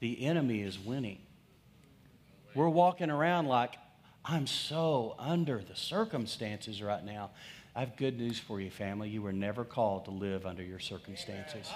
the 0.00 0.24
enemy 0.24 0.60
is 0.60 0.78
winning. 0.78 1.18
We're 2.54 2.68
walking 2.68 3.10
around 3.10 3.46
like, 3.46 3.74
I'm 4.24 4.46
so 4.46 5.14
under 5.18 5.58
the 5.58 5.76
circumstances 5.76 6.82
right 6.82 7.04
now. 7.04 7.30
I 7.74 7.80
have 7.80 7.96
good 7.96 8.18
news 8.18 8.38
for 8.38 8.60
you, 8.60 8.70
family. 8.70 9.08
You 9.08 9.22
were 9.22 9.32
never 9.32 9.64
called 9.64 10.04
to 10.04 10.12
live 10.12 10.46
under 10.46 10.62
your 10.62 10.78
circumstances. 10.78 11.68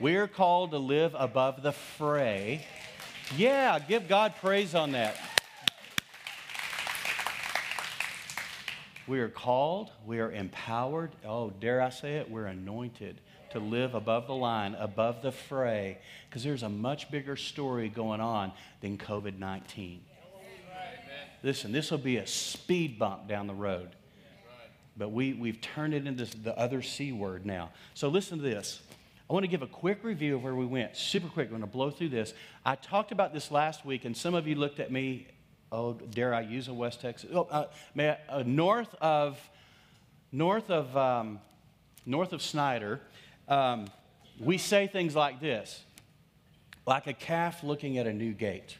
We 0.00 0.16
are 0.16 0.26
called 0.26 0.72
to 0.72 0.78
live 0.78 1.14
above 1.16 1.62
the 1.62 1.72
fray. 1.72 2.66
Yeah, 3.36 3.78
give 3.78 4.08
God 4.08 4.34
praise 4.40 4.74
on 4.74 4.92
that. 4.92 5.16
We 9.06 9.20
are 9.20 9.28
called, 9.28 9.90
we 10.06 10.20
are 10.20 10.30
empowered. 10.30 11.12
Oh, 11.24 11.50
dare 11.50 11.80
I 11.80 11.90
say 11.90 12.16
it? 12.16 12.30
We're 12.30 12.46
anointed 12.46 13.20
to 13.52 13.60
live 13.60 13.94
above 13.94 14.26
the 14.26 14.34
line, 14.34 14.74
above 14.74 15.22
the 15.22 15.32
fray, 15.32 15.98
because 16.28 16.42
there's 16.42 16.62
a 16.62 16.68
much 16.68 17.10
bigger 17.10 17.36
story 17.36 17.88
going 17.88 18.20
on 18.20 18.52
than 18.80 18.98
COVID 18.98 19.38
19. 19.38 20.00
Listen, 21.42 21.72
this 21.72 21.90
will 21.90 21.98
be 21.98 22.18
a 22.18 22.26
speed 22.26 22.98
bump 22.98 23.26
down 23.26 23.46
the 23.46 23.54
road. 23.54 23.90
But 24.96 25.10
we, 25.10 25.32
we've 25.32 25.60
turned 25.60 25.94
it 25.94 26.06
into 26.06 26.24
the 26.24 26.56
other 26.58 26.82
C 26.82 27.12
word 27.12 27.46
now. 27.46 27.70
So 27.94 28.08
listen 28.08 28.38
to 28.38 28.44
this. 28.44 28.80
I 29.28 29.32
want 29.32 29.44
to 29.44 29.48
give 29.48 29.62
a 29.62 29.66
quick 29.66 30.04
review 30.04 30.36
of 30.36 30.44
where 30.44 30.54
we 30.54 30.66
went. 30.66 30.96
Super 30.96 31.28
quick. 31.28 31.46
I'm 31.46 31.52
going 31.52 31.62
to 31.62 31.66
blow 31.66 31.90
through 31.90 32.10
this. 32.10 32.34
I 32.66 32.74
talked 32.74 33.12
about 33.12 33.32
this 33.32 33.50
last 33.50 33.84
week, 33.84 34.04
and 34.04 34.14
some 34.16 34.34
of 34.34 34.46
you 34.46 34.56
looked 34.56 34.78
at 34.78 34.92
me. 34.92 35.26
Oh, 35.70 35.94
dare 35.94 36.34
I 36.34 36.42
use 36.42 36.68
a 36.68 36.74
West 36.74 37.00
Texas? 37.00 37.30
Oh, 37.32 37.48
uh, 37.50 37.68
I, 37.96 38.18
uh, 38.28 38.42
north 38.44 38.94
of 39.00 39.38
north 40.30 40.70
of 40.70 40.94
um, 40.96 41.40
north 42.04 42.34
of 42.34 42.42
Snyder, 42.42 43.00
um, 43.48 43.86
we 44.38 44.58
say 44.58 44.86
things 44.86 45.14
like 45.14 45.40
this, 45.40 45.82
like 46.86 47.06
a 47.06 47.12
calf 47.12 47.62
looking 47.62 47.98
at 47.98 48.06
a 48.06 48.12
new 48.12 48.32
gate. 48.32 48.76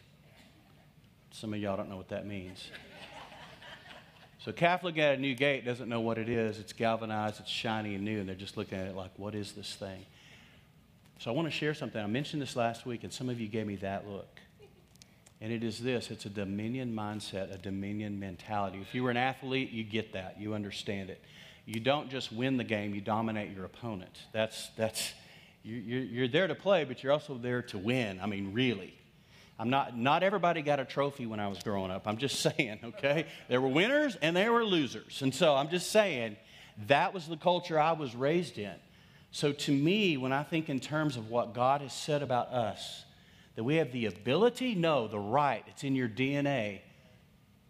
Some 1.31 1.55
of 1.55 1.61
y'all 1.61 1.77
don't 1.77 1.89
know 1.89 1.97
what 1.97 2.09
that 2.09 2.27
means. 2.27 2.71
So, 4.45 4.51
calf 4.51 4.83
looking 4.83 5.03
at 5.03 5.19
a 5.19 5.21
new 5.21 5.37
gate 5.37 5.65
doesn't 5.65 5.89
know 5.89 6.01
what 6.01 6.19
it 6.19 6.29
is. 6.29 6.59
It's 6.59 6.73
galvanized, 6.73 7.39
it's 7.39 7.49
shiny 7.49 7.95
and 7.95 8.05
new, 8.05 8.19
and 8.19 8.29
they're 8.29 8.35
just 8.35 8.57
looking 8.57 8.77
at 8.77 8.89
it 8.89 8.97
like, 8.97 9.13
what 9.17 9.37
is 9.37 9.53
this 9.53 9.75
thing? 9.75 10.05
So, 11.21 11.31
I 11.31 11.35
want 11.35 11.47
to 11.47 11.53
share 11.53 11.75
something. 11.75 12.03
I 12.03 12.09
mentioned 12.09 12.43
this 12.43 12.57
last 12.57 12.85
week, 12.85 13.05
and 13.05 13.13
some 13.13 13.29
of 13.29 13.41
you 13.41 13.47
gave 13.47 13.69
me 13.69 13.77
that 13.77 14.09
look. 14.09 14.41
And 15.41 15.53
it 15.53 15.63
is 15.63 15.81
this 15.81 16.11
it's 16.11 16.27
a 16.27 16.31
dominion 16.31 16.93
mindset, 16.95 17.55
a 17.55 17.59
dominion 17.59 18.19
mentality. 18.19 18.79
If 18.81 18.95
you 18.95 19.05
were 19.05 19.11
an 19.11 19.17
athlete, 19.17 19.71
you 19.71 19.85
get 19.85 20.13
that, 20.13 20.41
you 20.41 20.55
understand 20.55 21.11
it. 21.11 21.23
You 21.65 21.81
don't 21.81 22.11
just 22.11 22.33
win 22.33 22.57
the 22.57 22.65
game, 22.65 22.95
you 22.95 23.01
dominate 23.01 23.55
your 23.55 23.65
opponent. 23.65 24.19
That's, 24.33 24.69
that's, 24.77 25.13
you, 25.63 25.77
you're, 25.77 26.03
you're 26.03 26.29
there 26.29 26.47
to 26.49 26.55
play, 26.55 26.85
but 26.85 27.03
you're 27.03 27.13
also 27.13 27.35
there 27.39 27.63
to 27.63 27.79
win. 27.79 28.21
I 28.21 28.27
mean, 28.27 28.53
really. 28.53 28.95
I'm 29.59 29.71
not, 29.71 29.97
not 29.97 30.25
everybody 30.25 30.63
got 30.63 30.81
a 30.81 30.85
trophy 30.85 31.27
when 31.27 31.39
I 31.39 31.47
was 31.47 31.63
growing 31.63 31.91
up. 31.91 32.07
I'm 32.07 32.17
just 32.17 32.41
saying, 32.57 32.81
okay? 32.83 33.27
There 33.49 33.61
were 33.61 33.69
winners 33.69 34.17
and 34.21 34.37
there 34.37 34.53
were 34.53 34.65
losers. 34.65 35.23
And 35.23 35.35
so 35.35 35.55
I'm 35.55 35.69
just 35.69 35.91
saying 35.91 36.37
that 36.89 37.15
was 37.15 37.29
the 37.29 37.37
culture 37.37 37.79
I 37.79 37.93
was 37.93 38.15
raised 38.17 38.59
in. 38.59 38.75
So 39.31 39.53
to 39.53 39.73
me, 39.73 40.17
when 40.17 40.33
I 40.33 40.43
think 40.43 40.69
in 40.69 40.81
terms 40.81 41.17
of 41.17 41.31
what 41.31 41.55
God 41.55 41.81
has 41.81 41.93
said 41.93 42.23
about 42.23 42.49
us, 42.49 43.05
that 43.55 43.65
we 43.65 43.77
have 43.77 43.93
the 43.93 44.07
ability, 44.07 44.75
no, 44.75 45.07
the 45.07 45.19
right, 45.19 45.65
it's 45.69 45.85
in 45.85 45.95
your 45.95 46.09
DNA 46.09 46.81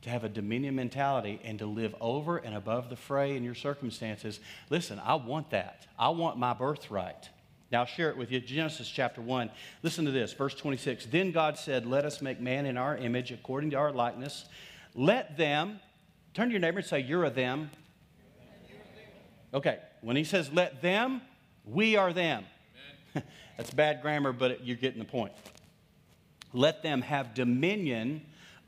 to 0.03 0.11
have 0.11 0.24
a 0.24 0.28
dominion 0.28 0.74
mentality 0.74 1.40
and 1.44 1.59
to 1.61 1.66
live 1.66 1.94
over 2.00 2.36
and 2.36 2.55
above 2.55 2.90
the 2.90 2.96
fray 2.96 3.36
in 3.36 3.44
your 3.44 3.55
circumstances. 3.55 4.40
Listen, 4.68 5.00
I 5.05 5.14
want 5.14 5.50
that. 5.50 5.86
I 5.98 6.09
want 6.11 6.38
my 6.38 6.53
birthright. 6.53 7.30
Now, 7.70 7.80
I'll 7.80 7.86
share 7.86 8.11
it 8.11 8.16
with 8.16 8.30
you. 8.30 8.40
Genesis 8.40 8.88
chapter 8.88 9.22
1. 9.22 9.50
Listen 9.82 10.05
to 10.05 10.11
this, 10.11 10.32
verse 10.34 10.55
26. 10.55 11.07
Then 11.07 11.32
God 11.32 11.57
said, 11.57 11.86
Let 11.86 12.05
us 12.05 12.20
make 12.20 12.40
man 12.40 12.66
in 12.66 12.76
our 12.76 12.96
image, 12.96 13.30
according 13.30 13.70
to 13.70 13.76
our 13.76 13.92
likeness. 13.92 14.44
Let 14.94 15.38
them, 15.38 15.80
turn 16.34 16.48
to 16.48 16.53
your 16.53 16.61
neighbor 16.61 16.80
and 16.80 16.86
say, 16.86 17.00
You're 17.00 17.24
a 17.24 17.30
them. 17.30 17.70
Okay, 19.55 19.78
when 20.03 20.16
he 20.16 20.24
says, 20.24 20.53
Let 20.53 20.82
them, 20.82 21.22
we 21.64 21.96
are 21.96 22.12
them. 22.12 22.44
That's 23.57 23.70
bad 23.70 24.03
grammar, 24.03 24.32
but 24.32 24.66
you're 24.66 24.76
getting 24.76 24.98
the 24.98 25.07
point. 25.07 25.32
Let 26.53 26.82
them 26.82 27.00
have 27.00 27.32
dominion 27.32 28.22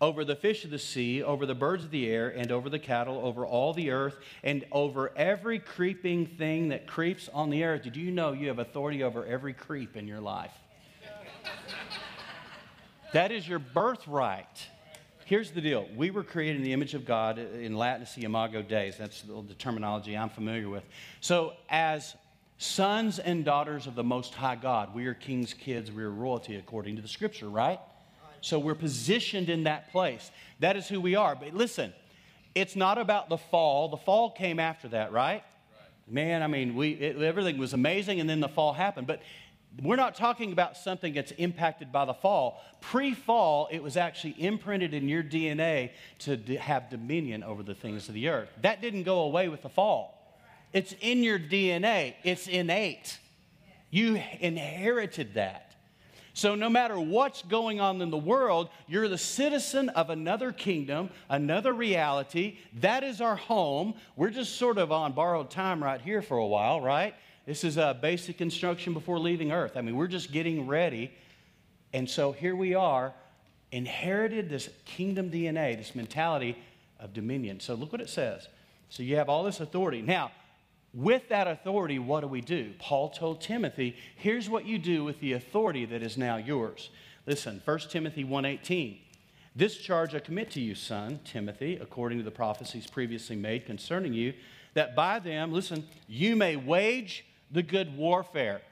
over 0.05 0.23
the 0.23 0.37
fish 0.37 0.67
of 0.67 0.71
the 0.71 0.79
sea, 0.79 1.23
over 1.23 1.47
the 1.47 1.55
birds 1.55 1.83
of 1.83 1.91
the 1.91 2.11
air, 2.11 2.29
and 2.29 2.53
over 2.53 2.69
the 2.69 2.79
cattle, 2.79 3.19
over 3.25 3.47
all 3.47 3.73
the 3.73 3.91
earth, 3.91 4.19
and 4.43 4.63
over 4.71 5.11
every 5.17 5.59
creeping 5.59 6.27
thing 6.27 6.69
that 6.69 6.87
creeps 6.87 7.31
on 7.33 7.49
the 7.49 7.65
earth. 7.65 7.85
Did 7.85 7.97
you 7.97 8.11
know 8.11 8.33
you 8.33 8.49
have 8.49 8.59
authority 8.59 9.03
over 9.03 9.25
every 9.25 9.55
creep 9.55 9.97
in 9.97 10.07
your 10.07 10.21
life? 10.21 10.53
that 13.15 13.33
is 13.33 13.49
your 13.49 13.59
birthright. 13.59 14.69
Here's 15.25 15.53
the 15.53 15.63
deal. 15.63 15.89
We 15.97 16.11
were 16.11 16.23
created 16.23 16.57
in 16.57 16.65
the 16.65 16.75
image 16.75 16.93
of 16.93 17.07
God 17.07 17.39
in 17.39 17.75
Latin, 17.75 18.03
it's 18.03 18.15
the 18.15 18.25
imago 18.25 18.61
Dei. 18.61 18.93
That's 18.99 19.23
the 19.23 19.55
terminology 19.55 20.19
I'm 20.19 20.29
familiar 20.29 20.69
with. 20.69 20.85
So, 21.23 21.55
as 21.71 22.15
sons 22.59 23.21
and 23.21 23.43
daughters 23.43 23.87
of 23.87 23.95
the 23.95 24.05
Most 24.05 24.35
High 24.35 24.57
God, 24.57 24.95
we 24.95 25.07
are 25.07 25.15
king's 25.15 25.55
kids, 25.55 25.91
we 25.91 26.03
are 26.03 26.11
royalty 26.11 26.57
according 26.57 26.97
to 26.97 27.03
the 27.03 27.09
scripture, 27.09 27.49
right? 27.49 27.81
So 28.45 28.59
we're 28.59 28.75
positioned 28.75 29.49
in 29.49 29.65
that 29.65 29.91
place. 29.91 30.31
That 30.61 30.77
is 30.77 30.87
who 30.87 31.01
we 31.01 31.15
are. 31.15 31.35
But 31.35 31.55
listen, 31.55 31.95
it's 32.55 32.77
not 32.77 32.99
about 32.99 33.31
the 33.31 33.39
fall. 33.39 33.89
The 33.89 33.97
fall 33.97 34.31
came 34.31 34.61
after 34.61 34.87
that, 34.89 35.13
right? 35.13 35.43
right. 35.43 35.43
Man, 36.07 36.43
I 36.43 36.47
mean, 36.47 36.75
we, 36.75 36.91
it, 36.91 37.17
everything 37.23 37.57
was 37.57 37.73
amazing 37.73 38.21
and 38.21 38.29
then 38.29 38.41
the 38.41 38.49
fall 38.51 38.75
happened. 38.75 39.07
But 39.07 39.23
we're 39.83 39.97
not 39.97 40.15
talking 40.15 40.53
about 40.53 40.77
something 40.77 41.15
that's 41.15 41.33
impacted 41.33 41.91
by 41.91 42.05
the 42.05 42.13
fall. 42.13 42.63
Pre 42.83 43.15
fall, 43.15 43.67
it 43.73 43.83
was 43.83 43.97
actually 43.97 44.35
imprinted 44.39 44.93
in 44.93 45.09
your 45.09 45.23
DNA 45.23 45.93
to 46.21 46.37
d- 46.37 46.57
have 46.57 46.91
dominion 46.91 47.43
over 47.43 47.63
the 47.63 47.75
things 47.75 48.09
of 48.09 48.15
the 48.15 48.29
earth. 48.29 48.51
That 48.61 48.83
didn't 48.83 49.05
go 49.05 49.21
away 49.21 49.49
with 49.49 49.63
the 49.63 49.71
fall. 49.71 50.39
It's 50.75 50.95
in 51.01 51.23
your 51.23 51.39
DNA, 51.39 52.15
it's 52.25 52.47
innate. 52.47 53.19
You 53.91 54.21
inherited 54.41 55.33
that. 55.35 55.74
So, 56.37 56.57
no 56.57 56.69
matter 56.69 56.99
what's 56.99 57.43
going 57.43 57.81
on 57.81 58.03
in 58.03 58.11
the 58.11 58.17
world, 58.17 58.69
you're 58.89 59.09
the 59.09 59.17
citizen 59.17 59.89
of 59.91 60.11
another 60.11 60.51
kingdom, 60.51 61.11
another 61.29 61.73
reality. 61.73 62.59
That 62.81 63.05
is 63.05 63.21
our 63.21 63.37
home. 63.37 63.95
We're 64.17 64.31
just 64.31 64.57
sort 64.57 64.79
of 64.79 64.91
on 64.91 65.13
borrowed 65.13 65.49
time 65.49 65.83
right 65.83 66.01
here 66.01 66.23
for 66.23 66.37
a 66.37 66.47
while, 66.47 66.81
right? 66.81 67.15
This 67.47 67.63
is 67.63 67.77
a 67.77 67.97
basic 68.01 68.41
instruction 68.41 68.95
before 68.95 69.21
leaving 69.21 69.53
earth. 69.53 69.77
I 69.77 69.81
mean, 69.81 69.95
we're 69.95 70.09
just 70.09 70.33
getting 70.33 70.67
ready. 70.67 71.13
And 71.93 72.11
so 72.11 72.33
here 72.33 72.57
we 72.57 72.75
are, 72.75 73.15
inherited 73.71 74.49
this 74.49 74.69
kingdom 74.87 75.31
DNA, 75.31 75.77
this 75.77 75.95
mentality 75.95 76.59
of 76.99 77.13
dominion. 77.13 77.61
So 77.61 77.75
look 77.75 77.93
what 77.93 78.01
it 78.01 78.09
says. 78.09 78.49
So 78.89 79.05
you 79.05 79.17
have 79.17 79.29
all 79.29 79.45
this 79.45 79.61
authority. 79.61 80.03
Now, 80.03 80.33
with 80.95 81.29
that 81.29 81.49
authority, 81.49 81.99
what 81.99 82.21
do 82.21 82.29
we 82.29 82.41
do? 82.41 82.73
Paul 82.79 83.11
told 83.11 83.41
Timothy, 83.41 83.97
here's 84.17 84.49
what 84.49 84.65
you 84.65 84.79
do 84.79 85.05
with 85.05 85.21
the 85.21 85.33
authority 85.33 85.85
that 85.87 86.03
is 86.03 86.17
now 86.17 86.37
yours. 86.37 86.91
Listen, 87.27 87.61
1 87.65 87.91
Timothy 87.91 88.25
1:18. 88.25 89.01
This 89.57 89.77
charge 89.79 90.15
I 90.15 90.19
commit 90.19 90.51
to 90.53 90.61
you, 90.61 90.75
son 90.75 91.21
Timothy, 91.25 91.77
according 91.77 92.19
to 92.19 92.25
the 92.25 92.31
prophecies 92.31 92.87
previously 92.87 93.37
made 93.37 93.67
concerning 93.67 94.13
you, 94.13 94.35
that 94.75 94.97
by 94.97 95.19
them, 95.21 95.53
listen, 95.53 95.87
you 96.09 96.37
may 96.37 96.57
wage 96.57 97.25
the 97.51 97.63
good 97.63 97.97
warfare. 97.97 98.63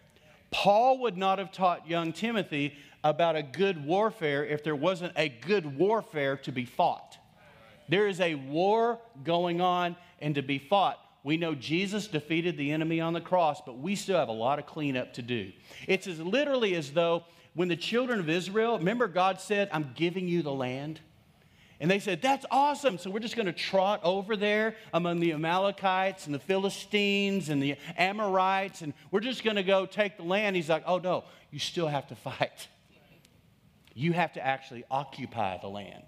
Paul 0.50 0.98
would 0.98 1.16
not 1.16 1.38
have 1.38 1.52
taught 1.52 1.88
young 1.88 2.12
Timothy 2.12 2.76
about 3.04 3.36
a 3.36 3.42
good 3.42 3.84
warfare 3.84 4.44
if 4.44 4.62
there 4.62 4.76
wasn't 4.76 5.12
a 5.16 5.28
good 5.28 5.78
warfare 5.78 6.36
to 6.38 6.52
be 6.52 6.64
fought. 6.64 7.16
There 7.88 8.06
is 8.06 8.20
a 8.20 8.34
war 8.34 9.00
going 9.24 9.60
on 9.60 9.96
and 10.20 10.34
to 10.34 10.42
be 10.42 10.58
fought. 10.58 10.98
We 11.24 11.36
know 11.36 11.54
Jesus 11.54 12.08
defeated 12.08 12.56
the 12.56 12.72
enemy 12.72 13.00
on 13.00 13.12
the 13.12 13.20
cross, 13.20 13.60
but 13.64 13.78
we 13.78 13.94
still 13.94 14.18
have 14.18 14.28
a 14.28 14.32
lot 14.32 14.58
of 14.58 14.66
cleanup 14.66 15.14
to 15.14 15.22
do. 15.22 15.52
It's 15.86 16.06
as 16.06 16.18
literally 16.20 16.74
as 16.74 16.90
though 16.90 17.24
when 17.54 17.68
the 17.68 17.76
children 17.76 18.18
of 18.18 18.28
Israel, 18.28 18.78
remember 18.78 19.06
God 19.06 19.40
said, 19.40 19.68
I'm 19.72 19.92
giving 19.94 20.26
you 20.26 20.42
the 20.42 20.52
land? 20.52 21.00
And 21.82 21.90
they 21.90 21.98
said, 21.98 22.22
That's 22.22 22.46
awesome. 22.50 22.96
So 22.96 23.10
we're 23.10 23.18
just 23.18 23.34
going 23.34 23.46
to 23.46 23.52
trot 23.52 24.00
over 24.04 24.36
there 24.36 24.76
among 24.94 25.18
the 25.18 25.32
Amalekites 25.32 26.26
and 26.26 26.34
the 26.34 26.38
Philistines 26.38 27.48
and 27.48 27.60
the 27.60 27.76
Amorites, 27.96 28.82
and 28.82 28.94
we're 29.10 29.20
just 29.20 29.42
going 29.42 29.56
to 29.56 29.64
go 29.64 29.84
take 29.84 30.16
the 30.16 30.22
land. 30.22 30.54
He's 30.54 30.68
like, 30.68 30.84
Oh, 30.86 30.98
no, 30.98 31.24
you 31.50 31.58
still 31.58 31.88
have 31.88 32.06
to 32.08 32.14
fight. 32.14 32.68
You 33.94 34.12
have 34.12 34.32
to 34.34 34.46
actually 34.46 34.84
occupy 34.90 35.58
the 35.58 35.68
land. 35.68 36.04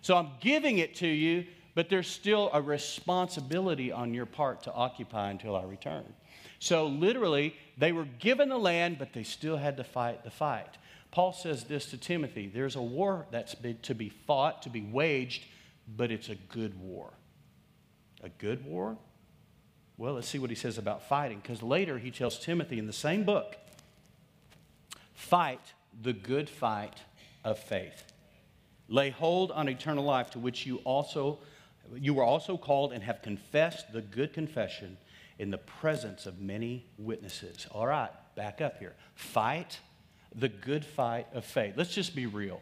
So 0.00 0.16
I'm 0.16 0.30
giving 0.40 0.78
it 0.78 0.96
to 0.96 1.06
you, 1.06 1.44
but 1.78 1.88
there's 1.88 2.08
still 2.08 2.50
a 2.52 2.60
responsibility 2.60 3.92
on 3.92 4.12
your 4.12 4.26
part 4.26 4.64
to 4.64 4.72
occupy 4.72 5.30
until 5.30 5.54
I 5.54 5.62
return. 5.62 6.02
So 6.58 6.88
literally, 6.88 7.54
they 7.76 7.92
were 7.92 8.08
given 8.18 8.48
the 8.48 8.58
land, 8.58 8.98
but 8.98 9.12
they 9.12 9.22
still 9.22 9.56
had 9.56 9.76
to 9.76 9.84
fight 9.84 10.24
the 10.24 10.30
fight. 10.32 10.76
Paul 11.12 11.32
says 11.32 11.62
this 11.62 11.86
to 11.90 11.96
Timothy 11.96 12.48
there's 12.52 12.74
a 12.74 12.82
war 12.82 13.26
that's 13.30 13.54
to 13.82 13.94
be 13.94 14.08
fought, 14.08 14.62
to 14.62 14.70
be 14.70 14.82
waged, 14.82 15.44
but 15.96 16.10
it's 16.10 16.28
a 16.28 16.34
good 16.34 16.80
war. 16.80 17.12
A 18.24 18.28
good 18.28 18.64
war? 18.64 18.98
Well, 19.98 20.14
let's 20.14 20.26
see 20.26 20.40
what 20.40 20.50
he 20.50 20.56
says 20.56 20.78
about 20.78 21.08
fighting, 21.08 21.38
because 21.38 21.62
later 21.62 21.96
he 21.96 22.10
tells 22.10 22.40
Timothy 22.40 22.80
in 22.80 22.88
the 22.88 22.92
same 22.92 23.22
book 23.22 23.56
fight 25.14 25.60
the 26.02 26.12
good 26.12 26.50
fight 26.50 26.98
of 27.44 27.56
faith. 27.56 28.02
Lay 28.88 29.10
hold 29.10 29.52
on 29.52 29.68
eternal 29.68 30.02
life 30.02 30.30
to 30.30 30.40
which 30.40 30.66
you 30.66 30.78
also 30.78 31.38
you 31.96 32.14
were 32.14 32.24
also 32.24 32.56
called 32.56 32.92
and 32.92 33.02
have 33.02 33.22
confessed 33.22 33.92
the 33.92 34.02
good 34.02 34.32
confession 34.32 34.96
in 35.38 35.50
the 35.50 35.58
presence 35.58 36.26
of 36.26 36.40
many 36.40 36.86
witnesses. 36.98 37.66
All 37.70 37.86
right, 37.86 38.10
back 38.34 38.60
up 38.60 38.78
here. 38.78 38.94
Fight 39.14 39.78
the 40.34 40.48
good 40.48 40.84
fight 40.84 41.26
of 41.32 41.44
faith. 41.44 41.74
Let's 41.76 41.94
just 41.94 42.14
be 42.14 42.26
real. 42.26 42.60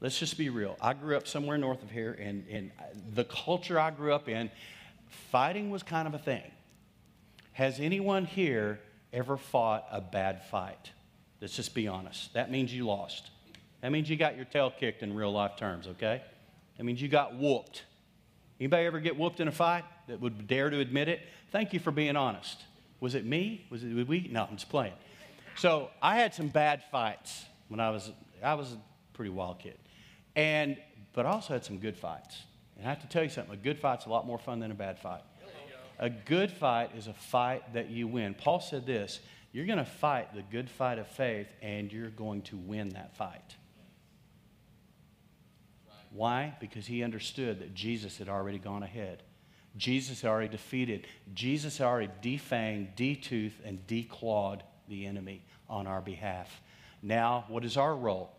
Let's 0.00 0.18
just 0.18 0.38
be 0.38 0.48
real. 0.48 0.76
I 0.80 0.94
grew 0.94 1.16
up 1.16 1.26
somewhere 1.26 1.58
north 1.58 1.82
of 1.82 1.90
here, 1.90 2.16
and, 2.18 2.46
and 2.50 2.70
the 3.12 3.24
culture 3.24 3.78
I 3.78 3.90
grew 3.90 4.14
up 4.14 4.28
in, 4.28 4.50
fighting 5.30 5.70
was 5.70 5.82
kind 5.82 6.08
of 6.08 6.14
a 6.14 6.18
thing. 6.18 6.42
Has 7.52 7.80
anyone 7.80 8.24
here 8.24 8.80
ever 9.12 9.36
fought 9.36 9.86
a 9.90 10.00
bad 10.00 10.44
fight? 10.46 10.90
Let's 11.40 11.54
just 11.54 11.74
be 11.74 11.86
honest. 11.86 12.32
That 12.34 12.50
means 12.50 12.72
you 12.72 12.86
lost. 12.86 13.30
That 13.82 13.92
means 13.92 14.08
you 14.08 14.16
got 14.16 14.36
your 14.36 14.44
tail 14.44 14.72
kicked 14.78 15.02
in 15.02 15.14
real 15.14 15.32
life 15.32 15.56
terms, 15.56 15.86
okay? 15.86 16.22
That 16.76 16.84
means 16.84 17.00
you 17.00 17.08
got 17.08 17.36
whooped. 17.36 17.82
Anybody 18.60 18.84
ever 18.84 19.00
get 19.00 19.18
whooped 19.18 19.40
in 19.40 19.48
a 19.48 19.52
fight 19.52 19.84
that 20.06 20.20
would 20.20 20.46
dare 20.46 20.68
to 20.68 20.78
admit 20.80 21.08
it? 21.08 21.20
Thank 21.50 21.72
you 21.72 21.80
for 21.80 21.90
being 21.90 22.14
honest. 22.14 22.62
Was 23.00 23.14
it 23.14 23.24
me? 23.24 23.66
Was 23.70 23.82
it 23.82 24.06
we? 24.06 24.28
No, 24.30 24.44
I'm 24.44 24.56
just 24.56 24.68
playing. 24.68 24.92
So 25.56 25.88
I 26.02 26.16
had 26.16 26.34
some 26.34 26.48
bad 26.48 26.82
fights 26.92 27.46
when 27.68 27.80
I 27.80 27.90
was 27.90 28.10
I 28.42 28.54
was 28.54 28.72
a 28.72 28.78
pretty 29.14 29.30
wild 29.30 29.58
kid, 29.58 29.78
and 30.36 30.76
but 31.14 31.24
I 31.24 31.30
also 31.30 31.54
had 31.54 31.64
some 31.64 31.78
good 31.78 31.96
fights. 31.96 32.42
And 32.76 32.86
I 32.86 32.90
have 32.90 33.00
to 33.00 33.08
tell 33.08 33.22
you 33.22 33.30
something: 33.30 33.54
a 33.54 33.56
good 33.56 33.78
fight's 33.78 34.04
a 34.04 34.10
lot 34.10 34.26
more 34.26 34.38
fun 34.38 34.60
than 34.60 34.70
a 34.70 34.74
bad 34.74 34.98
fight. 34.98 35.22
A 35.98 36.10
good 36.10 36.50
fight 36.50 36.90
is 36.96 37.06
a 37.06 37.12
fight 37.14 37.74
that 37.74 37.90
you 37.90 38.06
win. 38.06 38.34
Paul 38.34 38.60
said 38.60 38.86
this: 38.86 39.20
you're 39.52 39.66
going 39.66 39.78
to 39.78 39.84
fight 39.84 40.34
the 40.34 40.42
good 40.42 40.68
fight 40.70 40.98
of 40.98 41.06
faith, 41.08 41.48
and 41.62 41.90
you're 41.92 42.10
going 42.10 42.42
to 42.42 42.56
win 42.56 42.90
that 42.90 43.16
fight. 43.16 43.56
Why? 46.10 46.56
Because 46.60 46.86
he 46.86 47.02
understood 47.02 47.60
that 47.60 47.74
Jesus 47.74 48.18
had 48.18 48.28
already 48.28 48.58
gone 48.58 48.82
ahead. 48.82 49.22
Jesus 49.76 50.22
had 50.22 50.30
already 50.30 50.48
defeated. 50.48 51.06
Jesus 51.32 51.78
had 51.78 51.86
already 51.86 52.10
defanged, 52.22 52.96
detoothed, 52.96 53.60
and 53.64 53.86
declawed 53.86 54.62
the 54.88 55.06
enemy 55.06 55.44
on 55.68 55.86
our 55.86 56.00
behalf. 56.00 56.60
Now, 57.02 57.44
what 57.48 57.64
is 57.64 57.76
our 57.76 57.94
role? 57.94 58.32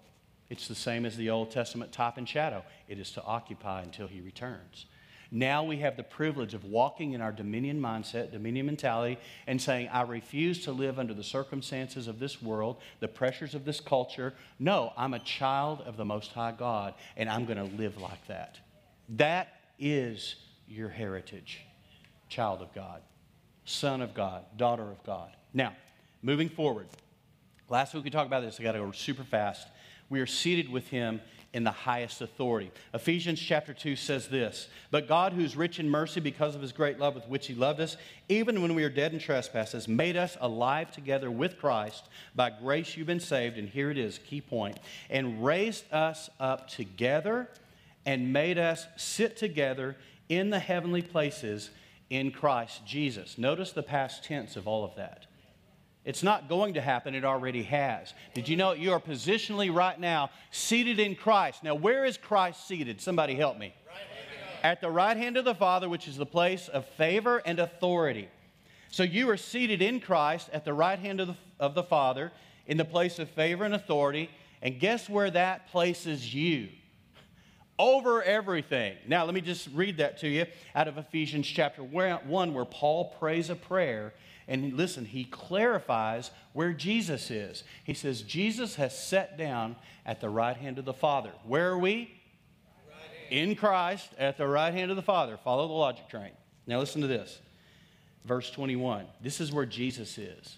It's 0.49 0.67
the 0.67 0.75
same 0.75 1.05
as 1.05 1.15
the 1.15 1.29
Old 1.29 1.49
Testament 1.49 1.93
type 1.93 2.17
and 2.17 2.27
shadow. 2.27 2.63
It 2.89 2.99
is 2.99 3.11
to 3.11 3.23
occupy 3.23 3.83
until 3.83 4.07
he 4.07 4.19
returns. 4.19 4.85
Now 5.33 5.63
we 5.63 5.77
have 5.77 5.95
the 5.95 6.03
privilege 6.03 6.53
of 6.53 6.65
walking 6.65 7.13
in 7.13 7.21
our 7.21 7.31
dominion 7.31 7.79
mindset, 7.79 8.33
dominion 8.33 8.65
mentality, 8.65 9.17
and 9.47 9.61
saying, 9.61 9.87
I 9.87 10.01
refuse 10.01 10.65
to 10.65 10.73
live 10.73 10.99
under 10.99 11.13
the 11.13 11.23
circumstances 11.23 12.09
of 12.09 12.19
this 12.19 12.41
world, 12.41 12.81
the 12.99 13.07
pressures 13.07 13.55
of 13.55 13.63
this 13.63 13.79
culture. 13.79 14.33
No, 14.59 14.91
I'm 14.97 15.13
a 15.13 15.19
child 15.19 15.81
of 15.85 15.95
the 15.95 16.03
Most 16.03 16.33
High 16.33 16.51
God, 16.51 16.95
and 17.15 17.29
I'm 17.29 17.45
going 17.45 17.57
to 17.57 17.75
live 17.77 17.97
like 17.97 18.27
that. 18.27 18.59
That 19.07 19.47
is 19.79 20.35
your 20.67 20.89
heritage, 20.89 21.61
child 22.27 22.61
of 22.61 22.73
God, 22.73 23.01
son 23.63 24.01
of 24.01 24.13
God, 24.13 24.43
daughter 24.57 24.83
of 24.83 25.01
God. 25.03 25.29
Now, 25.53 25.73
moving 26.21 26.49
forward. 26.49 26.87
Last 27.69 27.93
week 27.93 28.03
we 28.03 28.09
talked 28.09 28.27
about 28.27 28.43
this. 28.43 28.59
I 28.59 28.63
got 28.63 28.73
to 28.73 28.79
go 28.79 28.91
super 28.91 29.23
fast. 29.23 29.65
We 30.09 30.19
are 30.19 30.25
seated 30.25 30.69
with 30.69 30.87
him 30.89 31.21
in 31.53 31.63
the 31.63 31.71
highest 31.71 32.21
authority. 32.21 32.71
Ephesians 32.93 33.39
chapter 33.39 33.73
2 33.73 33.95
says 33.95 34.27
this 34.29 34.69
But 34.89 35.07
God, 35.07 35.33
who's 35.33 35.55
rich 35.55 35.79
in 35.79 35.89
mercy 35.89 36.19
because 36.19 36.55
of 36.55 36.61
his 36.61 36.71
great 36.71 36.99
love 36.99 37.15
with 37.15 37.27
which 37.27 37.47
he 37.47 37.53
loved 37.53 37.79
us, 37.79 37.97
even 38.29 38.61
when 38.61 38.73
we 38.73 38.83
were 38.83 38.89
dead 38.89 39.13
in 39.13 39.19
trespasses, 39.19 39.87
made 39.87 40.15
us 40.15 40.37
alive 40.39 40.91
together 40.91 41.29
with 41.29 41.59
Christ. 41.59 42.07
By 42.35 42.51
grace 42.51 42.95
you've 42.95 43.07
been 43.07 43.19
saved, 43.19 43.57
and 43.57 43.67
here 43.67 43.91
it 43.91 43.97
is, 43.97 44.19
key 44.19 44.41
point, 44.41 44.79
and 45.09 45.43
raised 45.43 45.91
us 45.91 46.29
up 46.39 46.69
together 46.69 47.49
and 48.05 48.33
made 48.33 48.57
us 48.57 48.87
sit 48.95 49.37
together 49.37 49.95
in 50.29 50.49
the 50.49 50.59
heavenly 50.59 51.01
places 51.01 51.69
in 52.09 52.31
Christ 52.31 52.85
Jesus. 52.85 53.37
Notice 53.37 53.71
the 53.71 53.83
past 53.83 54.23
tense 54.23 54.55
of 54.55 54.67
all 54.67 54.83
of 54.83 54.95
that. 54.95 55.25
It's 56.03 56.23
not 56.23 56.49
going 56.49 56.73
to 56.73 56.81
happen, 56.81 57.13
it 57.13 57.23
already 57.23 57.63
has. 57.63 58.13
Did 58.33 58.49
you 58.49 58.57
know 58.57 58.73
you 58.73 58.91
are 58.91 58.99
positionally 58.99 59.73
right 59.73 59.99
now 59.99 60.31
seated 60.49 60.99
in 60.99 61.15
Christ? 61.15 61.63
Now, 61.63 61.75
where 61.75 62.05
is 62.05 62.17
Christ 62.17 62.67
seated? 62.67 63.01
Somebody 63.01 63.35
help 63.35 63.57
me. 63.57 63.75
At 64.63 64.81
the 64.81 64.89
right 64.89 65.15
hand 65.15 65.37
of 65.37 65.45
the 65.45 65.55
Father, 65.55 65.87
which 65.87 66.07
is 66.07 66.17
the 66.17 66.25
place 66.25 66.67
of 66.67 66.85
favor 66.85 67.41
and 67.45 67.59
authority. 67.59 68.29
So 68.89 69.03
you 69.03 69.29
are 69.29 69.37
seated 69.37 69.81
in 69.81 69.99
Christ 69.99 70.49
at 70.51 70.65
the 70.65 70.73
right 70.73 70.99
hand 70.99 71.19
of 71.19 71.27
the, 71.29 71.35
of 71.59 71.75
the 71.75 71.83
Father 71.83 72.31
in 72.65 72.77
the 72.77 72.85
place 72.85 73.19
of 73.19 73.29
favor 73.29 73.63
and 73.63 73.73
authority. 73.73 74.29
And 74.61 74.79
guess 74.79 75.07
where 75.07 75.31
that 75.31 75.69
places 75.69 76.33
you? 76.33 76.69
Over 77.79 78.21
everything. 78.21 78.97
Now, 79.07 79.25
let 79.25 79.33
me 79.33 79.41
just 79.41 79.69
read 79.73 79.97
that 79.97 80.19
to 80.19 80.27
you 80.27 80.45
out 80.75 80.87
of 80.87 80.97
Ephesians 80.97 81.47
chapter 81.47 81.83
1, 81.83 82.53
where 82.53 82.65
Paul 82.65 83.15
prays 83.19 83.49
a 83.49 83.55
prayer 83.55 84.13
and 84.51 84.73
listen, 84.73 85.05
he 85.05 85.23
clarifies 85.23 86.29
where 86.51 86.73
Jesus 86.73 87.31
is. 87.31 87.63
He 87.85 87.93
says, 87.93 88.21
Jesus 88.21 88.75
has 88.75 88.97
sat 88.97 89.37
down 89.37 89.77
at 90.05 90.19
the 90.19 90.27
right 90.27 90.57
hand 90.57 90.77
of 90.77 90.83
the 90.83 90.91
Father. 90.91 91.31
Where 91.45 91.69
are 91.69 91.77
we? 91.77 92.11
In 93.29 93.55
Christ 93.55 94.09
at 94.17 94.37
the 94.37 94.45
right 94.45 94.73
hand 94.73 94.91
of 94.91 94.97
the 94.97 95.03
Father. 95.03 95.37
Follow 95.37 95.69
the 95.69 95.73
logic 95.73 96.09
train. 96.09 96.31
Now 96.67 96.79
listen 96.79 96.99
to 96.99 97.07
this. 97.07 97.39
Verse 98.25 98.51
21. 98.51 99.05
This 99.21 99.39
is 99.39 99.53
where 99.53 99.65
Jesus 99.65 100.17
is. 100.17 100.57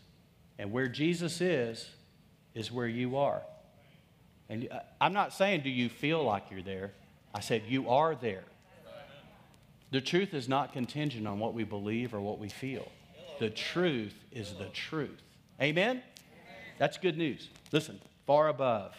And 0.57 0.71
where 0.71 0.87
Jesus 0.87 1.39
is, 1.39 1.87
is 2.55 2.71
where 2.71 2.87
you 2.87 3.17
are. 3.17 3.43
And 4.49 4.69
uh, 4.71 4.79
I'm 4.99 5.13
not 5.13 5.33
saying, 5.33 5.61
do 5.61 5.69
you 5.69 5.87
feel 5.87 6.23
like 6.23 6.45
you're 6.49 6.63
there? 6.63 6.93
I 7.31 7.41
said, 7.41 7.61
you 7.67 7.89
are 7.89 8.15
there. 8.15 8.45
The 9.91 10.01
truth 10.01 10.33
is 10.33 10.49
not 10.49 10.73
contingent 10.73 11.27
on 11.27 11.37
what 11.37 11.53
we 11.53 11.63
believe 11.63 12.15
or 12.15 12.21
what 12.21 12.39
we 12.39 12.49
feel. 12.49 12.91
The 13.39 13.49
truth 13.49 14.15
is 14.31 14.53
the 14.53 14.69
truth. 14.69 15.21
Amen? 15.61 16.01
That's 16.77 16.97
good 16.97 17.17
news. 17.17 17.49
Listen, 17.71 17.99
far 18.25 18.47
above, 18.47 18.95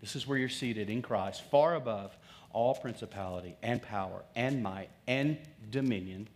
this 0.00 0.16
is 0.16 0.26
where 0.26 0.38
you're 0.38 0.48
seated 0.48 0.90
in 0.90 1.02
Christ, 1.02 1.42
far 1.50 1.74
above 1.74 2.16
all 2.52 2.74
principality 2.74 3.56
and 3.62 3.80
power 3.80 4.22
and 4.34 4.62
might 4.62 4.90
and 5.06 5.38
dominion, 5.70 6.28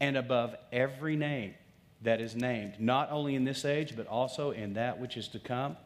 and 0.00 0.16
above 0.16 0.56
every 0.72 1.16
name 1.16 1.54
that 2.02 2.20
is 2.20 2.34
named, 2.34 2.74
not 2.80 3.10
only 3.12 3.36
in 3.36 3.44
this 3.44 3.64
age, 3.64 3.94
but 3.96 4.06
also 4.08 4.50
in 4.50 4.74
that 4.74 4.98
which 4.98 5.16
is 5.16 5.28
to 5.28 5.38
come, 5.38 5.76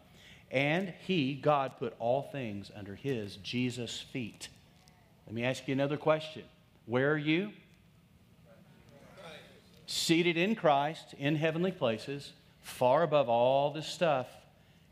And 0.51 0.93
he, 1.07 1.35
God, 1.35 1.73
put 1.79 1.95
all 1.99 2.23
things 2.23 2.71
under 2.75 2.95
his, 2.95 3.37
Jesus' 3.37 4.01
feet. 4.01 4.49
Let 5.27 5.35
me 5.35 5.45
ask 5.45 5.67
you 5.67 5.73
another 5.73 5.97
question. 5.97 6.45
Where 6.87 7.13
are 7.13 7.19
you? 7.19 7.51
Seated 9.87 10.37
in 10.37 10.57
Christ 10.57 11.14
in 11.18 11.37
heavenly 11.37 11.72
places, 11.72 12.32
far 12.61 13.03
above 13.03 13.28
all 13.28 13.70
this 13.70 13.87
stuff. 13.87 14.26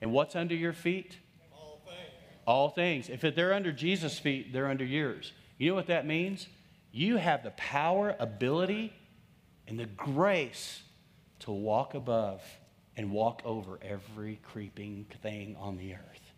And 0.00 0.12
what's 0.12 0.36
under 0.36 0.54
your 0.54 0.72
feet? 0.72 1.18
All 1.52 1.80
things. 1.84 1.98
All 2.46 2.68
things. 2.68 3.08
If 3.08 3.34
they're 3.34 3.52
under 3.52 3.72
Jesus' 3.72 4.18
feet, 4.18 4.52
they're 4.52 4.68
under 4.68 4.84
yours. 4.84 5.32
You 5.58 5.70
know 5.70 5.74
what 5.74 5.88
that 5.88 6.06
means? 6.06 6.46
You 6.92 7.16
have 7.16 7.42
the 7.42 7.50
power, 7.52 8.14
ability, 8.18 8.92
and 9.66 9.78
the 9.78 9.86
grace 9.86 10.82
to 11.40 11.50
walk 11.50 11.94
above 11.94 12.42
and 12.96 13.10
walk 13.10 13.42
over 13.44 13.78
every 13.82 14.38
creeping 14.42 15.06
thing 15.22 15.56
on 15.58 15.76
the 15.76 15.94
earth. 15.94 16.32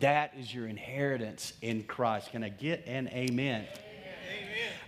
That 0.00 0.32
is 0.36 0.52
your 0.52 0.66
inheritance 0.66 1.52
in 1.62 1.84
Christ. 1.84 2.32
Can 2.32 2.42
I 2.42 2.48
get 2.48 2.84
an 2.86 3.08
amen? 3.08 3.66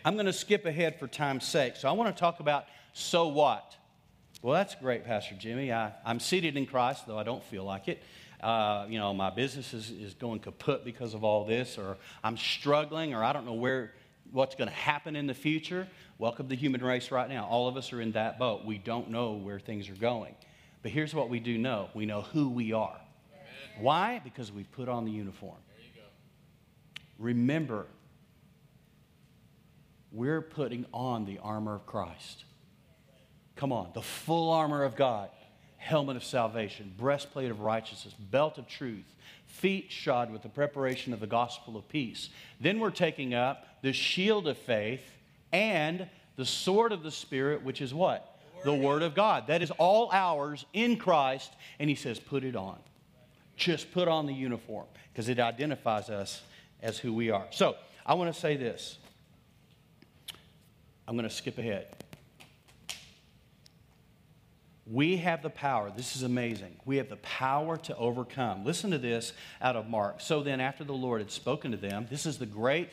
I'm 0.04 0.14
going 0.14 0.26
to 0.26 0.32
skip 0.32 0.64
ahead 0.64 0.98
for 0.98 1.06
time's 1.06 1.44
sake. 1.44 1.76
So 1.76 1.88
I 1.88 1.92
want 1.92 2.14
to 2.14 2.18
talk 2.18 2.40
about 2.40 2.66
so 2.92 3.28
what. 3.28 3.76
Well, 4.42 4.54
that's 4.54 4.74
great, 4.74 5.04
Pastor 5.04 5.34
Jimmy. 5.34 5.72
I, 5.72 5.92
I'm 6.04 6.20
seated 6.20 6.56
in 6.56 6.66
Christ, 6.66 7.06
though 7.06 7.18
I 7.18 7.22
don't 7.22 7.42
feel 7.44 7.64
like 7.64 7.88
it. 7.88 8.02
Uh, 8.40 8.86
you 8.88 8.98
know, 8.98 9.14
my 9.14 9.30
business 9.30 9.72
is, 9.72 9.90
is 9.90 10.14
going 10.14 10.40
kaput 10.40 10.84
because 10.84 11.14
of 11.14 11.24
all 11.24 11.44
this, 11.46 11.78
or 11.78 11.96
I'm 12.22 12.36
struggling, 12.36 13.14
or 13.14 13.24
I 13.24 13.32
don't 13.32 13.46
know 13.46 13.54
where 13.54 13.92
what's 14.32 14.54
going 14.54 14.68
to 14.68 14.74
happen 14.74 15.16
in 15.16 15.26
the 15.26 15.34
future. 15.34 15.88
Welcome 16.18 16.46
to 16.46 16.50
the 16.50 16.56
human 16.56 16.82
race 16.82 17.10
right 17.10 17.28
now. 17.28 17.46
All 17.46 17.68
of 17.68 17.76
us 17.76 17.92
are 17.92 18.00
in 18.00 18.12
that 18.12 18.38
boat. 18.38 18.64
We 18.64 18.78
don't 18.78 19.10
know 19.10 19.32
where 19.32 19.58
things 19.58 19.88
are 19.88 19.94
going. 19.94 20.34
But 20.82 20.92
here's 20.92 21.14
what 21.14 21.28
we 21.28 21.40
do 21.40 21.58
know 21.58 21.88
we 21.94 22.06
know 22.06 22.22
who 22.22 22.48
we 22.48 22.72
are. 22.72 23.00
Why? 23.80 24.20
Because 24.22 24.52
we 24.52 24.64
put 24.64 24.88
on 24.88 25.04
the 25.04 25.10
uniform. 25.10 25.58
Remember, 27.18 27.86
we're 30.12 30.40
putting 30.40 30.86
on 30.92 31.24
the 31.24 31.38
armor 31.42 31.74
of 31.74 31.86
Christ. 31.86 32.44
Come 33.56 33.72
on, 33.72 33.90
the 33.94 34.02
full 34.02 34.50
armor 34.50 34.84
of 34.84 34.96
God, 34.96 35.30
helmet 35.78 36.16
of 36.16 36.24
salvation, 36.24 36.92
breastplate 36.96 37.50
of 37.50 37.60
righteousness, 37.60 38.14
belt 38.14 38.58
of 38.58 38.66
truth, 38.66 39.14
feet 39.46 39.90
shod 39.90 40.30
with 40.30 40.42
the 40.42 40.48
preparation 40.48 41.12
of 41.12 41.20
the 41.20 41.26
gospel 41.26 41.76
of 41.76 41.88
peace. 41.88 42.28
Then 42.60 42.80
we're 42.80 42.90
taking 42.90 43.34
up 43.34 43.66
the 43.82 43.92
shield 43.92 44.46
of 44.48 44.58
faith 44.58 45.02
and 45.52 46.08
the 46.36 46.44
sword 46.44 46.92
of 46.92 47.02
the 47.02 47.10
Spirit, 47.10 47.62
which 47.62 47.80
is 47.80 47.94
what? 47.94 48.38
The 48.64 48.74
Word 48.74 49.02
of 49.02 49.14
God. 49.14 49.46
That 49.46 49.62
is 49.62 49.70
all 49.72 50.10
ours 50.12 50.66
in 50.72 50.96
Christ, 50.96 51.52
and 51.78 51.88
He 51.88 51.96
says, 51.96 52.18
put 52.18 52.44
it 52.44 52.56
on. 52.56 52.78
Just 53.56 53.90
put 53.92 54.06
on 54.06 54.26
the 54.26 54.34
uniform 54.34 54.86
because 55.12 55.30
it 55.30 55.38
identifies 55.40 56.10
us 56.10 56.42
as 56.82 56.98
who 56.98 57.14
we 57.14 57.30
are. 57.30 57.46
So 57.50 57.76
I 58.04 58.14
want 58.14 58.34
to 58.34 58.38
say 58.38 58.56
this. 58.56 58.98
I'm 61.06 61.16
going 61.16 61.28
to 61.28 61.34
skip 61.34 61.58
ahead. 61.58 61.86
We 64.88 65.16
have 65.16 65.42
the 65.42 65.50
power. 65.50 65.92
This 65.94 66.14
is 66.14 66.22
amazing. 66.22 66.76
We 66.84 66.98
have 66.98 67.08
the 67.08 67.16
power 67.16 67.76
to 67.76 67.96
overcome. 67.96 68.64
Listen 68.64 68.92
to 68.92 68.98
this 68.98 69.32
out 69.60 69.74
of 69.74 69.88
Mark. 69.88 70.20
So 70.20 70.42
then, 70.42 70.60
after 70.60 70.84
the 70.84 70.92
Lord 70.92 71.20
had 71.20 71.32
spoken 71.32 71.72
to 71.72 71.76
them, 71.76 72.06
this 72.08 72.24
is 72.24 72.38
the 72.38 72.46
great, 72.46 72.90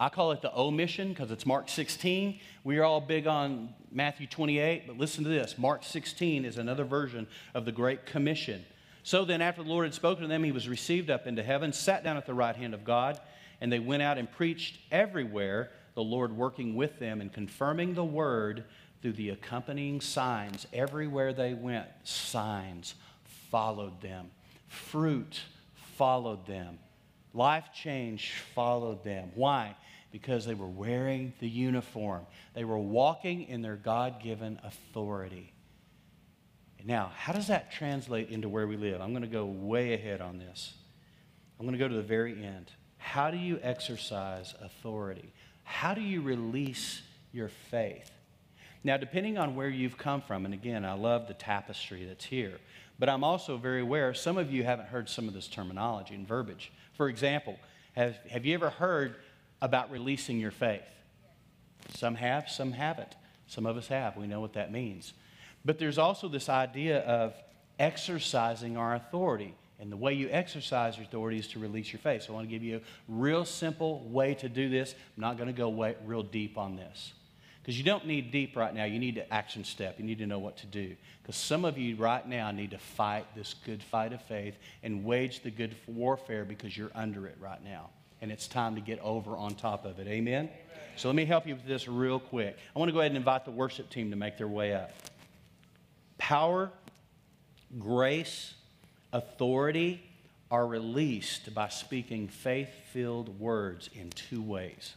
I 0.00 0.08
call 0.08 0.32
it 0.32 0.40
the 0.40 0.54
omission 0.56 1.10
because 1.10 1.30
it's 1.30 1.44
Mark 1.44 1.68
16. 1.68 2.40
We 2.64 2.78
are 2.78 2.84
all 2.84 3.02
big 3.02 3.26
on 3.26 3.74
Matthew 3.90 4.26
28, 4.26 4.86
but 4.86 4.96
listen 4.96 5.24
to 5.24 5.30
this. 5.30 5.58
Mark 5.58 5.84
16 5.84 6.46
is 6.46 6.56
another 6.56 6.84
version 6.84 7.26
of 7.54 7.66
the 7.66 7.72
Great 7.72 8.06
Commission. 8.06 8.64
So 9.02 9.26
then, 9.26 9.42
after 9.42 9.62
the 9.62 9.68
Lord 9.68 9.84
had 9.84 9.94
spoken 9.94 10.22
to 10.22 10.28
them, 10.28 10.42
he 10.42 10.52
was 10.52 10.68
received 10.68 11.10
up 11.10 11.26
into 11.26 11.42
heaven, 11.42 11.72
sat 11.72 12.02
down 12.02 12.16
at 12.16 12.24
the 12.24 12.34
right 12.34 12.56
hand 12.56 12.72
of 12.72 12.82
God, 12.82 13.20
and 13.60 13.70
they 13.70 13.78
went 13.78 14.02
out 14.02 14.16
and 14.16 14.30
preached 14.30 14.78
everywhere, 14.90 15.70
the 15.96 16.04
Lord 16.04 16.36
working 16.36 16.76
with 16.76 17.00
them 17.00 17.20
and 17.20 17.32
confirming 17.32 17.94
the 17.94 18.04
word 18.04 18.64
through 19.02 19.14
the 19.14 19.30
accompanying 19.30 20.00
signs. 20.00 20.66
Everywhere 20.72 21.32
they 21.32 21.54
went, 21.54 21.86
signs 22.04 22.94
followed 23.50 24.00
them, 24.02 24.30
fruit 24.68 25.40
followed 25.96 26.46
them, 26.46 26.78
life 27.32 27.70
change 27.74 28.34
followed 28.54 29.02
them. 29.02 29.30
Why? 29.34 29.74
Because 30.12 30.44
they 30.44 30.54
were 30.54 30.68
wearing 30.68 31.32
the 31.40 31.48
uniform, 31.48 32.26
they 32.54 32.64
were 32.64 32.78
walking 32.78 33.44
in 33.44 33.62
their 33.62 33.76
God 33.76 34.22
given 34.22 34.60
authority. 34.62 35.52
Now, 36.84 37.10
how 37.16 37.32
does 37.32 37.48
that 37.48 37.72
translate 37.72 38.28
into 38.30 38.48
where 38.48 38.68
we 38.68 38.76
live? 38.76 39.00
I'm 39.00 39.10
going 39.10 39.22
to 39.22 39.28
go 39.28 39.44
way 39.44 39.94
ahead 39.94 40.20
on 40.20 40.38
this. 40.38 40.74
I'm 41.58 41.66
going 41.66 41.76
to 41.76 41.82
go 41.82 41.88
to 41.88 41.96
the 41.96 42.02
very 42.02 42.44
end. 42.44 42.70
How 42.98 43.32
do 43.32 43.38
you 43.38 43.58
exercise 43.60 44.54
authority? 44.62 45.32
How 45.66 45.94
do 45.94 46.00
you 46.00 46.22
release 46.22 47.02
your 47.32 47.48
faith? 47.48 48.10
Now, 48.84 48.96
depending 48.96 49.36
on 49.36 49.56
where 49.56 49.68
you've 49.68 49.98
come 49.98 50.22
from, 50.22 50.44
and 50.44 50.54
again, 50.54 50.84
I 50.84 50.92
love 50.92 51.26
the 51.26 51.34
tapestry 51.34 52.04
that's 52.04 52.24
here, 52.24 52.58
but 53.00 53.08
I'm 53.08 53.24
also 53.24 53.56
very 53.56 53.80
aware 53.80 54.14
some 54.14 54.38
of 54.38 54.50
you 54.52 54.62
haven't 54.62 54.86
heard 54.86 55.08
some 55.08 55.26
of 55.26 55.34
this 55.34 55.48
terminology 55.48 56.14
and 56.14 56.26
verbiage. 56.26 56.72
For 56.94 57.08
example, 57.08 57.58
have, 57.94 58.16
have 58.30 58.46
you 58.46 58.54
ever 58.54 58.70
heard 58.70 59.16
about 59.60 59.90
releasing 59.90 60.38
your 60.38 60.52
faith? 60.52 60.86
Some 61.94 62.14
have, 62.14 62.48
some 62.48 62.70
haven't. 62.70 63.16
Some 63.48 63.66
of 63.66 63.76
us 63.76 63.88
have. 63.88 64.16
We 64.16 64.28
know 64.28 64.40
what 64.40 64.52
that 64.52 64.70
means. 64.70 65.14
But 65.64 65.80
there's 65.80 65.98
also 65.98 66.28
this 66.28 66.48
idea 66.48 67.00
of 67.00 67.34
exercising 67.78 68.76
our 68.76 68.94
authority. 68.94 69.54
And 69.78 69.92
the 69.92 69.96
way 69.96 70.14
you 70.14 70.28
exercise 70.30 70.96
your 70.96 71.04
authority 71.04 71.38
is 71.38 71.48
to 71.48 71.58
release 71.58 71.92
your 71.92 72.00
faith. 72.00 72.22
So 72.22 72.32
I 72.32 72.36
want 72.36 72.48
to 72.48 72.50
give 72.50 72.62
you 72.62 72.76
a 72.76 72.80
real 73.08 73.44
simple 73.44 74.00
way 74.08 74.34
to 74.34 74.48
do 74.48 74.70
this. 74.70 74.94
I'm 75.16 75.20
not 75.20 75.36
going 75.36 75.48
to 75.48 75.52
go 75.52 75.68
way, 75.68 75.96
real 76.04 76.22
deep 76.22 76.56
on 76.56 76.76
this. 76.76 77.12
Because 77.60 77.76
you 77.76 77.84
don't 77.84 78.06
need 78.06 78.30
deep 78.30 78.56
right 78.56 78.72
now. 78.72 78.84
You 78.84 79.00
need 79.00 79.16
to 79.16 79.34
action 79.34 79.64
step. 79.64 79.98
You 79.98 80.04
need 80.04 80.18
to 80.18 80.26
know 80.26 80.38
what 80.38 80.56
to 80.58 80.66
do. 80.66 80.94
Because 81.20 81.34
some 81.34 81.64
of 81.64 81.76
you 81.76 81.96
right 81.96 82.26
now 82.26 82.52
need 82.52 82.70
to 82.70 82.78
fight 82.78 83.26
this 83.34 83.54
good 83.64 83.82
fight 83.82 84.12
of 84.12 84.22
faith 84.22 84.54
and 84.84 85.04
wage 85.04 85.42
the 85.42 85.50
good 85.50 85.74
warfare 85.88 86.44
because 86.44 86.76
you're 86.76 86.92
under 86.94 87.26
it 87.26 87.36
right 87.40 87.62
now. 87.64 87.90
And 88.22 88.30
it's 88.30 88.46
time 88.46 88.76
to 88.76 88.80
get 88.80 89.00
over 89.00 89.36
on 89.36 89.56
top 89.56 89.84
of 89.84 89.98
it. 89.98 90.06
Amen? 90.06 90.44
Amen. 90.44 90.50
So 90.96 91.08
let 91.08 91.16
me 91.16 91.24
help 91.24 91.46
you 91.46 91.54
with 91.54 91.66
this 91.66 91.88
real 91.88 92.18
quick. 92.18 92.56
I 92.74 92.78
want 92.78 92.88
to 92.88 92.92
go 92.92 93.00
ahead 93.00 93.10
and 93.10 93.18
invite 93.18 93.44
the 93.44 93.50
worship 93.50 93.90
team 93.90 94.10
to 94.10 94.16
make 94.16 94.38
their 94.38 94.48
way 94.48 94.72
up. 94.72 94.92
Power, 96.16 96.70
grace, 97.78 98.54
authority 99.16 100.02
are 100.50 100.66
released 100.66 101.54
by 101.54 101.68
speaking 101.68 102.28
faith 102.28 102.68
filled 102.92 103.40
words 103.40 103.88
in 103.94 104.10
two 104.10 104.42
ways. 104.42 104.94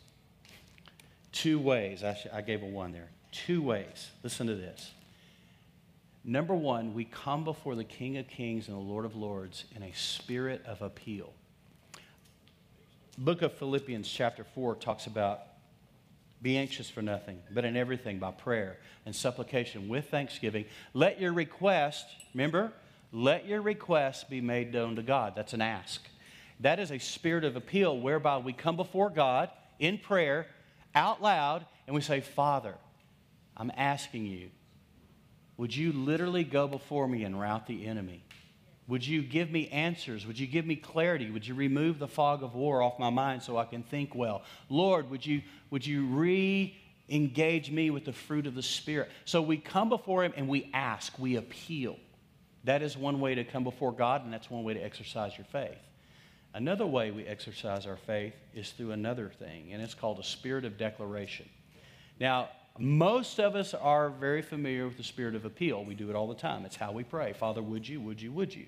Two 1.32 1.58
ways. 1.58 2.04
I, 2.04 2.14
sh- 2.14 2.28
I 2.34 2.42
gave 2.42 2.62
a 2.62 2.66
one 2.66 2.92
there. 2.92 3.10
Two 3.32 3.62
ways. 3.62 4.10
Listen 4.24 4.48
to 4.48 4.56
this. 4.56 4.92
Number 6.26 6.54
one, 6.54 6.94
we 6.94 7.06
come 7.06 7.44
before 7.44 7.76
the 7.76 7.84
King 7.84 8.18
of 8.18 8.28
Kings 8.28 8.68
and 8.68 8.76
the 8.76 8.82
Lord 8.82 9.06
of 9.06 9.16
Lords 9.16 9.64
in 9.76 9.84
a 9.84 9.94
spirit 9.94 10.64
of 10.66 10.82
appeal. 10.82 11.34
Book 13.18 13.42
of 13.42 13.54
Philippians, 13.54 14.08
chapter 14.08 14.44
4, 14.44 14.76
talks 14.76 15.08
about 15.08 15.42
be 16.42 16.58
anxious 16.58 16.90
for 16.90 17.02
nothing, 17.02 17.40
but 17.52 17.66
in 17.66 17.76
everything 17.76 18.18
by 18.18 18.32
prayer 18.32 18.78
and 19.06 19.16
supplication 19.16 19.90
with 19.90 20.10
thanksgiving. 20.10 20.66
Let 20.94 21.20
your 21.20 21.34
request, 21.34 22.06
remember, 22.34 22.72
let 23.12 23.46
your 23.48 23.62
request 23.62 24.30
be 24.30 24.42
made 24.42 24.74
known 24.74 24.96
to 24.96 25.04
God. 25.04 25.34
That's 25.36 25.54
an 25.54 25.62
ask. 25.62 26.08
That 26.60 26.80
is 26.80 26.92
a 26.92 27.00
spirit 27.00 27.44
of 27.44 27.56
appeal 27.56 27.98
whereby 27.98 28.38
we 28.38 28.54
come 28.54 28.76
before 28.76 29.10
God 29.10 29.50
in 29.80 29.98
prayer 29.98 30.48
out 30.94 31.22
loud 31.22 31.66
and 31.88 31.96
we 31.96 32.02
say, 32.02 32.20
Father, 32.20 32.76
I'm 33.56 33.72
asking 33.76 34.26
you, 34.26 34.50
would 35.58 35.76
you 35.76 35.92
literally 35.92 36.44
go 36.44 36.68
before 36.68 37.08
me 37.08 37.24
and 37.24 37.40
rout 37.40 37.68
the 37.68 37.86
enemy? 37.86 38.24
Would 38.88 39.06
you 39.06 39.22
give 39.22 39.52
me 39.52 39.68
answers? 39.70 40.26
Would 40.26 40.40
you 40.40 40.48
give 40.48 40.66
me 40.66 40.76
clarity? 40.76 41.30
Would 41.30 41.48
you 41.48 41.54
remove 41.54 42.00
the 42.00 42.08
fog 42.08 42.44
of 42.44 42.56
war 42.56 42.82
off 42.82 42.98
my 42.98 43.10
mind 43.10 43.44
so 43.44 43.58
I 43.58 43.66
can 43.66 43.84
think 43.84 44.16
well? 44.16 44.42
Lord, 44.68 45.10
would 45.12 45.26
you, 45.26 45.42
would 45.70 45.86
you 45.86 46.06
re 46.08 46.76
engage 47.08 47.72
me 47.72 47.90
with 47.90 48.06
the 48.06 48.14
fruit 48.14 48.48
of 48.48 48.56
the 48.56 48.64
Spirit? 48.64 49.10
So 49.26 49.42
we 49.42 49.58
come 49.58 49.90
before 49.90 50.24
Him 50.24 50.34
and 50.36 50.48
we 50.48 50.72
ask, 50.74 51.18
we 51.20 51.36
appeal. 51.36 51.98
That 52.64 52.82
is 52.82 52.98
one 52.98 53.20
way 53.20 53.36
to 53.36 53.44
come 53.44 53.64
before 53.64 53.92
God, 53.92 54.24
and 54.24 54.34
that's 54.34 54.50
one 54.50 54.64
way 54.64 54.74
to 54.74 54.80
exercise 54.80 55.38
your 55.38 55.46
faith. 55.46 55.78
Another 56.54 56.86
way 56.86 57.12
we 57.12 57.26
exercise 57.26 57.86
our 57.86 57.98
faith 57.98 58.34
is 58.54 58.72
through 58.72 58.92
another 58.92 59.30
thing, 59.30 59.72
and 59.72 59.82
it's 59.82 59.94
called 59.94 60.20
a 60.20 60.24
spirit 60.24 60.66
of 60.66 60.78
declaration. 60.78 61.48
Now, 62.20 62.50
most 62.78 63.40
of 63.40 63.56
us 63.56 63.74
are 63.74 64.10
very 64.10 64.42
familiar 64.42 64.88
with 64.88 64.98
the 64.98 65.04
spirit 65.04 65.36
of 65.36 65.46
appeal. 65.46 65.84
We 65.84 65.96
do 65.96 66.10
it 66.10 66.16
all 66.16 66.28
the 66.28 66.36
time. 66.36 66.66
It's 66.66 66.76
how 66.76 66.92
we 66.92 67.04
pray 67.04 67.34
Father, 67.34 67.62
would 67.62 67.88
you, 67.88 68.02
would 68.02 68.22
you, 68.22 68.32
would 68.32 68.56
you? 68.56 68.66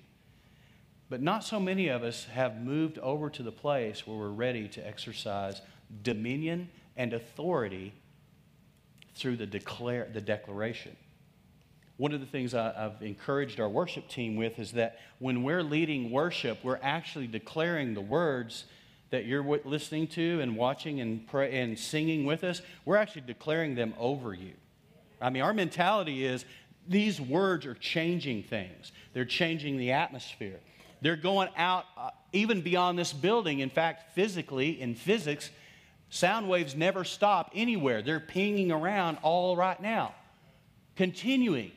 But 1.08 1.20
not 1.20 1.44
so 1.44 1.60
many 1.60 1.88
of 1.88 2.02
us 2.02 2.24
have 2.24 2.56
moved 2.56 2.98
over 2.98 3.28
to 3.30 3.42
the 3.42 3.52
place 3.52 4.06
where 4.06 4.16
we're 4.16 4.28
ready 4.28 4.68
to 4.68 4.86
exercise 4.86 5.60
dominion 6.02 6.70
and 6.96 7.12
authority 7.12 7.92
through 9.14 9.36
the, 9.36 9.46
declare, 9.46 10.08
the 10.12 10.20
declaration. 10.20 10.96
One 12.02 12.12
of 12.12 12.18
the 12.18 12.26
things 12.26 12.52
I, 12.52 12.72
I've 12.76 13.00
encouraged 13.00 13.60
our 13.60 13.68
worship 13.68 14.08
team 14.08 14.34
with 14.34 14.58
is 14.58 14.72
that 14.72 14.98
when 15.20 15.44
we're 15.44 15.62
leading 15.62 16.10
worship, 16.10 16.58
we're 16.64 16.80
actually 16.82 17.28
declaring 17.28 17.94
the 17.94 18.00
words 18.00 18.64
that 19.10 19.24
you're 19.24 19.44
listening 19.64 20.08
to 20.08 20.40
and 20.40 20.56
watching 20.56 21.00
and, 21.00 21.24
pray, 21.28 21.60
and 21.60 21.78
singing 21.78 22.24
with 22.24 22.42
us. 22.42 22.60
We're 22.84 22.96
actually 22.96 23.22
declaring 23.22 23.76
them 23.76 23.94
over 24.00 24.34
you. 24.34 24.54
I 25.20 25.30
mean, 25.30 25.44
our 25.44 25.54
mentality 25.54 26.24
is 26.26 26.44
these 26.88 27.20
words 27.20 27.66
are 27.66 27.74
changing 27.74 28.42
things, 28.42 28.90
they're 29.12 29.24
changing 29.24 29.78
the 29.78 29.92
atmosphere. 29.92 30.58
They're 31.02 31.14
going 31.14 31.50
out 31.56 31.84
uh, 31.96 32.10
even 32.32 32.62
beyond 32.62 32.98
this 32.98 33.12
building. 33.12 33.60
In 33.60 33.70
fact, 33.70 34.12
physically, 34.16 34.80
in 34.80 34.96
physics, 34.96 35.50
sound 36.10 36.48
waves 36.48 36.74
never 36.74 37.04
stop 37.04 37.52
anywhere. 37.54 38.02
They're 38.02 38.18
pinging 38.18 38.72
around 38.72 39.18
all 39.22 39.56
right 39.56 39.80
now, 39.80 40.16
continuing. 40.96 41.70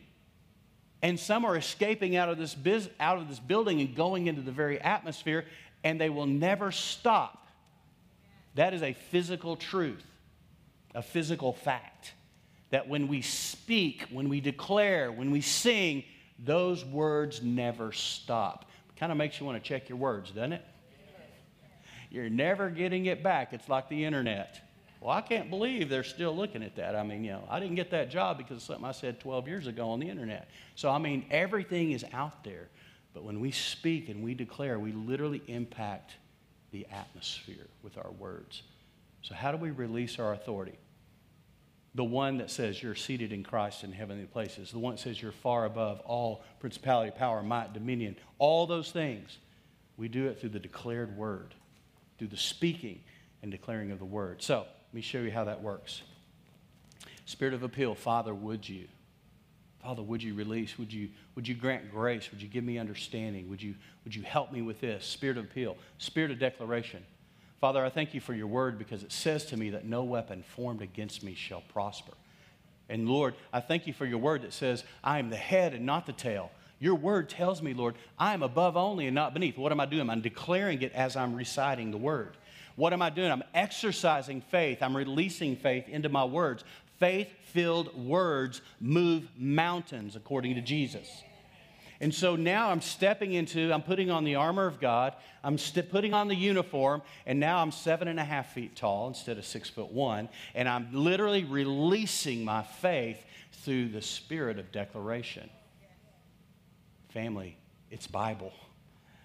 And 1.02 1.20
some 1.20 1.46
are 1.46 1.56
escaping 1.56 2.16
out 2.16 2.30
of 2.30 2.38
this, 2.38 2.56
biz- 2.56 2.90
out 3.00 3.18
of 3.18 3.28
this 3.30 3.40
building 3.40 3.82
and 3.82 3.96
going 3.96 4.28
into 4.28 4.42
the 4.42 4.52
very 4.52 4.80
atmosphere, 4.82 5.46
and 5.84 6.00
they 6.00 6.10
will 6.10 6.26
never 6.26 6.72
stop. 6.72 7.48
That 8.56 8.74
is 8.74 8.82
a 8.82 8.94
physical 8.94 9.56
truth, 9.56 10.06
a 10.96 11.02
physical 11.02 11.54
fact 11.54 12.14
that 12.72 12.88
when 12.88 13.08
we 13.08 13.22
speak, 13.22 14.06
when 14.12 14.30
we 14.30 14.42
declare, 14.42 15.12
when 15.12 15.32
we 15.32 15.42
sing, 15.42 16.04
those 16.40 16.84
words 16.84 17.42
never 17.42 17.92
stop. 17.92 18.70
Kind 18.98 19.12
of 19.12 19.18
makes 19.18 19.40
you 19.40 19.46
want 19.46 19.62
to 19.62 19.68
check 19.68 19.90
your 19.90 19.98
words, 19.98 20.32
doesn't 20.32 20.54
it? 20.54 20.66
You're 22.10 22.30
never 22.30 22.70
getting 22.70 23.08
it 23.08 23.22
back. 23.22 23.54
It's 23.54 23.68
like 23.68 23.90
the 23.90 24.06
internet. 24.06 24.62
Well, 25.06 25.16
I 25.16 25.22
can't 25.22 25.52
believe 25.52 25.88
they're 25.88 26.04
still 26.04 26.36
looking 26.36 26.64
at 26.64 26.78
that. 26.78 26.96
I 26.96 27.04
mean, 27.04 27.24
you 27.24 27.34
know, 27.34 27.44
I 27.48 27.60
didn't 27.60 27.76
get 27.76 27.92
that 27.92 28.10
job 28.10 28.40
because 28.40 28.58
of 28.58 28.64
something 28.64 28.86
I 28.86 28.92
said 28.92 29.20
12 29.20 29.48
years 29.48 29.68
ago 29.68 29.90
on 29.90 30.00
the 30.00 30.10
internet. 30.10 30.50
So, 30.74 30.90
I 30.90 30.98
mean, 30.98 31.28
everything 31.30 31.92
is 31.92 32.04
out 32.12 32.44
there. 32.44 32.70
But 33.14 33.24
when 33.24 33.40
we 33.40 33.52
speak 33.52 34.10
and 34.10 34.24
we 34.24 34.34
declare, 34.34 34.80
we 34.80 34.94
literally 34.94 35.44
impact 35.46 36.16
the 36.72 36.88
atmosphere 36.92 37.68
with 37.84 38.00
our 38.00 38.10
words. 38.14 38.64
So, 39.22 39.36
how 39.36 39.52
do 39.52 39.58
we 39.58 39.70
release 39.70 40.18
our 40.18 40.34
authority? 40.34 40.80
the 41.94 42.04
one 42.04 42.40
that 42.40 42.52
says 42.52 42.84
you're 42.84 42.94
seated 42.94 43.32
in 43.32 43.42
Christ 43.42 43.86
in 43.86 43.94
heavenly 43.94 44.26
places, 44.26 44.70
the 44.72 44.80
one 44.80 44.96
that 44.96 45.02
says 45.02 45.22
you're 45.22 45.32
far 45.32 45.64
above 45.64 46.02
all 46.02 46.44
principality, 46.60 47.10
power, 47.10 47.42
might, 47.42 47.74
dominion, 47.74 48.18
all 48.38 48.68
those 48.68 48.92
things. 48.92 49.38
We 49.96 50.10
do 50.10 50.28
it 50.28 50.42
through 50.42 50.50
the 50.50 50.60
declared 50.60 51.16
word, 51.16 51.56
through 52.18 52.28
the 52.28 52.38
speaking 52.38 53.00
and 53.42 53.50
declaring 53.50 53.92
of 53.92 54.00
the 54.00 54.04
word. 54.04 54.42
So, 54.42 54.66
me 54.96 55.02
show 55.02 55.20
you 55.20 55.32
how 55.32 55.44
that 55.44 55.62
works. 55.62 56.02
Spirit 57.26 57.54
of 57.54 57.64
appeal, 57.64 57.96
Father, 57.96 58.34
would 58.34 58.68
you? 58.68 58.88
Father, 59.84 60.02
would 60.02 60.24
you 60.24 60.34
release? 60.34 60.80
Would 60.80 60.92
you, 60.92 61.10
would 61.36 61.48
you 61.48 61.54
grant 61.54 61.92
grace? 61.92 62.32
Would 62.32 62.42
you 62.42 62.48
give 62.48 62.64
me 62.64 62.80
understanding? 62.80 63.50
Would 63.50 63.62
you, 63.62 63.76
would 64.04 64.16
you 64.16 64.24
help 64.24 64.52
me 64.52 64.62
with 64.62 64.82
this? 64.82 65.06
Spirit 65.06 65.38
of 65.38 65.46
appeal, 65.46 65.78
spirit 66.00 66.32
of 66.32 66.40
declaration. 66.40 67.04
Father, 67.62 67.84
I 67.86 67.90
thank 67.90 68.14
you 68.14 68.22
for 68.22 68.34
your 68.34 68.48
word 68.48 68.78
because 68.78 69.04
it 69.04 69.12
says 69.12 69.46
to 69.46 69.58
me 69.58 69.70
that 69.72 69.86
no 69.86 70.04
weapon 70.04 70.44
formed 70.44 70.82
against 70.82 71.24
me 71.24 71.36
shall 71.36 71.62
prosper. 71.62 72.14
And 72.90 73.08
Lord, 73.08 73.36
I 73.52 73.60
thank 73.60 73.88
you 73.88 73.94
for 73.94 74.06
your 74.06 74.18
word 74.18 74.44
that 74.44 74.54
says, 74.54 74.84
I 75.04 75.20
am 75.20 75.30
the 75.30 75.36
head 75.36 75.74
and 75.74 75.86
not 75.86 76.06
the 76.06 76.14
tail. 76.14 76.52
Your 76.80 76.96
word 76.96 77.30
tells 77.30 77.62
me, 77.62 77.74
Lord, 77.74 77.96
I 78.20 78.34
am 78.34 78.44
above 78.44 78.76
only 78.76 79.08
and 79.08 79.16
not 79.16 79.34
beneath. 79.34 79.58
What 79.58 79.72
am 79.72 79.80
I 79.80 79.86
doing? 79.86 80.10
I'm 80.10 80.22
declaring 80.22 80.82
it 80.82 80.94
as 80.94 81.16
I'm 81.16 81.34
reciting 81.34 81.92
the 81.92 81.98
word. 81.98 82.38
What 82.76 82.94
am 82.94 83.02
I 83.02 83.10
doing? 83.10 83.32
I'm 83.32 83.44
exercising 83.54 84.42
faith. 84.42 84.82
I'm 84.82 84.96
releasing 84.96 85.56
faith 85.56 85.88
into 85.88 86.10
my 86.10 86.26
words. 86.26 86.64
Faith 87.00 87.30
filled 87.46 87.96
words 87.96 88.62
move 88.80 89.30
mountains, 89.38 90.16
according 90.16 90.56
to 90.56 90.62
Jesus. 90.62 91.08
And 92.02 92.14
so 92.14 92.36
now 92.36 92.70
I'm 92.70 92.82
stepping 92.82 93.34
into, 93.34 93.72
I'm 93.72 93.82
putting 93.82 94.12
on 94.12 94.26
the 94.26 94.36
armor 94.36 94.68
of 94.68 94.82
God, 94.82 95.14
I'm 95.44 95.58
st- 95.58 95.90
putting 95.90 96.14
on 96.14 96.28
the 96.28 96.36
uniform, 96.36 97.02
and 97.26 97.40
now 97.40 97.60
I'm 97.60 97.72
seven 97.72 98.10
and 98.10 98.20
a 98.20 98.24
half 98.24 98.54
feet 98.54 98.76
tall 98.76 99.08
instead 99.08 99.38
of 99.38 99.46
six 99.46 99.70
foot 99.70 99.92
one, 99.92 100.28
and 100.54 100.68
I'm 100.68 100.90
literally 100.92 101.46
releasing 101.46 102.44
my 102.44 102.64
faith 102.64 103.24
through 103.64 103.90
the 103.90 104.02
spirit 104.02 104.60
of 104.60 104.72
declaration. 104.74 105.50
Family, 107.10 107.58
it's 107.90 108.08
Bible. 108.08 108.52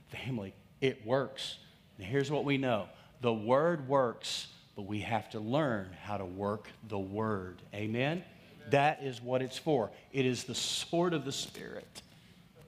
Family, 0.09 0.55
it 0.81 1.05
works. 1.05 1.59
Here's 1.99 2.31
what 2.31 2.45
we 2.45 2.57
know 2.57 2.89
the 3.21 3.33
word 3.33 3.89
works, 3.89 4.49
but 4.77 4.83
we 4.83 5.01
have 5.01 5.31
to 5.31 5.41
learn 5.41 5.95
how 6.03 6.17
to 6.17 6.25
work 6.25 6.69
the 6.89 6.99
word. 6.99 7.61
Amen? 7.75 8.25
That 8.71 9.03
is 9.03 9.21
what 9.21 9.43
it's 9.43 9.59
for. 9.59 9.91
It 10.13 10.27
is 10.27 10.45
the 10.45 10.55
sword 10.55 11.13
of 11.13 11.25
the 11.25 11.33
Spirit. 11.33 12.03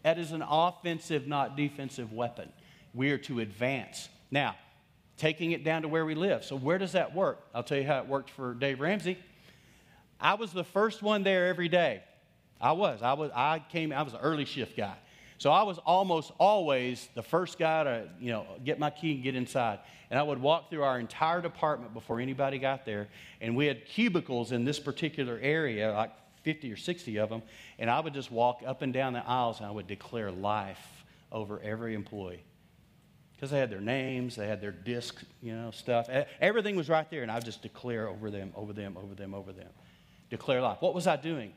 That 0.02 0.18
is 0.18 0.32
an 0.32 0.42
offensive, 0.42 1.26
not 1.26 1.56
defensive 1.56 2.12
weapon. 2.12 2.50
We 2.92 3.10
are 3.10 3.18
to 3.18 3.40
advance. 3.40 4.08
Now, 4.30 4.56
taking 5.16 5.52
it 5.52 5.64
down 5.64 5.82
to 5.82 5.88
where 5.88 6.04
we 6.04 6.14
live. 6.14 6.44
So, 6.44 6.56
where 6.56 6.78
does 6.78 6.92
that 6.92 7.14
work? 7.14 7.40
I'll 7.54 7.62
tell 7.62 7.78
you 7.78 7.86
how 7.86 7.98
it 7.98 8.06
worked 8.06 8.30
for 8.30 8.54
Dave 8.54 8.80
Ramsey. 8.80 9.18
I 10.20 10.34
was 10.34 10.52
the 10.52 10.64
first 10.64 11.02
one 11.02 11.22
there 11.22 11.48
every 11.48 11.68
day. 11.68 12.02
I 12.60 12.72
was. 12.72 13.02
I 13.02 13.12
was. 13.14 13.30
I 13.34 13.62
came. 13.70 13.92
I 13.92 14.02
was 14.02 14.12
an 14.12 14.20
early 14.20 14.44
shift 14.44 14.76
guy. 14.76 14.94
So 15.43 15.51
I 15.51 15.64
was 15.64 15.78
almost 15.78 16.31
always 16.39 17.09
the 17.16 17.23
first 17.24 17.59
guy 17.59 17.82
to, 17.82 18.09
you 18.20 18.31
know, 18.31 18.47
get 18.64 18.78
my 18.78 18.90
key 18.90 19.14
and 19.14 19.24
get 19.24 19.35
inside. 19.35 19.81
And 20.09 20.16
I 20.16 20.23
would 20.23 20.40
walk 20.40 20.70
through 20.70 20.85
our 20.85 21.01
entire 21.01 21.40
department 21.40 21.93
before 21.93 22.20
anybody 22.20 22.60
got 22.60 22.86
there. 22.86 23.09
And 23.40 23.56
we 23.56 23.66
had 23.66 23.85
cubicles 23.85 24.52
in 24.52 24.64
this 24.64 24.78
particular 24.78 25.40
area, 25.43 25.93
like 25.94 26.12
50 26.44 26.70
or 26.73 26.77
60 26.77 27.16
of 27.16 27.28
them. 27.28 27.43
And 27.81 27.90
I 27.90 27.98
would 27.98 28.14
just 28.14 28.31
walk 28.31 28.62
up 28.64 28.82
and 28.82 28.93
down 28.93 29.14
the 29.14 29.28
aisles 29.28 29.59
and 29.59 29.66
I 29.66 29.73
would 29.73 29.89
declare 29.89 30.31
life 30.31 31.05
over 31.32 31.60
every 31.60 31.97
employee. 31.97 32.44
Because 33.35 33.51
they 33.51 33.59
had 33.59 33.69
their 33.69 33.81
names, 33.81 34.36
they 34.36 34.47
had 34.47 34.60
their 34.60 34.70
disc, 34.70 35.24
you 35.43 35.56
know, 35.56 35.73
stuff. 35.73 36.09
Everything 36.40 36.77
was 36.77 36.89
right 36.89 37.10
there. 37.10 37.23
And 37.23 37.32
I 37.32 37.35
would 37.35 37.44
just 37.44 37.62
declare 37.62 38.06
over 38.06 38.31
them, 38.31 38.52
over 38.55 38.73
them, 38.73 38.97
over 38.97 39.16
them, 39.16 39.35
over 39.35 39.51
them. 39.51 39.70
Declare 40.31 40.60
life. 40.60 40.77
What 40.78 40.94
was 40.94 41.09
I 41.09 41.16
doing? 41.16 41.52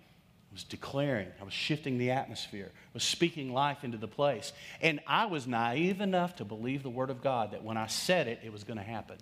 I 0.55 0.57
was 0.57 0.63
declaring. 0.63 1.27
I 1.41 1.43
was 1.43 1.51
shifting 1.51 1.97
the 1.97 2.11
atmosphere. 2.11 2.71
I 2.73 2.89
was 2.93 3.03
speaking 3.03 3.51
life 3.51 3.83
into 3.83 3.97
the 3.97 4.07
place. 4.07 4.53
And 4.79 5.01
I 5.05 5.25
was 5.25 5.47
naive 5.47 5.99
enough 5.99 6.37
to 6.37 6.45
believe 6.45 6.81
the 6.81 6.89
word 6.89 7.09
of 7.09 7.21
God 7.21 7.51
that 7.51 7.61
when 7.61 7.75
I 7.75 7.87
said 7.87 8.29
it, 8.29 8.39
it 8.41 8.53
was 8.53 8.63
going 8.63 8.77
to 8.77 8.83
happen. 8.83 9.17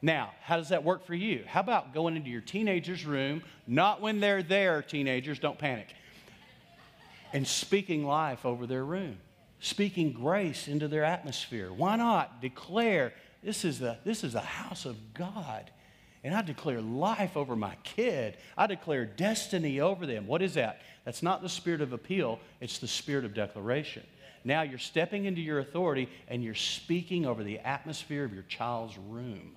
Now, 0.00 0.30
how 0.42 0.58
does 0.58 0.68
that 0.68 0.84
work 0.84 1.04
for 1.04 1.14
you? 1.14 1.42
How 1.48 1.58
about 1.58 1.92
going 1.92 2.14
into 2.14 2.30
your 2.30 2.40
teenager's 2.40 3.04
room, 3.04 3.42
not 3.66 4.00
when 4.00 4.20
they're 4.20 4.44
there, 4.44 4.80
teenagers, 4.80 5.40
don't 5.40 5.58
panic, 5.58 5.92
and 7.32 7.44
speaking 7.44 8.06
life 8.06 8.46
over 8.46 8.64
their 8.64 8.84
room, 8.84 9.18
speaking 9.58 10.12
grace 10.12 10.68
into 10.68 10.86
their 10.86 11.02
atmosphere? 11.02 11.72
Why 11.72 11.96
not 11.96 12.40
declare 12.40 13.12
this 13.42 13.64
is 13.64 13.80
the, 13.80 13.98
this 14.04 14.22
is 14.22 14.34
the 14.34 14.40
house 14.40 14.84
of 14.84 15.14
God? 15.14 15.72
And 16.26 16.34
I 16.34 16.42
declare 16.42 16.80
life 16.80 17.36
over 17.36 17.54
my 17.54 17.76
kid. 17.84 18.36
I 18.58 18.66
declare 18.66 19.04
destiny 19.04 19.78
over 19.78 20.06
them. 20.06 20.26
What 20.26 20.42
is 20.42 20.54
that? 20.54 20.80
That's 21.04 21.22
not 21.22 21.40
the 21.40 21.48
spirit 21.48 21.80
of 21.80 21.92
appeal, 21.92 22.40
it's 22.60 22.80
the 22.80 22.88
spirit 22.88 23.24
of 23.24 23.32
declaration. 23.32 24.02
Now 24.42 24.62
you're 24.62 24.80
stepping 24.80 25.26
into 25.26 25.40
your 25.40 25.60
authority 25.60 26.08
and 26.26 26.42
you're 26.42 26.54
speaking 26.54 27.26
over 27.26 27.44
the 27.44 27.60
atmosphere 27.60 28.24
of 28.24 28.34
your 28.34 28.42
child's 28.42 28.98
room. 28.98 29.52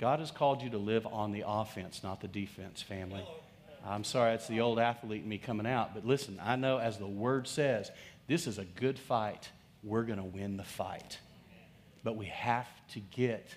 God 0.00 0.18
has 0.18 0.32
called 0.32 0.60
you 0.62 0.70
to 0.70 0.78
live 0.78 1.06
on 1.06 1.30
the 1.30 1.44
offense, 1.46 2.02
not 2.02 2.20
the 2.20 2.26
defense, 2.26 2.82
family. 2.82 3.24
I'm 3.86 4.02
sorry, 4.02 4.34
it's 4.34 4.48
the 4.48 4.62
old 4.62 4.80
athlete 4.80 5.22
in 5.22 5.28
me 5.28 5.38
coming 5.38 5.68
out, 5.68 5.94
but 5.94 6.04
listen, 6.04 6.40
I 6.42 6.56
know 6.56 6.78
as 6.78 6.98
the 6.98 7.06
word 7.06 7.46
says, 7.46 7.92
this 8.26 8.48
is 8.48 8.58
a 8.58 8.64
good 8.64 8.98
fight. 8.98 9.48
We're 9.84 10.02
going 10.02 10.18
to 10.18 10.24
win 10.24 10.56
the 10.56 10.64
fight. 10.64 11.20
But 12.02 12.16
we 12.16 12.26
have 12.26 12.66
to 12.94 13.00
get 13.00 13.48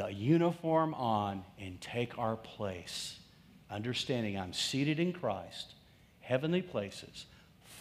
the 0.00 0.14
uniform 0.14 0.94
on 0.94 1.44
and 1.58 1.78
take 1.78 2.18
our 2.18 2.34
place, 2.34 3.18
understanding 3.70 4.38
I'm 4.38 4.54
seated 4.54 4.98
in 4.98 5.12
Christ, 5.12 5.74
heavenly 6.20 6.62
places, 6.62 7.26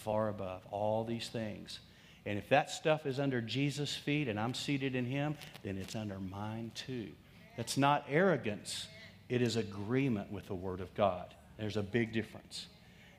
far 0.03 0.27
above 0.27 0.61
all 0.69 1.05
these 1.05 1.29
things. 1.29 1.79
And 2.25 2.37
if 2.37 2.49
that 2.49 2.69
stuff 2.69 3.05
is 3.05 3.21
under 3.21 3.39
Jesus' 3.39 3.95
feet 3.95 4.27
and 4.27 4.37
I'm 4.37 4.53
seated 4.53 4.95
in 4.95 5.05
Him, 5.05 5.37
then 5.63 5.77
it's 5.77 5.95
under 5.95 6.19
mine 6.19 6.71
too. 6.75 7.07
That's 7.55 7.77
not 7.77 8.05
arrogance, 8.09 8.87
it 9.29 9.41
is 9.41 9.55
agreement 9.55 10.29
with 10.29 10.45
the 10.47 10.55
Word 10.55 10.81
of 10.81 10.93
God. 10.95 11.33
There's 11.57 11.77
a 11.77 11.83
big 11.83 12.11
difference. 12.11 12.67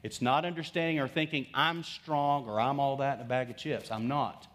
It's 0.03 0.21
not 0.21 0.45
understanding 0.45 1.01
or 1.01 1.09
thinking 1.09 1.47
I'm 1.55 1.85
strong 1.85 2.47
or 2.47 2.61
I'm 2.61 2.79
all 2.79 2.99
that 2.99 3.19
in 3.19 3.25
a 3.25 3.29
bag 3.29 3.49
of 3.49 3.57
chips. 3.57 3.91
I'm 3.91 4.09
not. 4.09 4.47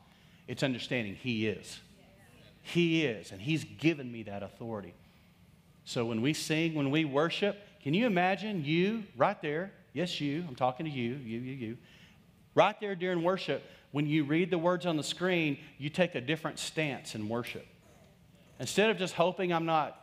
It's 0.48 0.62
understanding 0.62 1.16
He 1.16 1.48
is. 1.48 1.80
He 2.68 3.06
is, 3.06 3.32
and 3.32 3.40
He's 3.40 3.64
given 3.64 4.12
me 4.12 4.24
that 4.24 4.42
authority. 4.42 4.96
So 5.84 6.04
when 6.06 6.24
we 6.24 6.34
sing, 6.34 6.74
when 6.74 6.90
we 6.90 7.06
worship, 7.06 7.58
can 7.84 7.94
you 7.94 8.08
imagine 8.08 8.66
you 8.66 9.04
right 9.16 9.40
there? 9.40 9.72
Yes, 9.94 10.20
you. 10.20 10.44
I'm 10.48 10.56
talking 10.56 10.88
to 10.88 10.92
you, 10.92 11.14
you, 11.14 11.40
you, 11.40 11.54
you. 11.54 11.78
Right 12.56 12.76
there 12.80 12.96
during 12.96 13.22
worship, 13.22 13.64
when 13.92 14.08
you 14.08 14.24
read 14.24 14.50
the 14.50 14.58
words 14.58 14.88
on 14.88 14.98
the 14.98 15.04
screen, 15.04 15.60
you 15.78 15.92
take 15.92 16.16
a 16.16 16.22
different 16.22 16.58
stance 16.58 17.14
in 17.14 17.30
worship. 17.30 17.68
Instead 18.60 18.90
of 18.90 18.98
just 18.98 19.14
hoping 19.14 19.54
I'm 19.54 19.68
not 19.68 20.02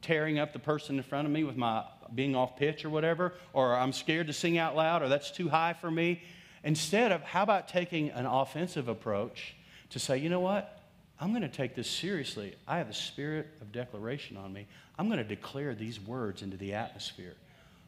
tearing 0.00 0.38
up 0.38 0.52
the 0.52 0.60
person 0.60 0.96
in 0.96 1.02
front 1.02 1.26
of 1.26 1.32
me 1.32 1.42
with 1.42 1.56
my 1.56 1.82
being 2.14 2.36
off 2.36 2.56
pitch 2.56 2.84
or 2.84 2.90
whatever, 2.90 3.34
or 3.52 3.74
I'm 3.74 3.92
scared 3.92 4.28
to 4.28 4.32
sing 4.32 4.56
out 4.56 4.76
loud, 4.76 5.02
or 5.02 5.08
that's 5.08 5.32
too 5.32 5.48
high 5.48 5.72
for 5.72 5.90
me. 5.90 6.22
Instead 6.62 7.10
of, 7.10 7.22
how 7.22 7.42
about 7.42 7.66
taking 7.66 8.10
an 8.10 8.24
offensive 8.24 8.86
approach 8.86 9.56
to 9.90 9.98
say, 9.98 10.16
you 10.16 10.28
know 10.28 10.40
what? 10.40 10.83
I'm 11.20 11.30
going 11.30 11.42
to 11.42 11.48
take 11.48 11.74
this 11.74 11.88
seriously. 11.88 12.56
I 12.66 12.78
have 12.78 12.88
the 12.88 12.94
spirit 12.94 13.48
of 13.60 13.72
declaration 13.72 14.36
on 14.36 14.52
me. 14.52 14.66
I'm 14.98 15.06
going 15.06 15.18
to 15.18 15.24
declare 15.24 15.74
these 15.74 16.00
words 16.00 16.42
into 16.42 16.56
the 16.56 16.74
atmosphere. 16.74 17.34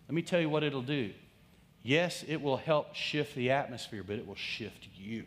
Let 0.09 0.15
me 0.15 0.23
tell 0.23 0.41
you 0.41 0.49
what 0.49 0.63
it'll 0.63 0.83
do. 0.83 1.13
Yes, 1.83 2.25
it 2.27 2.41
will 2.41 2.57
help 2.57 2.95
shift 2.95 3.35
the 3.35 3.51
atmosphere, 3.51 4.03
but 4.05 4.17
it 4.17 4.27
will 4.27 4.37
shift 4.37 4.89
you. 4.97 5.25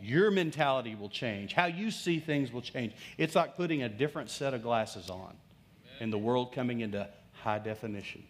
Your 0.00 0.30
mentality 0.30 0.94
will 0.94 1.08
change. 1.08 1.52
How 1.52 1.66
you 1.66 1.90
see 1.90 2.20
things 2.20 2.52
will 2.52 2.62
change. 2.62 2.92
It's 3.16 3.34
like 3.34 3.56
putting 3.56 3.82
a 3.82 3.88
different 3.88 4.30
set 4.30 4.54
of 4.54 4.62
glasses 4.62 5.10
on 5.10 5.36
and 6.00 6.12
the 6.12 6.18
world 6.18 6.52
coming 6.52 6.80
into 6.80 7.08
high 7.32 7.58
definition. 7.58 8.22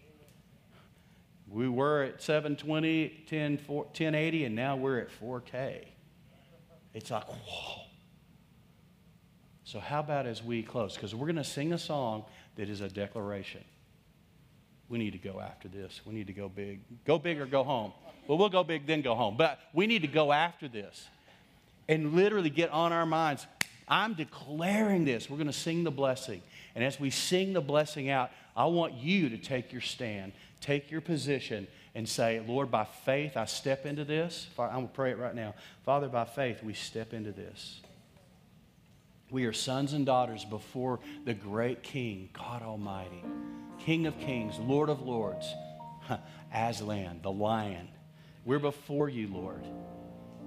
We 1.50 1.68
were 1.68 2.02
at 2.02 2.22
720, 2.22 3.24
10, 3.26 3.58
4, 3.58 3.76
1080, 3.84 4.44
and 4.44 4.54
now 4.54 4.76
we're 4.76 4.98
at 4.98 5.08
4K. 5.20 5.84
It's 6.94 7.10
like, 7.10 7.24
whoa. 7.26 7.87
So, 9.68 9.80
how 9.80 10.00
about 10.00 10.24
as 10.24 10.42
we 10.42 10.62
close? 10.62 10.94
Because 10.94 11.14
we're 11.14 11.26
going 11.26 11.36
to 11.36 11.44
sing 11.44 11.74
a 11.74 11.78
song 11.78 12.24
that 12.56 12.70
is 12.70 12.80
a 12.80 12.88
declaration. 12.88 13.62
We 14.88 14.96
need 14.96 15.10
to 15.10 15.18
go 15.18 15.40
after 15.40 15.68
this. 15.68 16.00
We 16.06 16.14
need 16.14 16.28
to 16.28 16.32
go 16.32 16.48
big. 16.48 16.80
Go 17.04 17.18
big 17.18 17.38
or 17.38 17.44
go 17.44 17.64
home. 17.64 17.92
Well, 18.26 18.38
we'll 18.38 18.48
go 18.48 18.64
big, 18.64 18.86
then 18.86 19.02
go 19.02 19.14
home. 19.14 19.36
But 19.36 19.60
we 19.74 19.86
need 19.86 20.00
to 20.00 20.08
go 20.08 20.32
after 20.32 20.68
this 20.68 21.06
and 21.86 22.14
literally 22.14 22.48
get 22.48 22.70
on 22.70 22.94
our 22.94 23.04
minds. 23.04 23.46
I'm 23.86 24.14
declaring 24.14 25.04
this. 25.04 25.28
We're 25.28 25.36
going 25.36 25.48
to 25.48 25.52
sing 25.52 25.84
the 25.84 25.90
blessing. 25.90 26.40
And 26.74 26.82
as 26.82 26.98
we 26.98 27.10
sing 27.10 27.52
the 27.52 27.60
blessing 27.60 28.08
out, 28.08 28.30
I 28.56 28.64
want 28.64 28.94
you 28.94 29.28
to 29.28 29.36
take 29.36 29.70
your 29.70 29.82
stand, 29.82 30.32
take 30.62 30.90
your 30.90 31.02
position, 31.02 31.66
and 31.94 32.08
say, 32.08 32.40
Lord, 32.40 32.70
by 32.70 32.86
faith, 33.04 33.36
I 33.36 33.44
step 33.44 33.84
into 33.84 34.06
this. 34.06 34.46
I'm 34.58 34.70
going 34.70 34.88
to 34.88 34.94
pray 34.94 35.10
it 35.10 35.18
right 35.18 35.34
now. 35.34 35.52
Father, 35.84 36.08
by 36.08 36.24
faith, 36.24 36.62
we 36.62 36.72
step 36.72 37.12
into 37.12 37.32
this. 37.32 37.82
We 39.30 39.44
are 39.44 39.52
sons 39.52 39.92
and 39.92 40.06
daughters 40.06 40.44
before 40.44 41.00
the 41.24 41.34
great 41.34 41.82
King, 41.82 42.30
God 42.32 42.62
Almighty, 42.62 43.22
King 43.78 44.06
of 44.06 44.18
kings, 44.18 44.58
Lord 44.58 44.88
of 44.88 45.02
lords, 45.02 45.46
Aslan, 46.54 47.20
the 47.22 47.30
lion. 47.30 47.88
We're 48.44 48.58
before 48.58 49.08
you, 49.08 49.28
Lord. 49.28 49.62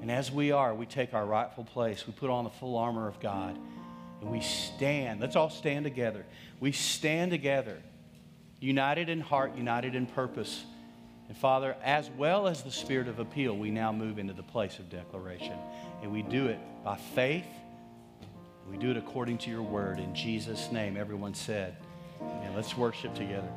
And 0.02 0.10
as 0.10 0.32
we 0.32 0.52
are, 0.52 0.74
we 0.74 0.88
take 0.88 1.14
our 1.14 1.26
rightful 1.26 1.64
place. 1.64 2.08
We 2.08 2.14
put 2.14 2.32
on 2.32 2.44
the 2.44 2.50
full 2.50 2.76
armor 2.76 3.08
of 3.08 3.20
God 3.20 3.58
and 4.20 4.32
we 4.32 4.42
stand. 4.42 5.20
Let's 5.20 5.36
all 5.36 5.52
stand 5.52 5.86
together. 5.86 6.26
We 6.60 6.72
stand 6.72 7.30
together, 7.30 7.78
united 8.60 9.10
in 9.10 9.20
heart, 9.20 9.56
united 9.56 9.94
in 9.94 10.08
purpose. 10.08 10.64
And 11.28 11.38
Father, 11.38 11.76
as 11.84 12.10
well 12.18 12.48
as 12.48 12.64
the 12.64 12.72
spirit 12.72 13.08
of 13.08 13.20
appeal, 13.20 13.56
we 13.56 13.70
now 13.70 13.92
move 13.92 14.18
into 14.18 14.34
the 14.34 14.44
place 14.44 14.80
of 14.80 14.90
declaration. 14.90 15.58
And 16.02 16.12
we 16.12 16.24
do 16.24 16.48
it 16.48 16.60
by 16.84 16.98
faith. 16.98 17.46
We 18.72 18.78
do 18.78 18.90
it 18.90 18.98
according 18.98 19.38
to 19.40 19.50
your 19.50 19.62
word. 19.62 20.00
In 20.00 20.16
Jesus' 20.16 20.72
name, 20.72 20.96
everyone 20.96 21.34
said. 21.34 21.76
And 22.22 22.56
let's 22.56 22.78
worship 22.78 23.14
together. 23.14 23.52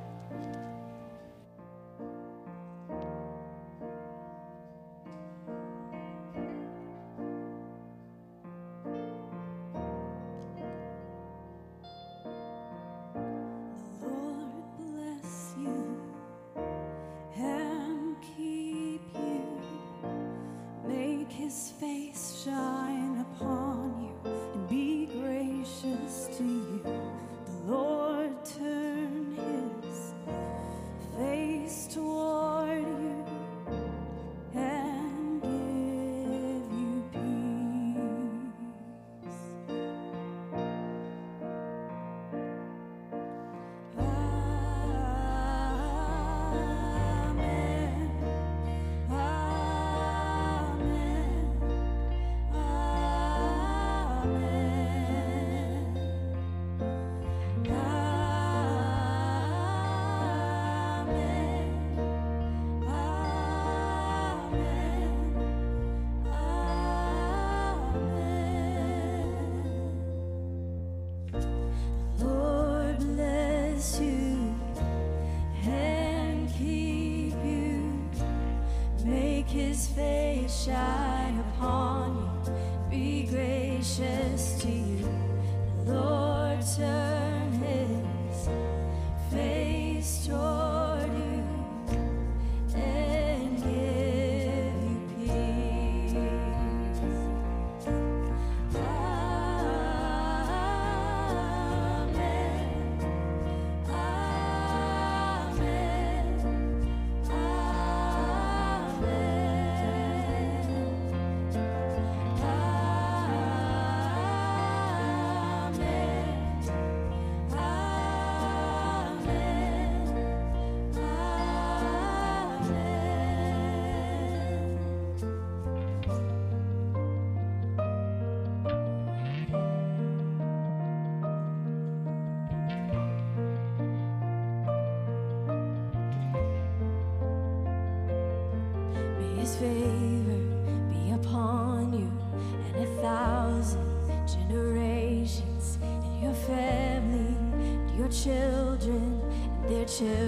And 150.01 150.24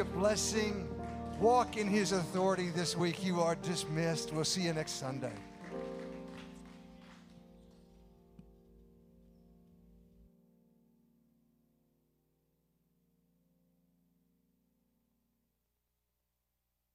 a 0.00 0.04
blessing. 0.04 0.88
Walk 1.38 1.76
in 1.76 1.86
his 1.86 2.12
authority 2.12 2.70
this 2.70 2.96
week. 2.96 3.22
You 3.22 3.40
are 3.40 3.54
dismissed. 3.56 4.32
We'll 4.32 4.44
see 4.44 4.62
you 4.62 4.72
next 4.72 4.92
Sunday. 4.92 5.32